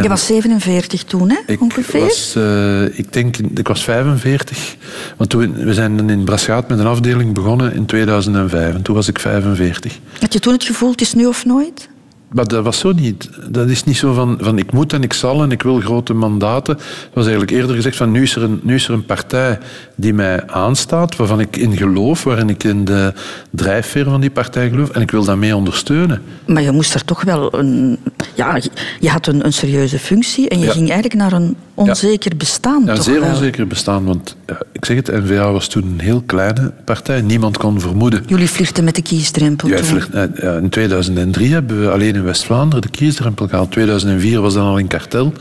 Je 0.00 0.08
was 0.08 0.26
47 0.26 1.04
toen, 1.04 1.30
hè? 1.30 1.38
Ik 1.46 1.60
ongeveer? 1.60 2.00
Was, 2.00 2.34
uh, 2.36 2.98
ik 2.98 3.12
denk, 3.12 3.36
ik 3.36 3.68
was 3.68 3.84
45. 3.84 4.76
Want 5.16 5.30
toen, 5.30 5.54
we 5.54 5.74
zijn 5.74 6.10
in 6.10 6.24
Braschaat 6.24 6.68
met 6.68 6.78
een 6.78 6.86
afdeling 6.86 7.34
begonnen 7.34 7.74
in 7.74 7.86
2005. 7.86 8.74
En 8.74 8.82
toen 8.82 8.94
was 8.94 9.08
ik 9.08 9.18
45. 9.18 9.98
Had 10.20 10.32
je 10.32 10.38
toen 10.38 10.52
het 10.52 10.64
gevoel, 10.64 10.90
het 10.90 11.00
is 11.00 11.14
nu 11.14 11.26
of 11.26 11.44
nooit? 11.44 11.88
Maar 12.32 12.46
dat 12.46 12.64
was 12.64 12.78
zo 12.78 12.92
niet. 12.92 13.28
Dat 13.48 13.68
is 13.68 13.84
niet 13.84 13.96
zo 13.96 14.12
van, 14.12 14.38
van 14.40 14.58
ik 14.58 14.72
moet 14.72 14.92
en 14.92 15.02
ik 15.02 15.12
zal 15.12 15.42
en 15.42 15.50
ik 15.50 15.62
wil 15.62 15.80
grote 15.80 16.14
mandaten. 16.14 16.76
Het 16.76 17.10
was 17.12 17.24
eigenlijk 17.24 17.52
eerder 17.56 17.76
gezegd 17.76 17.96
van 17.96 18.10
nu 18.10 18.22
is, 18.22 18.36
er 18.36 18.42
een, 18.42 18.60
nu 18.62 18.74
is 18.74 18.88
er 18.88 18.94
een 18.94 19.04
partij 19.04 19.58
die 19.94 20.14
mij 20.14 20.46
aanstaat, 20.46 21.16
waarvan 21.16 21.40
ik 21.40 21.56
in 21.56 21.76
geloof, 21.76 22.24
waarin 22.24 22.48
ik 22.48 22.64
in 22.64 22.84
de 22.84 23.12
drijfveer 23.50 24.04
van 24.04 24.20
die 24.20 24.30
partij 24.30 24.68
geloof 24.68 24.90
en 24.90 25.00
ik 25.00 25.10
wil 25.10 25.24
dat 25.24 25.36
mee 25.36 25.56
ondersteunen. 25.56 26.22
Maar 26.46 26.62
je 26.62 26.70
moest 26.70 26.94
er 26.94 27.04
toch 27.04 27.22
wel 27.22 27.54
een... 27.54 27.98
Ja, 28.34 28.58
je 29.00 29.08
had 29.08 29.26
een, 29.26 29.44
een 29.44 29.52
serieuze 29.52 29.98
functie 29.98 30.48
en 30.48 30.58
je 30.58 30.70
ging 30.70 30.90
eigenlijk 30.90 31.14
naar 31.14 31.32
een 31.32 31.56
onzeker 31.74 32.36
bestaan. 32.36 32.82
Ja, 32.84 32.90
een 32.90 33.02
zeer 33.02 33.22
onzeker 33.22 33.66
bestaan, 33.66 34.04
want 34.04 34.36
ik 34.72 34.84
zeg 34.84 34.96
het, 34.96 35.06
N-VA 35.06 35.52
was 35.52 35.68
toen 35.68 35.82
een 35.82 36.00
heel 36.00 36.22
kleine 36.26 36.72
partij. 36.84 37.20
Niemand 37.20 37.58
kon 37.58 37.80
vermoeden. 37.80 38.22
Jullie 38.26 38.48
flirten 38.48 38.84
met 38.84 38.94
de 38.94 39.02
kiesdrempel 39.02 39.68
ja, 39.68 39.76
eh, 39.76 40.56
In 40.56 40.68
2003 40.68 41.52
hebben 41.52 41.80
we 41.80 41.90
alleen 41.90 42.21
in 42.22 42.28
West-Vlaanderen 42.28 42.82
de 42.82 42.88
kiesdrempel 42.88 43.48
gehaald. 43.48 43.70
2004 43.70 44.40
was 44.40 44.54
dan 44.54 44.66
al 44.66 44.78
in 44.78 44.86
kartel 44.86 45.32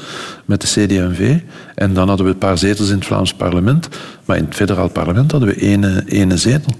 met 0.51 0.61
de 0.61 0.67
CD&V. 0.67 1.37
En 1.75 1.93
dan 1.93 2.07
hadden 2.07 2.25
we 2.25 2.31
een 2.31 2.37
paar 2.37 2.57
zetels 2.57 2.89
in 2.89 2.95
het 2.95 3.05
Vlaams 3.05 3.33
parlement. 3.33 3.89
Maar 4.25 4.37
in 4.37 4.45
het 4.45 4.55
federaal 4.55 4.89
parlement 4.89 5.31
hadden 5.31 5.49
we 5.49 5.55
één, 5.55 6.03
ene 6.07 6.37
zetel. 6.37 6.73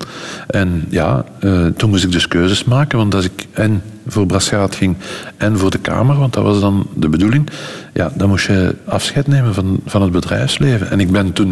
En 0.48 0.86
ja, 0.90 1.26
uh, 1.40 1.66
toen 1.66 1.90
moest 1.90 2.04
ik 2.04 2.12
dus 2.12 2.28
keuzes 2.28 2.64
maken. 2.64 2.98
Want 2.98 3.16
als 3.16 3.26
ik 3.26 3.48
en 3.52 3.82
voor 4.08 4.26
Braschaat 4.26 4.76
ging 4.76 4.96
en 5.38 5.58
voor 5.58 5.70
de 5.70 5.78
Kamer, 5.78 6.18
want 6.18 6.34
dat 6.34 6.44
was 6.44 6.60
dan 6.60 6.88
de 6.96 7.10
bedoeling, 7.10 7.50
ja, 7.94 8.12
dan 8.16 8.30
moest 8.30 8.48
je 8.48 8.76
afscheid 8.86 9.28
nemen 9.28 9.54
van, 9.54 9.80
van 9.86 10.02
het 10.02 10.12
bedrijfsleven. 10.12 10.92
En 10.92 11.00
ik 11.00 11.12
ben 11.12 11.34
toen, 11.34 11.52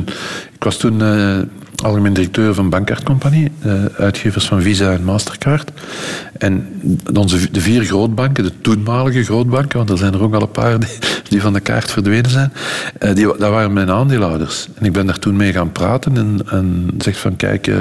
ik 0.54 0.64
was 0.64 0.78
toen 0.78 1.00
uh, 1.02 1.38
algemeen 1.84 2.14
directeur 2.14 2.54
van 2.54 2.70
Bankkaartcompagnie, 2.70 3.52
uh, 3.66 3.74
uitgevers 3.98 4.46
van 4.46 4.62
Visa 4.62 4.92
en 4.92 5.04
Mastercard. 5.04 5.72
En 6.38 6.68
onze, 7.14 7.52
de 7.52 7.62
vier 7.62 7.84
grootbanken, 7.84 8.44
de 8.44 8.62
toenmalige 8.62 9.24
grootbanken, 9.24 9.78
want 9.78 9.90
er 9.90 9.98
zijn 9.98 10.14
er 10.14 10.24
ook 10.24 10.34
al 10.34 10.42
een 10.42 10.52
paar 10.52 10.80
die, 10.80 10.98
die 11.30 11.42
van 11.42 11.54
de 11.54 11.60
kaart 11.60 11.92
verdwenen 11.92 12.30
zijn, 12.30 12.54
uh, 13.02 13.16
die, 13.16 13.26
dat 13.26 13.50
waren 13.50 13.74
mijn 13.74 13.92
aandeelhouders. 13.92 14.68
En 14.76 14.86
ik 14.86 14.94
ben 14.94 15.06
daar 15.06 15.20
toen 15.20 15.36
mee 15.36 15.52
gaan 15.52 15.72
praten 15.72 16.18
en, 16.18 16.40
en 16.50 16.88
zegt 16.98 17.18
van 17.18 17.36
kijk, 17.36 17.68
uh, 17.68 17.78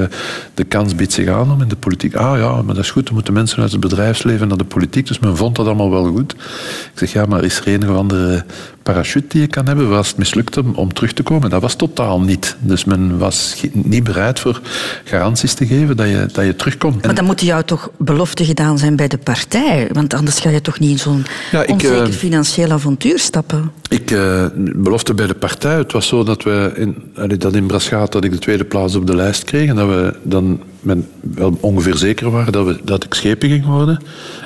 de 0.54 0.64
kans 0.64 0.94
biedt 0.94 1.12
zich 1.12 1.28
aan 1.28 1.52
om 1.52 1.62
in 1.62 1.68
de 1.68 1.76
politiek. 1.76 2.14
Ah 2.14 2.38
ja, 2.38 2.62
maar 2.62 2.74
dat 2.74 2.84
is 2.84 2.90
goed, 2.90 3.04
dan 3.04 3.14
moeten 3.14 3.32
mensen 3.32 3.62
uit 3.62 3.72
het 3.72 3.80
bedrijfsleven 3.80 4.48
naar 4.48 4.58
de 4.58 4.64
politiek. 4.64 5.06
Dus 5.06 5.18
men 5.18 5.37
vond 5.37 5.56
dat 5.56 5.66
allemaal 5.66 5.90
wel 5.90 6.06
goed. 6.06 6.32
Ik 6.32 6.90
zeg 6.94 7.12
ja, 7.12 7.24
maar 7.26 7.44
is 7.44 7.61
er 7.61 7.68
een 7.68 7.90
of 7.90 7.96
andere 7.96 8.44
parachute 8.92 9.26
die 9.28 9.40
je 9.40 9.46
kan 9.46 9.66
hebben, 9.66 9.88
was 9.88 10.08
het 10.08 10.16
mislukt 10.16 10.56
om, 10.56 10.72
om 10.74 10.92
terug 10.92 11.12
te 11.12 11.22
komen. 11.22 11.50
Dat 11.50 11.62
was 11.62 11.74
totaal 11.74 12.20
niet. 12.20 12.56
Dus 12.61 12.84
men 12.84 13.18
was 13.18 13.62
niet 13.72 14.04
bereid 14.04 14.40
voor 14.40 14.61
garanties 15.04 15.54
te 15.54 15.66
geven 15.66 15.96
dat 15.96 16.08
je, 16.08 16.28
dat 16.32 16.44
je 16.44 16.56
terugkomt. 16.56 17.04
Maar 17.04 17.14
dan 17.14 17.24
moeten 17.24 17.46
jou 17.46 17.64
toch 17.64 17.90
beloften 17.98 18.44
gedaan 18.44 18.78
zijn 18.78 18.96
bij 18.96 19.08
de 19.08 19.18
partij? 19.18 19.88
Want 19.92 20.14
anders 20.14 20.38
ga 20.38 20.50
je 20.50 20.61
toch 20.61 20.78
niet 20.78 20.90
in 20.90 20.98
zo'n 20.98 21.24
ja, 21.50 21.64
onzeker 21.64 22.08
uh, 22.08 22.12
financieel 22.12 22.70
avontuur 22.70 23.18
stappen? 23.38 23.72
Ik 23.88 24.11
uh, 24.11 24.46
belofte 24.55 25.14
bij 25.14 25.27
de 25.27 25.35
partij. 25.35 25.77
Het 25.77 25.92
was 25.92 26.07
zo 26.07 26.24
dat 26.24 26.42
we 26.42 26.72
in, 26.74 27.12
dat 27.38 27.55
in 27.55 27.66
Braschaat 27.66 28.12
dat 28.12 28.24
ik 28.24 28.33
de 28.33 28.38
tweede 28.38 28.64
plaats 28.64 28.94
op 28.94 29.07
de 29.07 29.14
lijst 29.14 29.44
kreeg 29.44 29.68
en 29.68 29.77
dat 29.77 29.88
we 29.88 30.14
dan 30.22 30.62
met, 30.81 30.98
wel 31.20 31.59
ongeveer 31.61 31.96
zeker 31.96 32.31
waren 32.31 32.53
dat, 32.53 32.66
we, 32.66 32.79
dat 32.85 33.05
ik 33.05 33.14
schepen 33.14 33.48
ging 33.48 33.64
worden. 33.64 34.03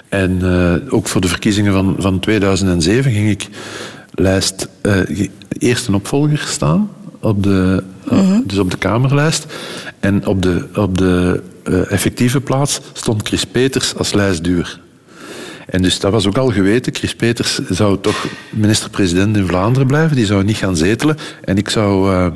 En 0.09 0.39
uh, 0.43 0.75
ook 0.95 1.09
voor 1.09 1.21
de 1.21 1.29
verkiezingen 1.29 1.73
van, 1.73 1.95
van 1.99 2.21
2007 2.21 3.13
ging 3.13 3.31
ik 3.31 3.49
lijst 4.15 4.69
uh, 4.83 5.27
eerst 5.59 5.89
een 5.89 5.95
opvolger 5.95 6.39
staan, 6.39 6.91
op 7.21 7.43
de, 7.43 7.83
uh, 8.13 8.39
dus 8.45 8.59
op 8.59 8.71
de 8.71 8.79
Kamerlijst. 8.79 9.47
En 10.01 10.27
op 10.27 10.43
de, 10.43 10.65
op 10.75 10.99
de 10.99 11.43
effectieve 11.89 12.41
plaats 12.41 12.81
stond 12.93 13.29
Chris 13.29 13.45
Peters 13.45 13.97
als 13.97 14.13
lijstduur. 14.13 14.81
En 15.73 15.83
dus 15.83 16.01
dat 16.01 16.13
was 16.13 16.27
ook 16.27 16.39
al 16.39 16.51
geweten. 16.51 16.95
Chris 16.95 17.15
Peters 17.15 17.61
zou 17.69 17.99
toch 18.01 18.27
minister-president 18.51 19.37
in 19.37 19.47
Vlaanderen 19.47 19.87
blijven. 19.87 20.17
Die 20.17 20.27
zou 20.27 20.45
niet 20.45 20.57
gaan 20.57 20.77
zetelen. 20.77 21.17
En 21.45 21.57
ik 21.57 21.69
zou 21.69 22.33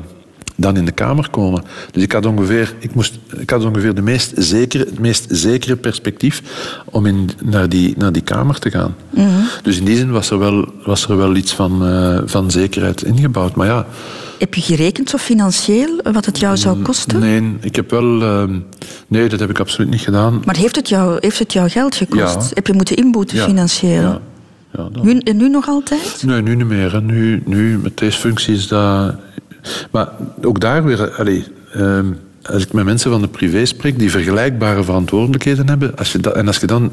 dan 0.57 0.77
in 0.77 0.85
de 0.85 0.91
Kamer 0.91 1.29
komen. 1.29 1.63
Dus 1.91 2.03
ik 2.03 2.11
had 2.11 2.25
ongeveer, 2.25 2.73
ik 2.79 2.95
moest, 2.95 3.19
ik 3.37 3.49
had 3.49 3.65
ongeveer 3.65 3.95
de 3.95 4.01
meest 4.01 4.31
zekere, 4.35 4.83
het 4.83 4.99
meest 4.99 5.25
zekere 5.29 5.75
perspectief 5.75 6.41
om 6.85 7.05
in, 7.05 7.29
naar, 7.43 7.69
die, 7.69 7.93
naar 7.97 8.11
die 8.11 8.21
Kamer 8.21 8.59
te 8.59 8.69
gaan. 8.69 8.95
Mhm. 9.09 9.29
Dus 9.63 9.77
in 9.77 9.85
die 9.85 9.95
zin 9.97 10.11
was 10.11 10.29
er 10.29 10.39
wel, 10.39 10.67
was 10.85 11.09
er 11.09 11.17
wel 11.17 11.35
iets 11.35 11.53
van, 11.53 11.87
uh, 11.87 12.19
van 12.25 12.51
zekerheid 12.51 13.03
ingebouwd. 13.03 13.55
Maar 13.55 13.67
ja... 13.67 13.85
Heb 14.39 14.53
je 14.53 14.61
gerekend 14.61 15.09
zo 15.09 15.17
financieel 15.17 15.99
wat 16.11 16.25
het 16.25 16.39
jou 16.39 16.57
zou 16.57 16.81
kosten? 16.81 17.19
Nee, 17.19 17.55
ik 17.61 17.75
heb 17.75 17.89
wel... 17.89 18.21
Uh, 18.21 18.43
nee, 19.07 19.29
dat 19.29 19.39
heb 19.39 19.49
ik 19.49 19.59
absoluut 19.59 19.89
niet 19.89 20.01
gedaan. 20.01 20.41
Maar 20.45 20.55
heeft 20.55 20.75
het 20.75 20.89
jou, 20.89 21.17
heeft 21.19 21.39
het 21.39 21.53
jou 21.53 21.69
geld 21.69 21.95
gekost? 21.95 22.19
Ja. 22.19 22.49
Heb 22.53 22.67
je 22.67 22.73
moeten 22.73 22.95
inboeten 22.95 23.37
ja. 23.37 23.45
financieel? 23.45 24.01
Ja. 24.01 24.21
Ja, 24.71 24.89
nu, 25.01 25.17
en 25.17 25.37
nu 25.37 25.49
nog 25.49 25.67
altijd? 25.67 26.23
Nee, 26.25 26.41
nu 26.41 26.55
niet 26.55 26.67
meer. 26.67 27.01
Nu, 27.03 27.41
nu 27.45 27.77
met 27.77 27.97
deze 27.97 28.19
functie 28.19 28.55
is 28.55 28.67
dat 28.67 29.15
maar 29.91 30.09
ook 30.41 30.59
daar 30.59 30.83
weer, 30.83 31.11
allez, 31.11 31.43
uh, 31.75 31.99
als 32.43 32.63
ik 32.63 32.73
met 32.73 32.85
mensen 32.85 33.11
van 33.11 33.21
de 33.21 33.27
privé 33.27 33.65
spreek 33.65 33.99
die 33.99 34.11
vergelijkbare 34.11 34.83
verantwoordelijkheden 34.83 35.69
hebben, 35.69 35.97
als 35.97 36.11
je 36.11 36.19
dat, 36.19 36.35
en 36.35 36.47
als 36.47 36.57
je 36.57 36.67
dan 36.67 36.91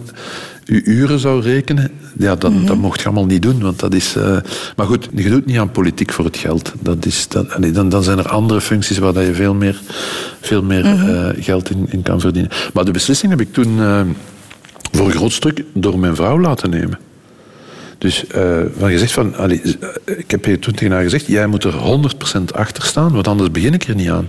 je 0.64 0.84
uren 0.84 1.18
zou 1.18 1.42
rekenen, 1.42 1.90
ja, 2.18 2.36
dan, 2.36 2.52
mm 2.52 2.66
dat 2.66 2.76
mocht 2.76 3.00
je 3.00 3.06
allemaal 3.06 3.26
niet 3.26 3.42
doen. 3.42 3.60
Want 3.60 3.80
dat 3.80 3.94
is, 3.94 4.16
uh, 4.16 4.36
maar 4.76 4.86
goed, 4.86 5.08
je 5.14 5.30
doet 5.30 5.46
niet 5.46 5.58
aan 5.58 5.70
politiek 5.70 6.12
voor 6.12 6.24
het 6.24 6.36
geld. 6.36 6.72
Dat 6.80 7.06
is, 7.06 7.28
dat, 7.28 7.50
allez, 7.50 7.72
dan, 7.72 7.88
dan 7.88 8.02
zijn 8.02 8.18
er 8.18 8.28
andere 8.28 8.60
functies 8.60 8.98
waar 8.98 9.12
dat 9.12 9.26
je 9.26 9.34
veel 9.34 9.54
meer, 9.54 9.80
veel 10.40 10.62
meer 10.62 10.84
mm 10.84 10.98
-hmm. 10.98 11.08
uh, 11.08 11.28
geld 11.44 11.70
in, 11.70 11.86
in, 11.88 12.02
kan 12.02 12.20
verdienen. 12.20 12.50
Maar 12.72 12.84
de 12.84 12.90
beslissing 12.90 13.30
heb 13.30 13.40
ik 13.40 13.52
toen 13.52 13.78
uh, 13.78 14.00
voor 14.92 15.06
een 15.06 15.12
groot 15.12 15.32
stuk 15.32 15.64
door 15.72 15.98
mijn 15.98 16.16
vrouw 16.16 16.40
laten 16.40 16.70
nemen. 16.70 16.98
Dus 17.98 18.24
uh, 18.36 18.60
van 18.78 18.90
gezegd 18.90 19.12
van, 19.12 19.36
allee, 19.36 19.62
eh, 19.62 20.18
ik 20.18 20.30
heb 20.30 20.44
je 20.44 20.58
toen 20.58 20.74
tegen 20.74 20.92
haar 20.92 21.02
gezegd, 21.02 21.26
jij 21.26 21.46
moet 21.46 21.64
er 21.64 21.72
100% 21.72 22.54
achter 22.54 22.84
staan, 22.84 23.12
want 23.12 23.28
anders 23.28 23.50
begin 23.50 23.74
ik 23.74 23.82
er 23.82 23.94
niet 23.94 24.10
aan. 24.10 24.28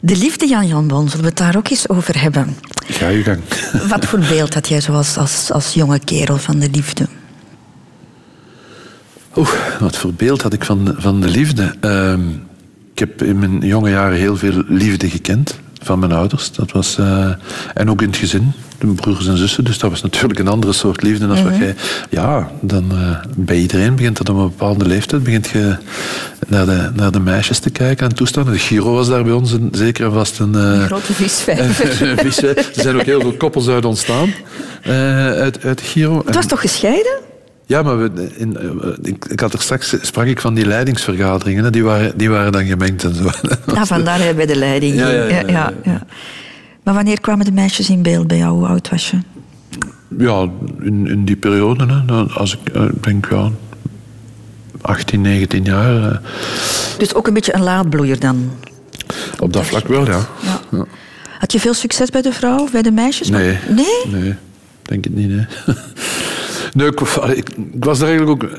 De 0.00 0.16
liefde, 0.16 0.46
Jan 0.46 0.66
Jan 0.66 0.86
Bon, 0.86 1.08
zullen 1.08 1.24
we 1.24 1.28
het 1.28 1.38
daar 1.38 1.56
ook 1.56 1.68
eens 1.68 1.88
over 1.88 2.20
hebben? 2.20 2.56
Ga 2.86 3.08
je 3.08 3.22
gang. 3.22 3.40
Wat 3.88 4.04
voor 4.04 4.18
beeld 4.18 4.54
had 4.54 4.68
jij 4.68 4.80
zoals 4.80 5.16
als, 5.16 5.50
als 5.52 5.74
jonge 5.74 5.98
kerel 5.98 6.36
van 6.36 6.58
de 6.58 6.68
liefde? 6.70 7.06
Oeh, 9.36 9.50
wat 9.80 9.96
voor 9.96 10.12
beeld 10.12 10.42
had 10.42 10.52
ik 10.52 10.64
van, 10.64 10.94
van 10.98 11.20
de 11.20 11.28
liefde? 11.28 11.74
Uh, 11.80 12.18
ik 12.92 12.98
heb 12.98 13.22
in 13.22 13.38
mijn 13.38 13.60
jonge 13.60 13.90
jaren 13.90 14.18
heel 14.18 14.36
veel 14.36 14.62
liefde 14.66 15.10
gekend 15.10 15.58
van 15.84 15.98
mijn 15.98 16.12
ouders. 16.12 16.52
Dat 16.52 16.72
was, 16.72 16.96
uh, 16.98 17.28
en 17.74 17.90
ook 17.90 18.02
in 18.02 18.08
het 18.08 18.16
gezin, 18.16 18.52
de 18.78 18.86
broers 18.86 19.26
en 19.26 19.36
zussen. 19.36 19.64
Dus 19.64 19.78
dat 19.78 19.90
was 19.90 20.02
natuurlijk 20.02 20.38
een 20.38 20.48
andere 20.48 20.72
soort 20.72 21.02
liefde 21.02 21.26
dan 21.26 21.38
mm 21.38 21.44
wat 21.44 21.56
jij... 21.56 21.74
Ja, 22.10 22.50
dan 22.60 22.84
uh, 22.92 23.16
bij 23.36 23.56
iedereen 23.56 23.94
begint 23.94 24.16
dat 24.16 24.28
op 24.28 24.36
een 24.36 24.42
bepaalde 24.42 24.86
leeftijd. 24.86 25.22
Begint 25.22 25.48
je 25.48 25.76
naar 26.46 26.66
de, 26.66 26.90
naar 26.94 27.10
de 27.10 27.20
meisjes 27.20 27.58
te 27.58 27.70
kijken 27.70 28.08
en 28.08 28.14
toestanden. 28.14 28.52
De 28.52 28.58
Giro 28.58 28.92
was 28.92 29.08
daar 29.08 29.24
bij 29.24 29.32
ons 29.32 29.52
een, 29.52 29.68
zeker 29.72 30.04
en 30.04 30.12
vast 30.12 30.38
een... 30.38 30.52
Uh, 30.54 30.62
een 30.62 30.86
grote 30.86 31.12
visvijver. 31.12 32.08
er 32.56 32.64
zijn 32.72 32.96
ook 32.96 33.06
heel 33.06 33.20
veel 33.20 33.36
koppels 33.36 33.68
uit 33.68 33.84
ontstaan. 33.84 34.34
uit, 34.84 35.64
uit 35.64 35.80
Giro. 35.80 36.22
Het 36.26 36.34
was 36.34 36.46
toch 36.46 36.60
gescheiden? 36.60 37.32
Ja, 37.66 37.82
maar 37.82 37.98
we, 37.98 38.30
in, 38.36 38.56
ik, 39.02 39.24
ik, 39.24 39.40
had 39.40 39.52
er 39.52 39.60
straks 39.60 39.96
sprak 40.00 40.26
ik 40.26 40.40
van 40.40 40.54
die 40.54 40.66
leidingsvergaderingen. 40.66 41.72
Die 41.72 41.84
waren, 41.84 42.18
die 42.18 42.30
waren 42.30 42.52
dan 42.52 42.64
gemengd 42.64 43.04
en 43.04 43.14
zo. 43.14 43.30
Ja, 43.74 43.86
vandaar 43.96 44.34
bij 44.34 44.46
de 44.46 44.56
leiding. 44.56 44.94
Ja, 44.94 45.08
ja, 45.08 45.26
ja, 45.46 45.72
ja, 45.82 46.06
Maar 46.82 46.94
wanneer 46.94 47.20
kwamen 47.20 47.44
de 47.44 47.52
meisjes 47.52 47.90
in 47.90 48.02
beeld 48.02 48.26
bij 48.26 48.36
jou? 48.36 48.52
Hoe 48.52 48.66
oud 48.66 48.88
was 48.88 49.10
je? 49.10 49.18
Ja, 50.18 50.48
in, 50.80 51.06
in 51.06 51.24
die 51.24 51.36
periode. 51.36 52.02
Hè, 52.06 52.14
als 52.22 52.58
ik 52.64 53.02
denk, 53.02 53.30
ja, 53.30 53.50
18, 54.80 55.20
19 55.20 55.64
jaar. 55.64 56.20
Dus 56.98 57.14
ook 57.14 57.26
een 57.26 57.34
beetje 57.34 57.54
een 57.54 57.62
laadbloeier 57.62 58.20
dan? 58.20 58.50
Op 59.38 59.52
dat 59.52 59.66
vlak 59.66 59.88
wel, 59.88 60.06
ja. 60.06 60.26
ja. 60.70 60.84
Had 61.38 61.52
je 61.52 61.60
veel 61.60 61.74
succes 61.74 62.10
bij 62.10 62.22
de 62.22 62.32
vrouw, 62.32 62.68
bij 62.72 62.82
de 62.82 62.90
meisjes? 62.90 63.28
Nee. 63.28 63.58
Nee? 63.68 64.20
Nee, 64.20 64.34
denk 64.82 65.04
het 65.04 65.14
niet, 65.14 65.28
nee. 65.28 65.46
Nee, 66.74 66.86
ik, 66.86 67.00
ik, 67.34 67.84
was 67.84 67.98
daar 67.98 68.08
eigenlijk 68.08 68.44
ook 68.44 68.50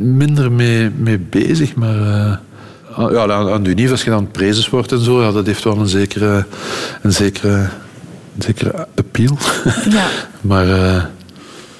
minder 0.00 0.52
mee, 0.52 0.90
mee 0.90 1.18
bezig, 1.18 1.74
maar... 1.74 1.96
Uh, 1.96 2.36
ja, 3.10 3.32
aan 3.32 3.62
de 3.62 3.70
Unie, 3.70 3.90
als 3.90 4.04
je 4.04 4.10
dan 4.10 4.30
prezes 4.30 4.68
wordt 4.68 4.92
en 4.92 4.98
zo, 4.98 5.22
ja, 5.22 5.32
dat 5.32 5.46
heeft 5.46 5.64
wel 5.64 5.78
een 5.78 5.88
zekere, 5.88 6.46
een 7.02 7.12
zekere, 7.12 7.68
een 8.36 8.42
zekere 8.42 8.86
appeal. 8.94 9.36
Ja. 9.90 10.06
maar... 10.40 10.66
Uh, 10.66 11.04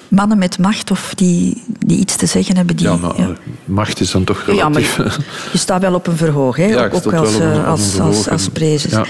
Mannen 0.08 0.38
met 0.38 0.58
macht 0.58 0.90
of 0.90 1.14
die, 1.14 1.62
die 1.86 1.98
iets 1.98 2.16
te 2.16 2.26
zeggen 2.26 2.56
hebben. 2.56 2.76
Die, 2.76 2.86
ja, 2.86 2.96
maar 2.96 3.20
ja. 3.20 3.32
macht 3.64 4.00
is 4.00 4.10
dan 4.10 4.24
toch 4.24 4.42
relatief. 4.46 4.96
Ja, 4.96 5.04
je 5.52 5.58
staat 5.58 5.80
wel 5.80 5.94
op 5.94 6.06
een 6.06 6.16
verhoog, 6.16 6.56
hè? 6.56 6.66
Ja, 6.76 6.84
ook, 6.84 6.94
ook 6.94 7.12
als, 7.12 7.40
als, 7.66 8.00
als, 8.00 8.28
als, 8.28 8.48
prezes. 8.48 8.92
Ja. 8.92 9.06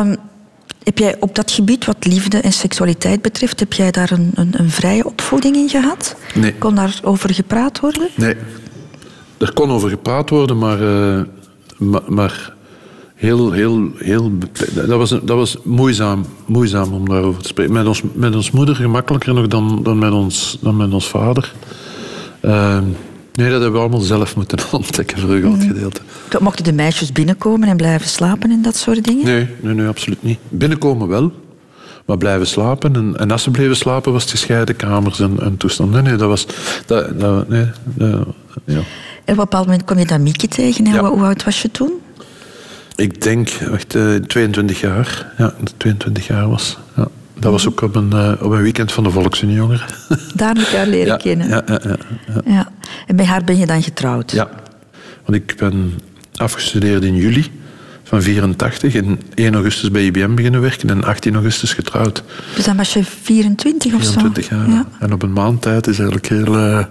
Um, 0.00 0.16
heb 0.88 0.98
jij 0.98 1.16
op 1.20 1.34
dat 1.34 1.50
gebied, 1.50 1.84
wat 1.84 2.06
liefde 2.06 2.38
en 2.38 2.52
seksualiteit 2.52 3.22
betreft, 3.22 3.60
heb 3.60 3.72
jij 3.72 3.90
daar 3.90 4.10
een, 4.10 4.30
een, 4.34 4.50
een 4.56 4.70
vrije 4.70 5.04
opvoeding 5.04 5.56
in 5.56 5.68
gehad? 5.68 6.16
Nee. 6.34 6.54
Kon 6.54 6.74
daar 6.74 7.00
over 7.02 7.34
gepraat 7.34 7.80
worden? 7.80 8.08
Nee. 8.16 8.34
Er 9.38 9.52
kon 9.52 9.70
over 9.70 9.88
gepraat 9.88 10.30
worden, 10.30 10.58
maar, 10.58 10.80
uh, 10.80 11.20
maar, 11.78 12.02
maar, 12.06 12.54
heel, 13.14 13.52
heel, 13.52 13.90
heel... 13.96 14.32
Dat 14.74 14.88
was, 14.88 15.10
dat 15.10 15.36
was 15.36 15.56
moeizaam, 15.64 16.24
moeizaam 16.46 16.92
om 16.92 17.08
daarover 17.08 17.42
te 17.42 17.48
spreken. 17.48 17.72
Met 17.72 17.86
ons, 17.86 18.02
met 18.12 18.34
ons 18.34 18.50
moeder 18.50 18.74
gemakkelijker 18.74 19.34
nog 19.34 19.46
dan, 19.46 19.82
dan, 19.82 19.98
met, 19.98 20.12
ons, 20.12 20.58
dan 20.60 20.76
met 20.76 20.92
ons 20.92 21.08
vader. 21.08 21.54
Uh, 22.42 22.78
Nee, 23.38 23.50
dat 23.50 23.60
hebben 23.60 23.80
we 23.80 23.86
allemaal 23.86 24.06
zelf 24.06 24.36
moeten 24.36 24.58
ontdekken 24.72 25.18
voor 25.18 25.30
een 25.30 25.42
groot 25.42 25.62
gedeelte. 25.62 26.00
Mochten 26.38 26.64
de 26.64 26.72
meisjes 26.72 27.12
binnenkomen 27.12 27.68
en 27.68 27.76
blijven 27.76 28.08
slapen 28.08 28.50
en 28.50 28.62
dat 28.62 28.76
soort 28.76 29.04
dingen? 29.04 29.24
Nee, 29.24 29.48
nee, 29.60 29.74
nee 29.74 29.86
absoluut 29.86 30.22
niet. 30.22 30.38
Binnenkomen 30.48 31.08
wel, 31.08 31.32
maar 32.06 32.18
blijven 32.18 32.46
slapen. 32.46 32.94
En, 32.94 33.16
en 33.16 33.30
als 33.30 33.42
ze 33.42 33.50
bleven 33.50 33.76
slapen, 33.76 34.12
was 34.12 34.22
het 34.22 34.30
gescheiden 34.30 34.76
kamers 34.76 35.20
en, 35.20 35.40
en 35.40 35.56
toestanden. 35.56 36.02
Nee, 36.02 36.10
nee, 36.10 36.20
dat 36.20 36.28
was... 36.28 36.46
Dat, 36.86 37.20
dat, 37.20 37.48
nee, 37.48 37.66
dat, 37.84 38.26
ja. 38.64 38.74
En 38.74 38.80
op 38.80 38.84
een 39.24 39.36
bepaald 39.36 39.66
moment 39.66 39.84
kom 39.84 39.98
je 39.98 40.06
dan 40.06 40.22
Mieke 40.22 40.48
tegen. 40.48 40.84
Ja. 40.84 41.04
Hoe 41.04 41.22
oud 41.22 41.44
was 41.44 41.62
je 41.62 41.70
toen? 41.70 41.92
Ik 42.94 43.22
denk, 43.22 43.50
wacht, 43.50 43.96
22 44.26 44.76
eh, 44.76 44.82
jaar. 44.82 45.32
Ja, 45.38 45.54
22 45.76 46.26
jaar 46.26 46.48
was. 46.48 46.78
Ja. 46.96 47.08
Dat 47.40 47.52
was 47.52 47.68
ook 47.68 47.80
op 47.80 47.96
een, 47.96 48.10
uh, 48.14 48.32
op 48.40 48.50
een 48.50 48.62
weekend 48.62 48.92
van 48.92 49.04
de 49.04 49.10
Volksunie-jongeren. 49.10 49.86
Daar 50.34 50.54
moet 50.54 50.68
je 50.68 50.76
haar 50.76 50.86
leren 50.86 51.06
ja, 51.06 51.16
kennen. 51.16 51.48
Ja, 51.48 51.62
ja, 51.66 51.80
ja, 51.84 51.96
ja, 52.44 52.68
En 53.06 53.16
bij 53.16 53.24
haar 53.24 53.44
ben 53.44 53.56
je 53.56 53.66
dan 53.66 53.82
getrouwd? 53.82 54.32
Ja. 54.32 54.50
Want 55.24 55.36
ik 55.36 55.54
ben 55.56 55.94
afgestudeerd 56.34 57.04
in 57.04 57.16
juli 57.16 57.50
van 58.04 58.22
84. 58.22 58.94
En 58.94 59.20
1 59.34 59.54
augustus 59.54 59.90
bij 59.90 60.04
IBM 60.04 60.34
beginnen 60.34 60.60
werken 60.60 60.90
en 60.90 61.04
18 61.04 61.34
augustus 61.34 61.72
getrouwd. 61.72 62.22
Dus 62.54 62.64
dan 62.64 62.76
was 62.76 62.92
je 62.92 63.04
24 63.04 63.94
of 63.94 64.00
24 64.00 64.44
zo? 64.44 64.48
24 64.48 64.48
jaar. 64.48 64.84
En 65.00 65.12
op 65.12 65.22
een 65.22 65.32
maand 65.32 65.62
tijd 65.62 65.86
is 65.86 65.98
eigenlijk 65.98 66.28
heel... 66.28 66.56
Uh, 66.56 66.84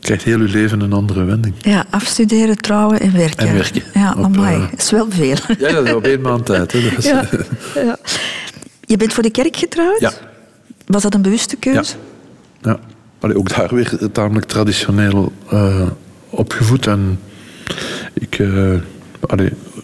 krijgt 0.00 0.24
heel 0.24 0.40
je 0.40 0.48
leven 0.48 0.80
een 0.80 0.92
andere 0.92 1.24
wending. 1.24 1.54
Ja, 1.58 1.84
afstuderen, 1.90 2.56
trouwen 2.56 3.00
en 3.00 3.12
werken. 3.12 3.48
En 3.48 3.54
werken. 3.54 3.82
Ja, 3.94 4.14
op, 4.16 4.24
amai. 4.24 4.60
Dat 4.70 4.80
is 4.80 4.90
wel 4.90 5.06
veel. 5.10 5.36
Ja, 5.58 5.72
dat 5.72 5.86
is 5.86 5.92
op 5.92 6.04
één 6.04 6.20
maand 6.20 6.46
tijd. 6.46 6.72
Hè. 6.72 6.82
Dat 6.82 6.98
is, 6.98 7.04
ja, 7.04 7.28
ja. 7.74 7.98
Je 8.86 8.96
bent 8.96 9.12
voor 9.12 9.22
de 9.22 9.30
kerk 9.30 9.56
getrouwd? 9.56 10.00
Ja. 10.00 10.12
Was 10.86 11.02
dat 11.02 11.14
een 11.14 11.22
bewuste 11.22 11.56
keuze? 11.56 11.94
Ja. 12.62 12.78
ja. 13.20 13.32
ook 13.34 13.48
daar 13.48 13.74
weer 13.74 13.98
tamelijk 14.12 14.46
traditioneel 14.46 15.32
uh, 15.52 15.86
opgevoed. 16.30 16.86
En 16.86 17.20
ik... 18.12 18.38
Uh, 18.38 18.74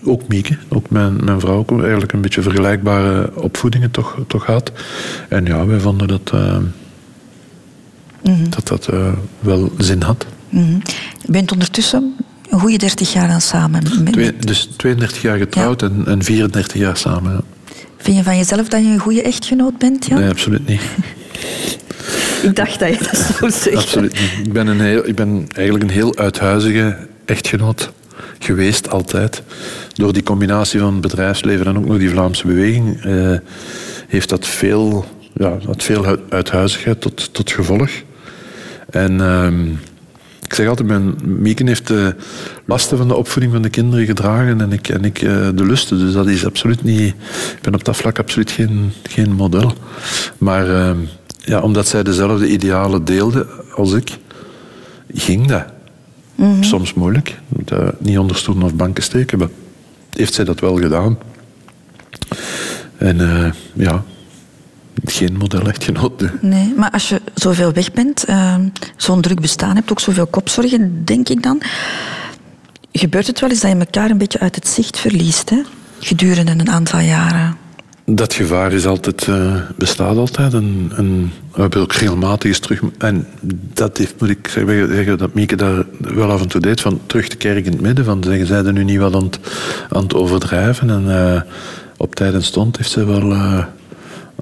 ook 0.05 0.29
Mieke, 0.29 0.57
ook 0.69 0.91
mijn, 0.91 1.25
mijn 1.25 1.41
vrouw, 1.41 1.65
eigenlijk 1.69 2.13
een 2.13 2.21
beetje 2.21 2.43
vergelijkbare 2.43 3.31
opvoedingen 3.35 3.91
toch, 3.91 4.19
toch 4.27 4.47
had. 4.47 4.73
En 5.29 5.45
ja, 5.45 5.67
wij 5.67 5.79
vonden 5.79 6.09
dat 6.09 6.31
uh, 6.35 6.57
mm 8.23 8.51
dat, 8.51 8.69
dat 8.69 8.89
wel 9.41 9.73
zin 9.79 10.03
had. 10.03 10.27
Mm 10.49 10.65
-hmm. 10.65 10.83
Je 11.19 11.33
bent 11.33 11.53
ondertussen 11.53 12.17
een 12.49 12.61
goede 12.61 12.77
30 12.79 13.13
jaar 13.13 13.29
aan 13.29 13.41
samen. 13.41 13.83
Met... 14.05 14.13
Twee, 14.13 14.37
dus 14.37 14.69
32 14.77 15.23
jaar 15.23 15.39
getrouwd 15.39 15.81
ja. 15.81 15.87
en, 15.87 16.07
en 16.07 16.23
34 16.23 16.79
jaar 16.79 16.97
samen. 16.97 17.33
Ja. 17.33 17.41
Vind 18.03 18.17
je 18.17 18.23
van 18.23 18.37
jezelf 18.37 18.69
dat 18.69 18.81
je 18.81 18.89
een 18.89 18.99
goede 18.99 19.23
echtgenoot 19.23 19.79
bent? 19.79 20.07
Ja? 20.07 20.19
Nee, 20.19 20.29
absoluut 20.29 20.67
niet. 20.67 20.81
ik 22.49 22.57
dacht 22.57 22.79
dat 22.79 22.89
je 22.89 22.99
dat 22.99 23.17
zou 23.17 23.51
zeggen. 23.51 23.77
Absoluut 23.77 24.13
niet. 24.13 24.47
Ik 24.47 24.53
ben, 24.53 24.67
een 24.67 24.81
heel, 24.81 25.09
ik 25.09 25.15
ben 25.15 25.47
eigenlijk 25.53 25.85
een 25.85 25.95
heel 25.95 26.17
uithuizige 26.17 26.97
echtgenoot 27.25 27.93
geweest, 28.39 28.91
altijd. 28.91 29.43
Door 29.93 30.13
die 30.13 30.23
combinatie 30.23 30.81
van 30.81 31.01
bedrijfsleven 31.01 31.67
en 31.67 31.79
ook 31.79 31.87
nog 31.87 31.99
die 31.99 32.11
Vlaamse 32.11 32.47
beweging 32.47 33.05
eh, 33.05 33.39
heeft 34.09 34.29
dat 34.29 34.47
veel, 34.47 35.05
ja, 35.35 35.59
dat 35.67 35.83
veel 35.83 36.17
uithuizigheid 36.29 37.01
tot, 37.01 37.35
tot 37.35 37.51
gevolg. 37.51 37.91
En... 38.91 39.13
Uh, 39.13 39.49
ik 40.53 40.59
zeg 40.59 40.69
altijd, 40.69 40.89
mijn 40.89 41.15
Mieken 41.25 41.67
heeft 41.67 41.87
de 41.87 42.15
lasten 42.65 42.99
van 42.99 43.09
de 43.09 43.15
opvoeding 43.15 43.53
van 43.53 43.63
de 43.63 43.69
kinderen 43.69 44.07
gedragen 44.07 44.61
en 44.61 44.73
ik, 44.73 44.89
en 44.89 45.05
ik 45.05 45.23
eh, 45.23 45.49
de 45.55 45.67
lusten. 45.67 45.99
Dus 45.99 46.13
dat 46.13 46.27
is 46.27 46.47
absoluut 46.47 46.83
niet... 46.83 47.15
Ik 47.57 47.59
ben 47.61 47.75
op 47.75 47.85
dat 47.85 47.97
vlak 47.97 48.19
absoluut 48.19 48.51
geen, 48.51 48.93
geen 49.03 49.33
model. 49.33 49.73
Maar 50.39 50.69
uh, 50.69 50.91
ja, 51.39 51.61
omdat 51.61 51.89
zij 51.89 52.03
dezelfde 52.03 52.49
idealen 52.49 53.05
deelde 53.05 53.47
als 53.75 53.93
ik, 53.93 54.19
ging 55.15 55.47
dat. 55.47 55.65
Mm 56.35 56.63
Soms 56.63 56.95
moeilijk. 56.95 57.39
niet 57.99 58.19
onder 58.19 58.37
stoelen 58.37 58.65
of 58.65 58.75
banken 58.75 59.03
steken, 59.03 59.39
maar 59.39 59.49
heeft 60.11 60.35
zij 60.35 60.45
dat 60.45 60.61
wel 60.61 60.77
gedaan. 60.77 61.19
En 62.97 63.21
uh, 63.21 63.51
ja, 63.73 64.05
geen 65.05 65.37
model 65.37 65.69
echtgenoot. 65.69 66.25
Nee, 66.41 66.73
maar 66.77 66.91
als 66.91 67.09
je 67.09 67.21
zoveel 67.35 67.73
weg 67.73 67.93
bent, 67.93 68.29
uh, 68.29 68.55
zo'n 68.97 69.21
druk 69.21 69.41
bestaan 69.41 69.77
hebt, 69.77 69.91
ook 69.91 70.01
zoveel 70.01 70.27
kopzorgen, 70.27 71.05
denk 71.05 71.29
ik 71.29 71.43
dan. 71.43 71.63
Gebeurt 72.93 73.27
het 73.27 73.41
wel 73.41 73.51
eens 73.51 73.61
dat 73.61 73.71
je 73.71 73.79
elkaar 73.79 74.11
een 74.11 74.19
beetje 74.19 74.41
uit 74.41 74.55
het 74.55 74.69
zicht 74.69 74.99
verliest, 74.99 75.51
hè? 75.51 75.61
gedurende 75.99 76.51
een 76.51 76.71
aantal 76.71 77.01
jaren? 77.01 77.57
Dat 78.05 78.35
gevaar 78.35 78.73
is 78.73 78.87
altijd, 78.87 79.27
uh, 79.27 79.55
bestaat 79.77 80.17
altijd. 80.17 80.55
En, 80.55 80.93
en 80.97 81.33
we 81.53 81.61
hebben 81.61 81.81
ook 81.81 81.93
regelmatig 81.93 82.49
eens 82.49 82.59
terug. 82.59 82.83
En 82.99 83.27
dat 83.75 83.99
heeft, 83.99 84.21
moet 84.21 84.29
ik 84.29 84.49
zeggen, 84.49 85.19
dat 85.19 85.35
Mieke 85.35 85.57
daar 85.57 85.85
wel 85.99 86.31
af 86.31 86.41
en 86.41 86.49
toe 86.49 86.61
deed. 86.61 86.81
Van 86.81 87.01
terug 87.07 87.29
de 87.29 87.37
kerk 87.37 87.65
in 87.65 87.73
het 87.73 87.81
midden. 87.81 88.05
Van 88.05 88.25
zeggen, 88.25 88.47
zij 88.47 88.65
er 88.65 88.73
nu 88.73 88.85
niet 88.85 88.99
wat 88.99 89.15
aan 89.15 89.25
het, 89.25 89.39
aan 89.91 90.03
het 90.03 90.15
overdrijven. 90.15 90.91
En 90.91 91.05
uh, 91.07 91.41
op 91.97 92.15
tijd 92.15 92.35
en 92.35 92.43
stond 92.43 92.77
heeft 92.77 92.91
ze 92.91 93.05
wel. 93.05 93.33
Uh, 93.33 93.65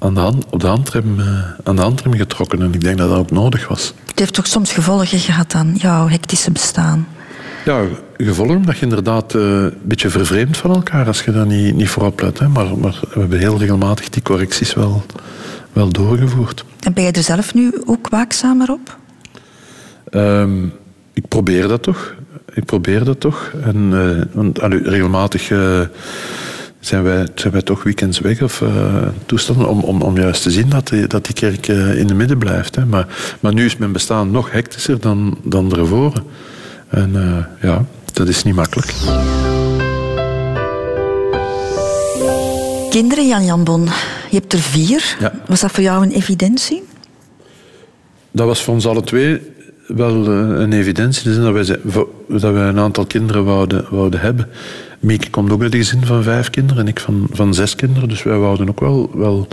aan 0.01 0.15
de, 0.15 0.21
hand, 0.21 0.45
op 0.51 0.61
de 0.61 0.67
handrem, 0.67 1.19
uh, 1.19 1.27
aan 1.65 1.77
de 1.77 1.83
handrem 1.83 2.15
getrokken. 2.15 2.63
En 2.63 2.75
ik 2.75 2.81
denk 2.81 2.99
dat 2.99 3.09
dat 3.09 3.19
ook 3.19 3.31
nodig 3.31 3.69
was. 3.69 3.95
Het 4.07 4.19
heeft 4.19 4.35
toch 4.35 4.47
soms 4.47 4.73
gevolgen 4.73 5.19
gehad 5.19 5.55
aan 5.55 5.75
jouw 5.79 6.09
hectische 6.09 6.51
bestaan? 6.51 7.07
Ja, 7.65 7.83
gevolgen 8.17 8.63
dat 8.63 8.77
je 8.77 8.83
inderdaad 8.83 9.35
uh, 9.35 9.43
een 9.43 9.75
beetje 9.83 10.11
vervreemd 10.11 10.57
van 10.57 10.75
elkaar 10.75 11.07
als 11.07 11.23
je 11.23 11.33
daar 11.33 11.47
niet, 11.47 11.75
niet 11.75 11.89
voor 11.89 12.03
oplet. 12.03 12.39
Hè. 12.39 12.49
Maar, 12.49 12.79
maar 12.79 13.01
we 13.13 13.21
hebben 13.21 13.39
heel 13.39 13.59
regelmatig 13.59 14.09
die 14.09 14.23
correcties 14.23 14.75
wel, 14.75 15.03
wel 15.73 15.89
doorgevoerd. 15.89 16.65
En 16.81 16.93
ben 16.93 17.05
je 17.05 17.13
er 17.13 17.23
zelf 17.23 17.55
nu 17.55 17.73
ook 17.87 18.09
waakzamer 18.09 18.73
op? 18.73 18.99
Ehm, 20.11 20.65
ik 21.13 21.29
probeer 21.29 21.69
dat 21.69 21.83
toch. 21.83 22.15
Ik 22.55 22.65
probeer 22.65 23.05
dat 23.05 23.21
toch. 23.21 23.53
En 23.65 23.91
eh, 23.93 24.27
want, 24.33 24.61
allee, 24.61 24.83
regelmatig 24.83 25.51
eh, 25.51 25.81
zijn, 26.81 27.03
wij, 27.03 27.27
zijn 27.35 27.53
wij 27.53 27.63
toch 27.63 27.83
weekends 27.83 28.19
weg 28.19 28.43
of 28.43 28.63
eh, 28.63 29.07
toestanden 29.27 29.69
om, 29.69 29.81
om, 29.81 30.03
om 30.03 30.17
juist 30.17 30.43
te 30.43 30.51
zien 30.51 30.69
dat 30.69 30.89
die, 30.89 31.07
dat 31.07 31.25
die 31.25 31.35
kerk 31.35 31.69
eh, 31.69 31.99
in 31.99 32.07
de 32.07 32.15
midden 32.15 32.39
blijft. 32.39 32.75
Hè. 32.75 32.87
Maar, 32.87 33.07
maar 33.41 33.55
nu 33.55 33.65
is 33.65 33.77
mijn 33.77 33.93
bestaan 33.93 34.31
nog 34.31 34.51
hectischer 34.51 35.01
dan, 35.01 35.39
dan 35.43 35.77
ervoor. 35.77 36.13
En 36.89 37.11
eh, 37.17 37.69
ja, 37.71 37.85
dat 38.13 38.29
is 38.29 38.43
niet 38.43 38.55
makkelijk. 38.55 38.93
Kinderen, 42.91 43.29
Jan 43.29 43.45
Jan 43.45 43.65
Bon, 43.65 43.85
je 44.31 44.37
hebt 44.37 44.53
er 44.53 44.59
vier. 44.59 45.17
Ja. 45.21 45.33
Was 45.47 45.61
dat 45.61 45.71
voor 45.71 45.83
jou 45.83 46.05
een 46.05 46.13
evidentie? 46.13 46.83
Dat 48.31 48.47
was 48.47 48.63
voor 48.63 48.75
ons 48.75 48.87
alle 48.87 49.03
twee 49.03 49.41
wel 49.87 50.27
een 50.27 50.73
evidentie. 50.73 51.41
Dat 51.41 51.53
wij, 51.53 51.79
dat 52.29 52.53
wij 52.53 52.69
een 52.69 52.79
aantal 52.79 53.07
kinderen 53.07 53.45
wouden, 53.45 53.87
wouden 53.91 54.21
hebben. 54.21 54.49
Mieke 55.01 55.31
komt 55.31 55.51
ook 55.53 55.63
uit 55.63 55.73
een 55.75 55.79
gezin 55.79 56.07
van 56.07 56.23
vijf 56.23 56.51
kinderen 56.51 56.83
en 56.83 56.89
ik 56.89 57.01
van, 57.01 57.27
van 57.31 57.55
zes 57.55 57.75
kinderen. 57.75 58.09
Dus 58.09 58.23
wij 58.23 58.37
wouden 58.39 58.69
ook 58.69 58.81
wel, 58.81 59.11
wel, 59.15 59.49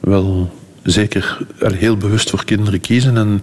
wel 0.00 0.52
zeker 0.82 1.38
heel 1.58 1.96
bewust 1.96 2.30
voor 2.30 2.44
kinderen 2.44 2.80
kiezen. 2.80 3.16
En, 3.16 3.40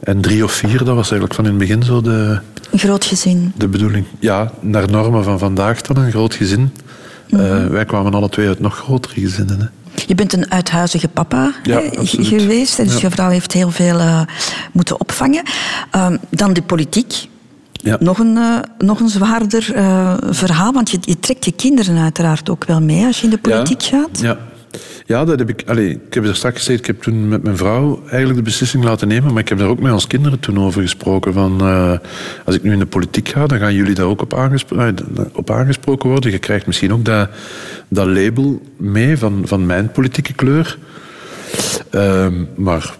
en 0.00 0.20
drie 0.20 0.44
of 0.44 0.52
vier, 0.52 0.78
dat 0.78 0.86
was 0.94 1.10
eigenlijk 1.10 1.34
van 1.34 1.44
in 1.44 1.50
het 1.50 1.58
begin 1.58 1.82
zo 1.82 2.00
de, 2.00 2.38
Een 2.70 2.78
groot 2.78 3.04
gezin. 3.04 3.52
de 3.56 3.68
bedoeling. 3.68 4.04
Ja, 4.18 4.52
naar 4.60 4.90
normen 4.90 5.24
van 5.24 5.38
vandaag 5.38 5.80
dan 5.80 5.96
een 5.96 6.10
groot 6.10 6.34
gezin. 6.34 6.70
Eh, 7.30 7.66
wij 7.66 7.84
kwamen 7.84 8.14
alle 8.14 8.28
twee 8.28 8.48
uit 8.48 8.60
nog 8.60 8.76
grotere 8.76 9.20
gezinnen. 9.20 9.60
Hè. 9.60 9.66
Je 10.06 10.14
bent 10.14 10.32
een 10.32 10.50
uithuizige 10.50 11.08
papa 11.08 11.54
Ja, 11.62 11.80
geweest. 12.04 12.76
Dus 12.76 12.92
Ja. 12.92 12.98
je 13.00 13.10
vrouw 13.10 13.28
heeft 13.30 13.52
heel 13.52 13.70
veel 13.70 13.98
eh, 13.98 14.20
moeten 14.72 15.00
opvangen. 15.00 15.42
Ehm, 15.90 16.16
dan 16.30 16.52
de 16.52 16.62
politiek. 16.62 17.28
Ja. 17.82 17.96
Nog 18.00 18.18
een, 18.18 18.36
eh, 18.36 18.58
nog 18.78 19.00
een 19.00 19.08
zwaarder 19.08 19.74
eh, 19.74 20.14
verhaal, 20.30 20.72
want 20.72 20.90
je, 20.90 20.98
je 21.00 21.20
trekt 21.20 21.44
je 21.44 21.52
kinderen 21.52 21.98
uiteraard 21.98 22.50
ook 22.50 22.64
wel 22.64 22.80
mee 22.80 23.04
als 23.06 23.18
je 23.18 23.24
in 23.24 23.30
de 23.30 23.38
politiek 23.38 23.82
gaat. 23.82 24.20
Ja. 24.20 24.38
Ja, 25.06 25.24
dat 25.24 25.38
heb 25.38 25.48
ik. 25.48 25.62
Allee, 25.66 25.90
ik 25.90 26.14
heb 26.14 26.24
er 26.24 26.36
straks 26.36 26.56
gezegd, 26.56 26.78
ik 26.78 26.86
heb 26.86 27.02
toen 27.02 27.28
met 27.28 27.42
mijn 27.42 27.56
vrouw 27.56 28.02
eigenlijk 28.06 28.36
de 28.36 28.42
beslissing 28.42 28.84
laten 28.84 29.08
nemen, 29.08 29.32
maar 29.32 29.42
ik 29.42 29.48
heb 29.48 29.58
daar 29.58 29.68
ook 29.68 29.80
met 29.80 29.92
ons 29.92 30.06
kinderen 30.06 30.40
toen 30.40 30.58
over 30.58 30.82
gesproken. 30.82 31.32
Van, 31.32 31.60
eh, 31.60 31.92
als 32.44 32.54
ik 32.54 32.62
nu 32.62 32.72
in 32.72 32.78
de 32.78 32.86
politiek 32.86 33.28
ga, 33.28 33.46
dan 33.46 33.58
gaan 33.58 33.74
jullie 33.74 33.94
daar 33.94 34.06
ook 34.06 34.22
op, 34.22 34.34
aangespro- 34.34 34.92
op 35.32 35.50
aangesproken 35.50 36.08
worden. 36.08 36.30
Je 36.30 36.38
krijgt 36.38 36.66
misschien 36.66 36.92
ook 36.92 37.04
dat, 37.04 37.28
dat 37.88 38.06
label 38.06 38.62
mee 38.76 39.18
van, 39.18 39.42
van 39.44 39.66
mijn 39.66 39.92
politieke 39.92 40.32
kleur. 40.32 40.78
Ehm, 41.90 42.44
maar 42.54 42.94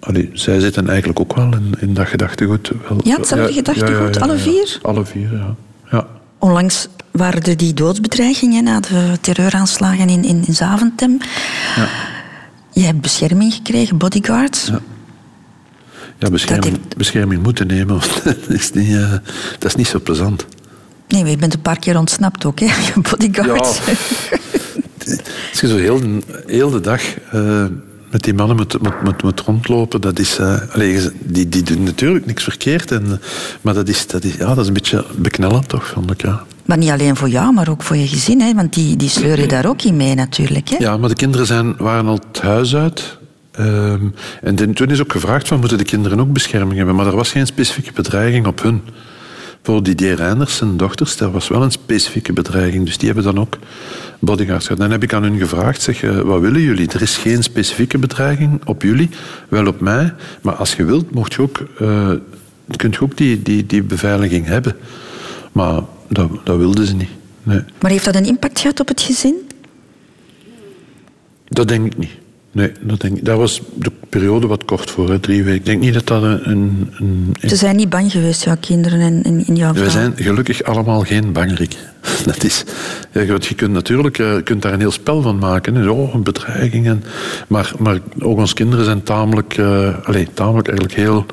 allee, 0.00 0.30
zij 0.32 0.60
zitten 0.60 0.88
eigenlijk 0.88 1.20
ook 1.20 1.34
wel 1.36 1.52
in, 1.52 1.74
in 1.78 1.94
dat 1.94 2.06
gedachtegoed. 2.06 2.70
Wel, 2.88 2.98
Ja, 3.04 3.16
hetzelfde 3.16 3.52
gedachtegoed, 3.52 4.20
alle 4.20 4.36
vier? 4.38 4.78
Alle 4.82 5.04
vier, 5.04 5.32
ja. 5.32 5.54
ja. 5.90 6.06
Onlangs 6.38 6.88
waren 7.10 7.42
er 7.42 7.56
die 7.56 7.74
doodsbedreigingen 7.74 8.64
na 8.64 8.80
de 8.80 9.18
terreuraanslagen 9.20 10.08
in, 10.08 10.24
in, 10.24 10.46
in 10.46 10.54
Zaventem. 10.54 11.18
Je 12.72 12.80
hebt 12.84 13.00
bescherming 13.00 13.54
gekregen, 13.54 13.96
bodyguards. 13.96 14.70
Ja, 16.18 16.30
bescherming, 16.30 16.78
bescherming 16.96 17.42
moeten 17.42 17.66
nemen, 17.66 17.86
want 17.86 18.20
dat 18.24 18.36
is 18.48 18.72
niet, 18.72 18.94
eh, 18.96 19.10
dat 19.58 19.64
is 19.64 19.74
niet 19.74 19.86
zo 19.86 20.00
plezant. 20.00 20.46
Nee, 21.08 21.22
maar 21.22 21.30
je 21.30 21.36
bent 21.36 21.54
een 21.54 21.60
paar 21.60 21.78
keer 21.78 21.98
ontsnapt 21.98 22.44
ook, 22.44 22.60
hè? 22.60 22.66
Je 22.94 23.00
bodyguards. 23.10 23.78
Ja. 23.86 23.92
Als 25.50 25.60
je 25.60 25.68
zo 25.68 25.76
heel, 25.76 26.00
de- 26.00 26.42
heel 26.46 26.70
de 26.70 26.80
dag 26.80 27.02
eh, 27.32 27.64
met 28.10 28.22
die 28.24 28.34
mannen 28.34 28.56
moet, 28.56 28.82
moet, 28.82 29.02
moet, 29.04 29.22
moet 29.22 29.40
rondlopen, 29.40 30.00
dat 30.00 30.18
is... 30.18 30.40
allee, 30.72 30.92
je- 30.92 31.12
die, 31.20 31.48
die 31.48 31.62
doen 31.62 31.82
natuurlijk 31.82 32.26
niks 32.26 32.42
verkeerd, 32.44 32.90
en, 32.90 33.20
maar 33.60 33.74
dat 33.74 33.88
is, 33.88 34.06
dat, 34.06 34.24
is, 34.24 34.34
ja, 34.34 34.46
dat 34.46 34.58
is 34.58 34.66
een 34.66 34.72
beetje 34.72 35.04
beknellend 35.16 35.68
toch, 35.68 35.86
vond 35.86 36.10
ik. 36.10 36.22
Ja. 36.22 36.42
Maar 36.64 36.78
niet 36.78 36.90
alleen 36.90 37.16
voor 37.16 37.28
jou, 37.28 37.52
maar 37.52 37.68
ook 37.68 37.82
voor 37.82 37.96
je 37.96 38.06
gezin, 38.08 38.40
hè? 38.40 38.54
Want 38.54 38.72
die, 38.74 38.96
die 38.96 39.08
sleur 39.08 39.40
je 39.40 39.46
daar 39.46 39.66
ook 39.66 39.82
in 39.82 39.96
mee 39.96 40.14
natuurlijk, 40.14 40.68
hè? 40.68 40.76
Ja, 40.78 40.96
maar 40.96 41.08
de 41.08 41.14
kinderen 41.14 41.46
zijn, 41.46 41.76
waren 41.76 42.06
al 42.06 42.20
het 42.32 42.40
huis 42.42 42.74
uit. 42.76 43.18
Ehm, 43.52 44.06
en 44.42 44.74
toen 44.74 44.90
is 44.90 45.00
ook 45.00 45.12
gevraagd 45.12 45.48
van, 45.48 45.58
moeten 45.60 45.78
de 45.78 45.84
kinderen 45.84 46.20
ook 46.20 46.32
bescherming 46.32 46.76
hebben? 46.76 46.94
Maar 46.94 47.06
er 47.06 47.16
was 47.16 47.30
geen 47.30 47.46
specifieke 47.46 47.92
bedreiging 47.92 48.46
op 48.46 48.62
hun. 48.62 48.82
Voor 49.62 49.82
Didier 49.82 50.14
Reinders, 50.14 50.56
zijn 50.56 50.76
dochters, 50.76 51.16
daar 51.16 51.30
was 51.30 51.48
wel 51.48 51.62
een 51.62 51.70
specifieke 51.70 52.32
bedreiging. 52.32 52.84
Dus 52.84 52.98
die 52.98 53.06
hebben 53.06 53.24
dan 53.24 53.40
ook 53.40 53.58
bodyguards 54.18 54.66
gehad. 54.66 54.80
Dan 54.80 54.90
heb 54.90 55.02
ik 55.02 55.12
aan 55.12 55.22
hun 55.22 55.38
gevraagd, 55.38 55.82
zeg, 55.82 56.02
eh, 56.02 56.20
wat 56.20 56.40
willen 56.40 56.60
jullie? 56.60 56.88
Er 56.88 57.02
is 57.02 57.16
geen 57.16 57.42
specifieke 57.42 57.98
bedreiging 57.98 58.60
op 58.64 58.82
jullie, 58.82 59.08
wel 59.48 59.66
op 59.66 59.80
mij. 59.80 60.14
Maar 60.42 60.54
als 60.54 60.74
je 60.74 60.84
wilt, 60.84 61.10
mocht 61.10 61.34
je 61.34 61.42
ook, 61.42 61.58
eh, 61.78 62.12
kunt 62.76 62.94
je 62.94 63.00
ook 63.00 63.16
die, 63.16 63.42
die, 63.42 63.66
die 63.66 63.82
beveiliging 63.82 64.46
hebben. 64.46 64.76
Maar 65.52 65.82
dat, 66.08 66.30
dat 66.44 66.56
wilden 66.56 66.86
ze 66.86 66.94
niet. 66.94 67.10
Nee. 67.42 67.62
Maar 67.80 67.90
heeft 67.90 68.04
dat 68.04 68.14
een 68.14 68.26
impact 68.26 68.60
gehad 68.60 68.80
op 68.80 68.88
het 68.88 69.00
gezin? 69.00 69.34
Dat 71.44 71.68
denk 71.68 71.86
ik 71.86 71.98
niet. 71.98 72.10
Nee, 72.58 72.72
dat 72.80 73.00
denk 73.00 73.16
ik. 73.16 73.24
Daar 73.24 73.36
was 73.36 73.62
de 73.74 73.90
periode 74.08 74.46
wat 74.46 74.64
kort 74.64 74.90
voor, 74.90 75.10
hè, 75.10 75.18
drie 75.18 75.42
weken. 75.42 75.58
Ik 75.58 75.64
denk 75.66 75.80
niet 75.80 75.94
dat 75.94 76.06
dat 76.06 76.22
een... 76.22 76.50
een, 76.50 76.90
een 76.98 77.34
Ze 77.48 77.56
zijn 77.56 77.76
niet 77.76 77.88
bang 77.88 78.10
geweest, 78.12 78.44
jouw 78.44 78.56
kinderen 78.60 79.00
en, 79.00 79.22
en, 79.22 79.44
en 79.46 79.54
jouw 79.56 79.72
vrouw. 79.72 79.84
we 79.84 79.90
zijn 79.90 80.12
gelukkig 80.16 80.62
allemaal 80.62 81.00
geen 81.00 81.32
bangrik. 81.32 81.76
Dat 82.24 82.44
is, 82.44 82.64
ja, 83.12 83.20
je- 83.20 83.54
kunt 83.56 83.72
natuurlijk 83.72 84.18
eh, 84.18 84.34
je 84.34 84.42
kunt 84.42 84.62
daar 84.62 84.72
een 84.72 84.80
heel 84.80 84.90
spel 84.90 85.22
van 85.22 85.38
maken. 85.38 85.74
Hè. 85.74 85.88
Oh, 85.88 86.14
een 86.14 86.22
bedreiging. 86.22 86.86
En, 86.86 87.02
maar, 87.48 87.72
maar 87.78 87.98
ook 88.20 88.38
onze 88.38 88.54
kinderen 88.54 88.84
zijn 88.84 89.02
tamelijk, 89.02 89.56
eh 89.58 89.94
allez, 90.04 90.26
tamelijk 90.34 90.68
eigenlijk 90.68 90.98
heel 90.98 91.26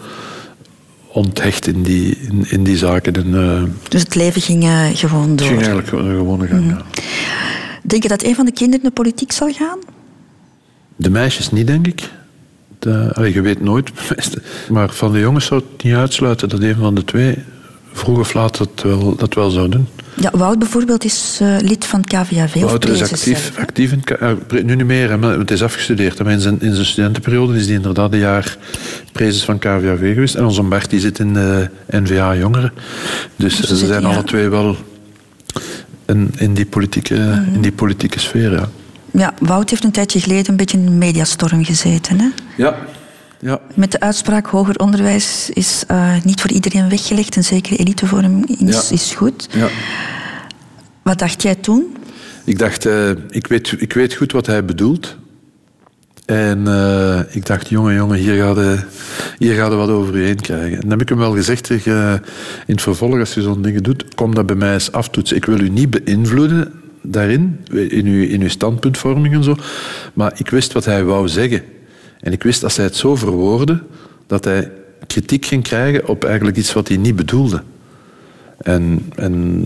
onthecht 1.07 1.67
in 1.67 1.83
die, 1.83 2.17
in, 2.17 2.45
in 2.49 2.63
die 2.63 2.77
zaken. 2.77 3.13
En, 3.13 3.35
eh, 3.35 3.63
Dus 3.89 4.01
het 4.01 4.15
leven 4.15 4.41
ging 4.41 4.63
gewoon 4.93 5.29
het 5.29 5.37
door. 5.37 5.47
ging 5.47 5.57
eigenlijk 5.59 5.87
gewoon- 5.87 6.15
gewoon 6.15 6.47
gaan. 6.47 6.65
ja. 6.67 6.81
Denk 7.83 8.03
je 8.03 8.09
dat 8.09 8.23
een 8.23 8.35
van 8.35 8.45
de 8.45 8.51
kinderen 8.51 8.83
in 8.83 8.87
de 8.89 8.93
politiek 9.01 9.31
zal 9.31 9.51
gaan? 9.51 9.77
De 10.95 11.09
meisjes 11.09 11.51
niet, 11.51 11.67
denk 11.67 11.87
ik. 11.87 12.09
De, 12.79 13.11
allee, 13.13 13.33
je 13.33 13.41
weet 13.41 13.61
nooit. 13.61 13.91
Maar 14.69 14.89
van 14.89 15.11
de 15.11 15.19
jongens 15.19 15.45
zou 15.45 15.63
het 15.73 15.83
niet 15.83 15.93
uitsluiten 15.93 16.49
dat 16.49 16.61
een 16.61 16.75
van 16.75 16.95
de 16.95 17.03
twee 17.03 17.37
vroeg 17.95 18.19
of 18.19 18.33
laat 18.33 18.57
dat 18.57 18.81
wel, 18.83 19.15
dat 19.15 19.33
wel 19.33 19.49
zou 19.49 19.69
doen. 19.69 19.87
Ja, 20.15 20.31
Wout 20.33 20.59
bijvoorbeeld 20.59 21.03
is 21.03 21.37
eh, 21.41 21.55
lid 21.59 21.85
van 21.85 22.01
KVAV. 22.03 22.55
of 22.55 22.61
Wouter 22.61 22.89
is 22.89 23.01
actief, 23.01 23.21
zelf, 23.21 23.57
actief 23.57 23.91
in, 23.91 24.03
eh, 24.03 24.31
nu 24.63 24.75
niet 24.75 24.85
meer, 24.85 25.19
maar 25.19 25.37
het 25.37 25.51
is 25.51 25.63
afgestudeerd. 25.63 26.23
Maar 26.23 26.31
in 26.31 26.39
zijn, 26.39 26.61
in 26.61 26.73
zijn 26.73 26.85
studentenperiode 26.85 27.57
is 27.57 27.65
hij 27.65 27.75
inderdaad 27.75 28.13
een 28.13 28.19
jaar 28.19 28.57
prezes 29.11 29.43
van 29.43 29.59
KVAV 29.59 30.13
geweest. 30.13 30.35
En 30.35 30.45
onze 30.45 30.61
Bart 30.63 30.89
die 30.89 30.99
zit 30.99 31.19
in 31.19 31.33
de 31.33 31.69
NVA 31.89 32.35
Jongeren. 32.35 32.71
Dus, 33.35 33.55
Dus 33.55 33.67
ze 33.67 33.85
zijn 33.85 34.01
ja. 34.01 34.07
alle 34.07 34.23
twee 34.23 34.49
wel 34.49 34.75
in, 36.05 36.31
in, 36.37 36.53
die, 36.53 36.65
politieke, 36.65 37.43
in 37.53 37.61
die 37.61 37.71
politieke 37.71 38.19
sfeer. 38.19 38.51
Ja. 38.51 38.69
Ja, 39.17 39.33
Wout 39.39 39.69
heeft 39.69 39.83
een 39.83 39.91
tijdje 39.91 40.19
geleden 40.19 40.49
een 40.49 40.55
beetje 40.57 40.77
in 40.77 40.87
een 40.87 40.97
mediastorm 40.97 41.65
gezeten. 41.65 42.19
Hè? 42.19 42.27
Ja. 42.57 42.75
ja. 43.39 43.59
Met 43.73 43.91
de 43.91 43.99
uitspraak 43.99 44.47
hoger 44.47 44.75
onderwijs 44.75 45.49
is 45.53 45.83
eh, 45.87 46.23
niet 46.23 46.41
voor 46.41 46.51
iedereen 46.51 46.89
weggelegd. 46.89 47.35
Een 47.35 47.43
zekere 47.43 47.75
elitevorm 47.75 48.43
is, 48.47 48.87
Ja. 48.89 48.95
is 48.95 49.13
goed. 49.15 49.47
ja. 49.51 49.67
Wat 51.01 51.19
dacht 51.19 51.41
jij 51.41 51.55
toen? 51.55 51.95
Ik 52.45 52.59
dacht, 52.59 52.85
eh, 52.85 53.09
ik, 53.29 53.47
weet, 53.47 53.75
ik 53.77 53.93
weet 53.93 54.13
goed 54.13 54.31
wat 54.31 54.45
hij 54.45 54.65
bedoelt. 54.65 55.15
En 56.25 56.67
eh, 56.67 57.19
ik 57.35 57.45
dacht, 57.45 57.69
jongen, 57.69 57.93
jongen, 57.95 58.17
hier 58.17 58.43
gaat 58.43 58.55
je 58.55 58.79
hier 59.37 59.55
gaat 59.55 59.73
wat 59.73 59.89
over 59.89 60.17
je 60.17 60.25
heen 60.25 60.41
krijgen. 60.41 60.73
En 60.73 60.79
dan 60.81 60.89
heb 60.89 61.01
ik 61.01 61.09
hem 61.09 61.17
wel 61.17 61.33
gezegd, 61.33 61.65
zeg, 61.67 61.85
eh, 61.85 62.11
in 62.65 62.73
het 62.73 62.81
vervolg, 62.81 63.19
als 63.19 63.33
je 63.33 63.41
zo'n 63.41 63.61
dingen 63.61 63.83
doet, 63.83 64.15
kom 64.15 64.35
dat 64.35 64.45
bij 64.45 64.55
mij 64.55 64.73
eens 64.73 64.91
aftoetsen. 64.91 65.37
Ik 65.37 65.45
wil 65.45 65.59
u 65.59 65.69
niet 65.69 65.89
beïnvloeden 65.89 66.73
daarin, 67.07 67.59
in 67.71 68.05
uw, 68.05 68.23
in 68.23 68.41
uw 68.41 68.49
standpuntvorming 68.49 69.33
en 69.33 69.43
zo. 69.43 69.55
Maar 70.13 70.33
ik 70.35 70.49
wist 70.49 70.73
wat 70.73 70.85
hij 70.85 71.03
wou 71.03 71.27
zeggen. 71.27 71.61
En 72.19 72.31
ik 72.31 72.43
wist, 72.43 72.63
als 72.63 72.75
hij 72.75 72.85
het 72.85 72.95
zo 72.95 73.15
verwoordde, 73.15 73.83
dat 74.27 74.43
hij 74.43 74.71
kritiek 75.07 75.45
ging 75.45 75.63
krijgen 75.63 76.07
op 76.07 76.23
eigenlijk 76.23 76.57
iets 76.57 76.73
wat 76.73 76.87
hij 76.87 76.97
niet 76.97 77.15
bedoelde. 77.15 77.61
En, 78.57 79.11
en 79.15 79.65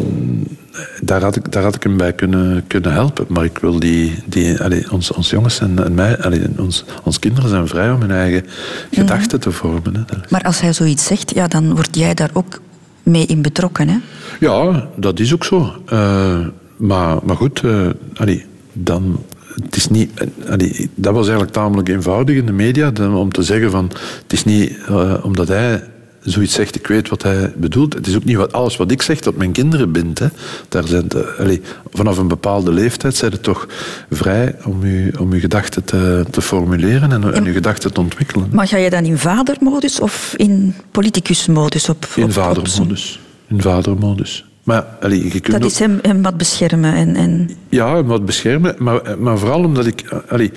daar, 1.02 1.22
had 1.22 1.36
ik, 1.36 1.52
daar 1.52 1.64
had 1.64 1.76
ik 1.76 1.84
hem 1.84 1.98
bij 1.98 2.14
kunnen, 2.14 2.64
kunnen 2.68 2.92
helpen. 2.92 3.26
Maar 3.28 3.44
ik 3.44 3.58
wil 3.58 3.80
die, 3.80 4.16
die 4.26 4.62
allee, 4.62 4.92
ons, 4.92 5.12
ons 5.12 5.30
jongens 5.30 5.60
en, 5.60 5.86
en 5.86 5.94
mij, 5.94 6.18
allee, 6.22 6.42
ons, 6.58 6.86
ons 7.04 7.20
kinderen 7.20 7.50
zijn 7.50 7.68
vrij 7.68 7.92
om 7.92 8.02
hun 8.02 8.12
eigen 8.12 8.46
gedachten 8.92 9.40
te 9.40 9.52
vormen. 9.52 9.96
Hè. 9.96 10.16
Maar 10.30 10.42
als 10.42 10.62
hij 10.62 10.74
zoiets 10.74 11.06
zegt, 11.06 11.34
ja, 11.34 11.48
dan 11.48 11.76
word 11.76 11.96
jij 11.96 12.14
daar 12.14 12.30
ook 12.34 12.62
mee 13.04 13.26
in 13.26 13.42
betrokken. 13.42 13.88
Hè? 13.90 13.98
Ja, 14.40 14.88
dat 14.96 15.20
is 15.20 15.34
ook 15.34 15.44
zo. 15.44 15.76
Eh, 15.86 16.48
maar, 16.80 17.18
maar 17.24 17.36
goed, 17.36 17.64
eh, 17.64 17.88
allee, 18.16 18.46
dan, 18.74 19.24
het 19.64 19.76
is 19.76 19.88
niet, 19.88 20.12
allee, 20.50 20.90
dat 20.96 21.14
was 21.14 21.24
eigenlijk 21.24 21.54
tamelijk 21.54 21.90
eenvoudig 21.90 22.36
in 22.36 22.46
de 22.46 22.52
media 22.52 22.92
om 23.14 23.32
te 23.32 23.44
zeggen 23.44 23.72
van 23.72 23.92
het 24.24 24.34
is 24.34 24.44
niet 24.44 24.78
eh, 24.88 25.14
omdat 25.24 25.48
hij 25.48 25.84
zoiets 26.22 26.54
zegt, 26.54 26.76
ik 26.76 26.88
weet 26.88 27.10
wat 27.10 27.24
hij 27.24 27.54
bedoelt. 27.56 27.94
Het 27.94 28.08
is 28.08 28.16
ook 28.16 28.24
niet 28.24 28.36
wat, 28.36 28.54
alles 28.54 28.78
wat 28.78 28.92
ik 28.92 29.02
zeg 29.02 29.20
dat 29.20 29.36
mijn 29.36 29.52
kinderen 29.52 29.92
bindt. 29.92 30.20
Hè. 30.20 30.28
Daar 30.70 30.88
zijn 30.88 31.08
de, 31.08 31.62
vanaf 31.94 32.18
een 32.18 32.28
bepaalde 32.28 32.72
leeftijd 32.72 33.16
zijn 33.16 33.32
het 33.32 33.44
toch 33.44 33.68
vrij 34.10 34.56
om 34.66 34.86
je, 34.86 35.12
om 35.20 35.32
uw 35.32 35.40
gedachten 35.40 35.84
te, 35.84 36.26
te 36.32 36.42
formuleren 36.42 37.12
en, 37.12 37.34
en 37.34 37.46
uw 37.46 37.54
gedachten 37.54 37.94
te 37.94 38.00
ontwikkelen. 38.00 38.50
Maar 38.52 38.68
ga 38.68 38.78
je 38.78 38.90
dan 38.90 39.06
in 39.06 39.18
vadermodus 39.18 40.00
of 40.00 40.34
in 40.38 40.76
politicusmodus 40.92 41.90
op? 41.90 42.08
In 42.16 42.24
op- 42.24 42.30
op- 42.30 42.36
vadermodus. 42.36 43.20
In 43.48 43.62
vadermodus. 43.62 44.49
Maar 44.70 45.13
je 45.13 45.30
kunt 45.30 45.51
Dat 45.51 45.63
ook- 45.63 45.70
is 45.70 45.80
hem, 45.80 45.99
hem 46.01 46.22
wat 46.22 46.38
beschermen 46.38 46.93
en... 46.93 47.15
en 47.15 47.49
Ja, 47.70 48.03
wat 48.03 48.26
beschermen. 48.26 48.76
Maar, 48.78 49.01
maar 49.20 49.38
vooral 49.38 49.63
omdat 49.63 49.86
ik... 49.86 50.03
Allee, 50.28 50.51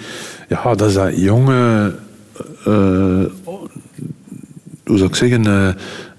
ja, 0.48 0.74
dat 0.74 0.88
is 0.88 0.94
dat 0.94 1.16
jonge... 1.20 1.94
eh, 2.64 3.24
hoe 4.84 4.96
zou 4.98 5.04
ik 5.04 5.14
zeggen... 5.14 5.46
eh, 5.46 5.68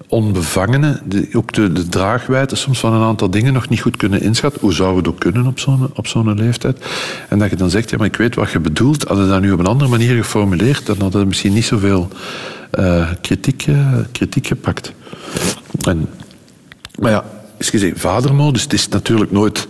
onbevangene, 0.07 0.99
die 1.05 1.29
ook 1.35 1.53
de, 1.53 1.71
de 1.71 1.89
draagwijdte 1.89 2.55
soms 2.55 2.79
van 2.79 2.93
een 2.93 3.01
aantal 3.01 3.29
dingen 3.29 3.53
nog 3.53 3.69
niet 3.69 3.81
goed 3.81 3.97
kunnen 3.97 4.21
inschatten. 4.21 4.61
Hoe 4.61 4.73
zou 4.73 4.97
het 4.97 5.07
ook 5.07 5.19
kunnen 5.19 5.45
op 5.45 5.59
zo'n, 5.59 5.89
op 5.95 6.07
zo'n 6.07 6.33
leeftijd? 6.33 6.85
En 7.29 7.39
dat 7.39 7.49
je 7.49 7.55
dan 7.55 7.69
zegt, 7.69 7.89
ja, 7.89 7.97
maar 7.97 8.07
ik 8.07 8.15
weet 8.15 8.35
wat 8.35 8.51
je 8.51 8.59
bedoelt. 8.59 9.03
Had 9.03 9.17
je 9.17 9.27
dat 9.27 9.41
nu 9.41 9.51
op 9.51 9.59
een 9.59 9.65
andere 9.65 9.89
manier 9.89 10.15
geformuleerd, 10.15 10.85
dan 10.85 11.01
had 11.01 11.13
het 11.13 11.27
misschien 11.27 11.53
niet 11.53 11.65
zoveel 11.65 12.07
eh, 12.71 13.09
kritiek, 13.21 13.65
kritiek 14.11 14.47
gepakt. 14.47 14.93
En, 15.87 16.09
maar 16.99 17.11
ja, 17.11 17.23
is 17.57 17.69
gezegd, 17.69 17.99
vadermodus, 17.99 18.61
het 18.63 18.73
is 18.73 18.87
natuurlijk 18.87 19.31
nooit... 19.31 19.67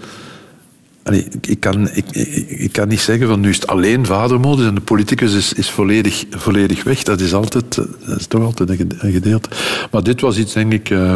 Allee, 1.03 1.27
ik, 1.41 1.59
kan, 1.59 1.89
ik, 1.93 2.05
ik, 2.11 2.49
ik 2.49 2.71
kan 2.71 2.87
niet 2.87 2.99
zeggen 2.99 3.27
van 3.27 3.39
nu 3.39 3.49
is 3.49 3.55
het 3.55 3.67
alleen 3.67 4.05
vadermodus 4.05 4.65
en 4.67 4.75
de 4.75 4.81
politicus 4.81 5.33
is, 5.33 5.53
is 5.53 5.69
volledig, 5.69 6.23
volledig 6.29 6.83
weg. 6.83 7.03
Dat 7.03 7.19
is, 7.19 7.33
altijd, 7.33 7.77
eh, 7.77 7.85
dat 8.07 8.19
is 8.19 8.27
toch 8.27 8.43
altijd 8.43 8.69
een 8.69 8.75
gede- 8.77 8.95
een 8.99 9.11
gedeelte. 9.11 9.49
Maar 9.91 10.03
dit 10.03 10.21
was 10.21 10.37
iets, 10.37 10.53
denk 10.53 10.73
ik, 10.73 10.89
eh, 10.89 11.15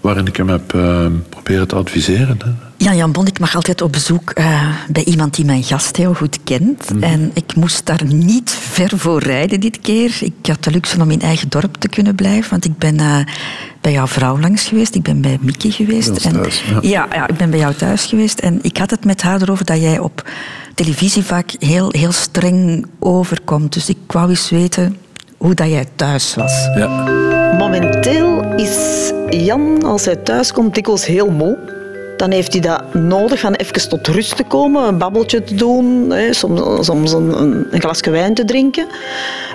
waarin 0.00 0.26
ik 0.26 0.36
hem 0.36 0.48
heb 0.48 0.74
eh, 0.74 1.06
proberen 1.28 1.68
te 1.68 1.74
adviseren. 1.74 2.38
Hè. 2.44 2.50
Jan-Jan 2.76 3.12
Bon, 3.12 3.26
ik 3.26 3.38
mag 3.38 3.54
altijd 3.54 3.82
op 3.82 3.92
bezoek 3.92 4.30
eh, 4.30 4.68
bij 4.88 5.04
iemand 5.04 5.34
die 5.34 5.44
mijn 5.44 5.62
gast 5.62 5.96
heel 5.96 6.14
goed 6.14 6.38
kent. 6.44 6.90
Mhm. 6.94 7.02
En 7.02 7.30
ik 7.34 7.56
moest 7.56 7.86
daar 7.86 8.04
niet 8.04 8.50
ver 8.50 8.98
voor 8.98 9.22
rijden 9.22 9.60
dit 9.60 9.80
keer. 9.80 10.16
Ik 10.20 10.32
had 10.42 10.64
de 10.64 10.70
luxe 10.70 11.00
om 11.00 11.10
in 11.10 11.20
eigen 11.20 11.48
dorp 11.48 11.76
te 11.76 11.88
kunnen 11.88 12.14
blijven, 12.14 12.50
want 12.50 12.64
ik 12.64 12.78
ben 12.78 12.96
eh, 12.98 13.18
bij 13.86 13.94
jouw 13.94 14.06
vrouw 14.06 14.38
langs 14.38 14.66
geweest. 14.66 14.94
Ik 14.94 15.02
ben 15.02 15.20
bij 15.20 15.38
Mickey 15.40 15.70
geweest. 15.70 16.22
Thuis, 16.22 16.62
ja. 16.62 16.78
ja, 16.80 17.06
ja, 17.12 17.28
ik 17.28 17.36
ben 17.36 17.50
bij 17.50 17.58
jou 17.58 17.74
thuis 17.74 18.04
geweest. 18.04 18.38
En 18.38 18.58
ik 18.62 18.76
had 18.76 18.90
het 18.90 19.04
met 19.04 19.22
haar 19.22 19.42
erover 19.42 19.64
dat 19.64 19.80
jij 19.80 19.98
op 19.98 20.30
televisie 20.74 21.22
vaak 21.22 21.54
heel, 21.58 21.88
heel 21.90 22.12
streng 22.12 22.86
overkomt. 22.98 23.72
Dus 23.72 23.88
ik 23.88 23.96
wou 24.06 24.28
eens 24.28 24.50
weten 24.50 24.96
hoe 25.36 25.54
dat 25.54 25.68
jij 25.68 25.86
thuis 25.96 26.34
was. 26.34 26.68
Ja. 26.76 27.04
Momenteel 27.58 28.54
is 28.54 29.12
Jan, 29.30 29.82
als 29.84 30.04
hij 30.04 30.16
thuis 30.16 30.52
komt, 30.52 30.74
dikwijls 30.74 31.06
heel 31.06 31.30
moe. 31.30 31.58
Dan 32.16 32.30
heeft 32.30 32.52
hij 32.52 32.62
dat 32.62 32.94
nodig 32.94 33.40
van 33.40 33.54
even 33.54 33.88
tot 33.88 34.06
rust 34.06 34.36
te 34.36 34.44
komen, 34.44 34.88
een 34.88 34.98
babbeltje 34.98 35.44
te 35.44 35.54
doen, 35.54 36.10
hè, 36.10 36.32
soms, 36.32 36.86
soms 36.86 37.12
een, 37.12 37.40
een, 37.42 37.66
een 37.70 37.80
glasje 37.80 38.10
wijn 38.10 38.34
te 38.34 38.44
drinken. 38.44 38.86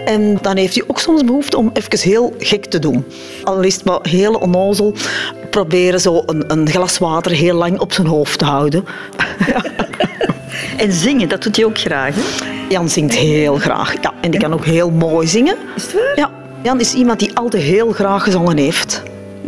En 0.06 0.38
dan 0.42 0.58
heeft 0.58 0.76
hij 0.76 0.84
ook 0.88 1.00
soms 1.00 1.24
behoefte 1.24 1.58
om 1.58 1.70
even 1.74 2.10
heel 2.10 2.34
gek 2.38 2.66
te 2.66 2.80
doen. 2.80 3.06
Al 3.44 3.62
is 3.62 3.76
het 3.76 3.84
maar 3.84 4.00
heel 4.02 4.34
onnozel, 4.34 4.94
proberen 5.50 6.00
zo 6.00 6.24
een, 6.26 6.44
een 6.48 6.70
glas 6.70 6.98
water 6.98 7.32
heel 7.32 7.56
lang 7.56 7.80
op 7.80 7.94
zijn 7.94 8.08
hoofd 8.08 8.40
te 8.40 8.46
houden. 8.46 8.86
En 10.78 10.92
zingen, 10.92 11.30
dat 11.30 11.44
doet 11.44 11.56
hij 11.56 11.66
ook 11.66 11.78
graag. 11.78 12.16
Hè? 12.16 12.22
Jan 12.70 12.90
zingt 12.90 13.16
heel 13.16 13.56
graag. 13.56 13.94
Ja, 14.02 14.14
en 14.22 14.32
die 14.32 14.40
kan 14.40 14.54
ook 14.54 14.66
heel 14.66 14.90
mooi 14.90 15.28
zingen. 15.28 15.56
Is 15.76 15.84
het 15.84 15.94
waar? 15.94 16.14
Ja, 16.16 16.32
Jan 16.64 16.80
is 16.80 16.94
iemand 16.94 17.20
die 17.20 17.38
altijd 17.38 17.64
heel 17.64 17.92
graag 17.92 18.24
gezongen 18.24 18.58
heeft. 18.58 19.04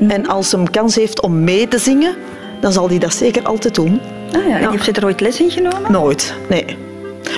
En 0.07 0.27
als 0.27 0.51
hij 0.51 0.63
kans 0.71 0.95
heeft 0.95 1.21
om 1.21 1.43
mee 1.43 1.67
te 1.67 1.77
zingen, 1.77 2.15
dan 2.63 2.71
zal 2.71 2.89
hij 2.89 2.97
dat 2.97 3.13
zeker 3.13 3.43
altijd 3.43 3.75
doen. 3.75 4.01
Ah 4.31 4.47
ja, 4.47 4.59
en 4.59 4.71
heeft 4.71 4.85
hij 4.85 4.93
er 4.93 5.05
ooit 5.05 5.21
les 5.21 5.39
in 5.39 5.51
genomen? 5.51 5.91
Nooit, 5.91 6.33
nee. 6.49 6.65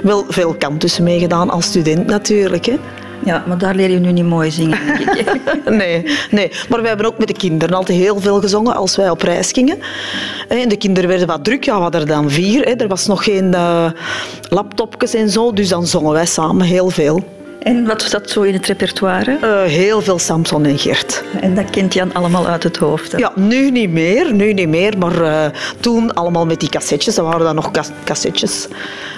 Wel 0.03 0.25
veel 0.27 0.53
kantussen 0.53 1.03
meegedaan 1.03 1.49
als 1.49 1.65
student 1.65 2.05
natuurlijk. 2.05 2.65
Hè. 2.65 2.77
Ja, 3.23 3.43
maar 3.47 3.57
daar 3.57 3.75
leer 3.75 3.89
je 3.89 3.99
nu 3.99 4.11
niet 4.11 4.25
mooi 4.25 4.51
zingen. 4.51 4.79
Nee, 5.65 6.05
nee, 6.31 6.51
maar 6.69 6.79
wij 6.79 6.87
hebben 6.87 7.07
ook 7.07 7.17
met 7.17 7.27
de 7.27 7.33
kinderen 7.33 7.75
altijd 7.75 7.97
heel 7.97 8.19
veel 8.19 8.41
gezongen 8.41 8.75
als 8.75 8.95
wij 8.95 9.09
op 9.09 9.21
reis 9.21 9.51
gingen. 9.51 9.77
En 10.47 10.69
de 10.69 10.77
kinderen 10.77 11.09
werden 11.09 11.27
wat 11.27 11.43
druk, 11.43 11.63
ja, 11.63 11.75
we 11.75 11.81
hadden 11.81 12.01
er 12.01 12.07
dan 12.07 12.31
vier. 12.31 12.65
Hè. 12.65 12.71
Er 12.71 12.87
was 12.87 13.05
nog 13.05 13.23
geen 13.23 13.53
eh, 13.53 13.85
laptopjes 14.49 15.13
en 15.13 15.29
zo, 15.29 15.53
dus 15.53 15.69
dan 15.69 15.87
zongen 15.87 16.13
wij 16.13 16.25
samen 16.25 16.65
heel 16.65 16.89
veel. 16.89 17.23
En 17.65 17.85
wat 17.85 18.01
zat 18.01 18.29
zo 18.29 18.41
in 18.41 18.53
het 18.53 18.65
repertoire? 18.65 19.37
Eh, 19.41 19.63
heel 19.63 20.01
veel 20.01 20.19
Samson 20.19 20.65
en 20.65 20.79
Gert. 20.79 21.23
En 21.41 21.55
dat 21.55 21.69
kent 21.69 21.93
Jan 21.93 22.13
allemaal 22.13 22.47
uit 22.47 22.63
het 22.63 22.77
hoofd. 22.77 23.11
hè? 23.11 23.17
Ja, 23.17 23.31
nu 23.35 23.71
niet 23.71 23.89
meer, 23.89 24.33
nu 24.33 24.53
niet 24.53 24.67
meer, 24.67 24.97
maar 24.97 25.21
eh, 25.21 25.45
toen 25.79 26.13
allemaal 26.13 26.45
met 26.45 26.59
die 26.59 26.69
cassettes, 26.69 27.15
dat 27.15 27.25
waren 27.25 27.45
dan 27.45 27.55
nog 27.55 27.71
cas- 27.71 27.89
cassettes, 28.03 28.67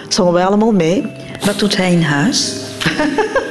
zongen 0.07 0.33
wij 0.33 0.45
allemaal 0.45 0.71
mee 0.71 1.05
Wat 1.45 1.59
doet 1.59 1.77
hij 1.77 1.91
in 1.91 2.01
huis? 2.01 2.55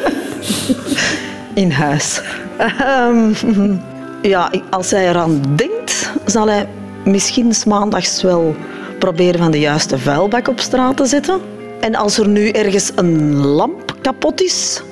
in 1.55 1.71
huis. 1.71 2.21
Ehm, 2.59 3.33
ja, 4.33 4.51
als 4.71 4.91
hij 4.91 5.09
eraan 5.09 5.43
denkt, 5.57 6.11
zal 6.25 6.47
hij 6.49 6.69
misschien 7.05 7.53
maandags 7.67 8.23
wel 8.23 8.57
proberen 8.99 9.41
van 9.41 9.51
de 9.51 9.61
juiste 9.61 9.99
vuilbak 9.99 10.49
op 10.49 10.61
straat 10.61 10.97
te 10.97 11.07
zetten. 11.07 11.41
En 11.87 11.95
als 11.95 12.19
er 12.19 12.29
nu 12.29 12.49
ergens 12.49 12.91
een 12.95 13.37
lamp 13.37 13.95
kapot 14.01 14.43
is, 14.43 14.83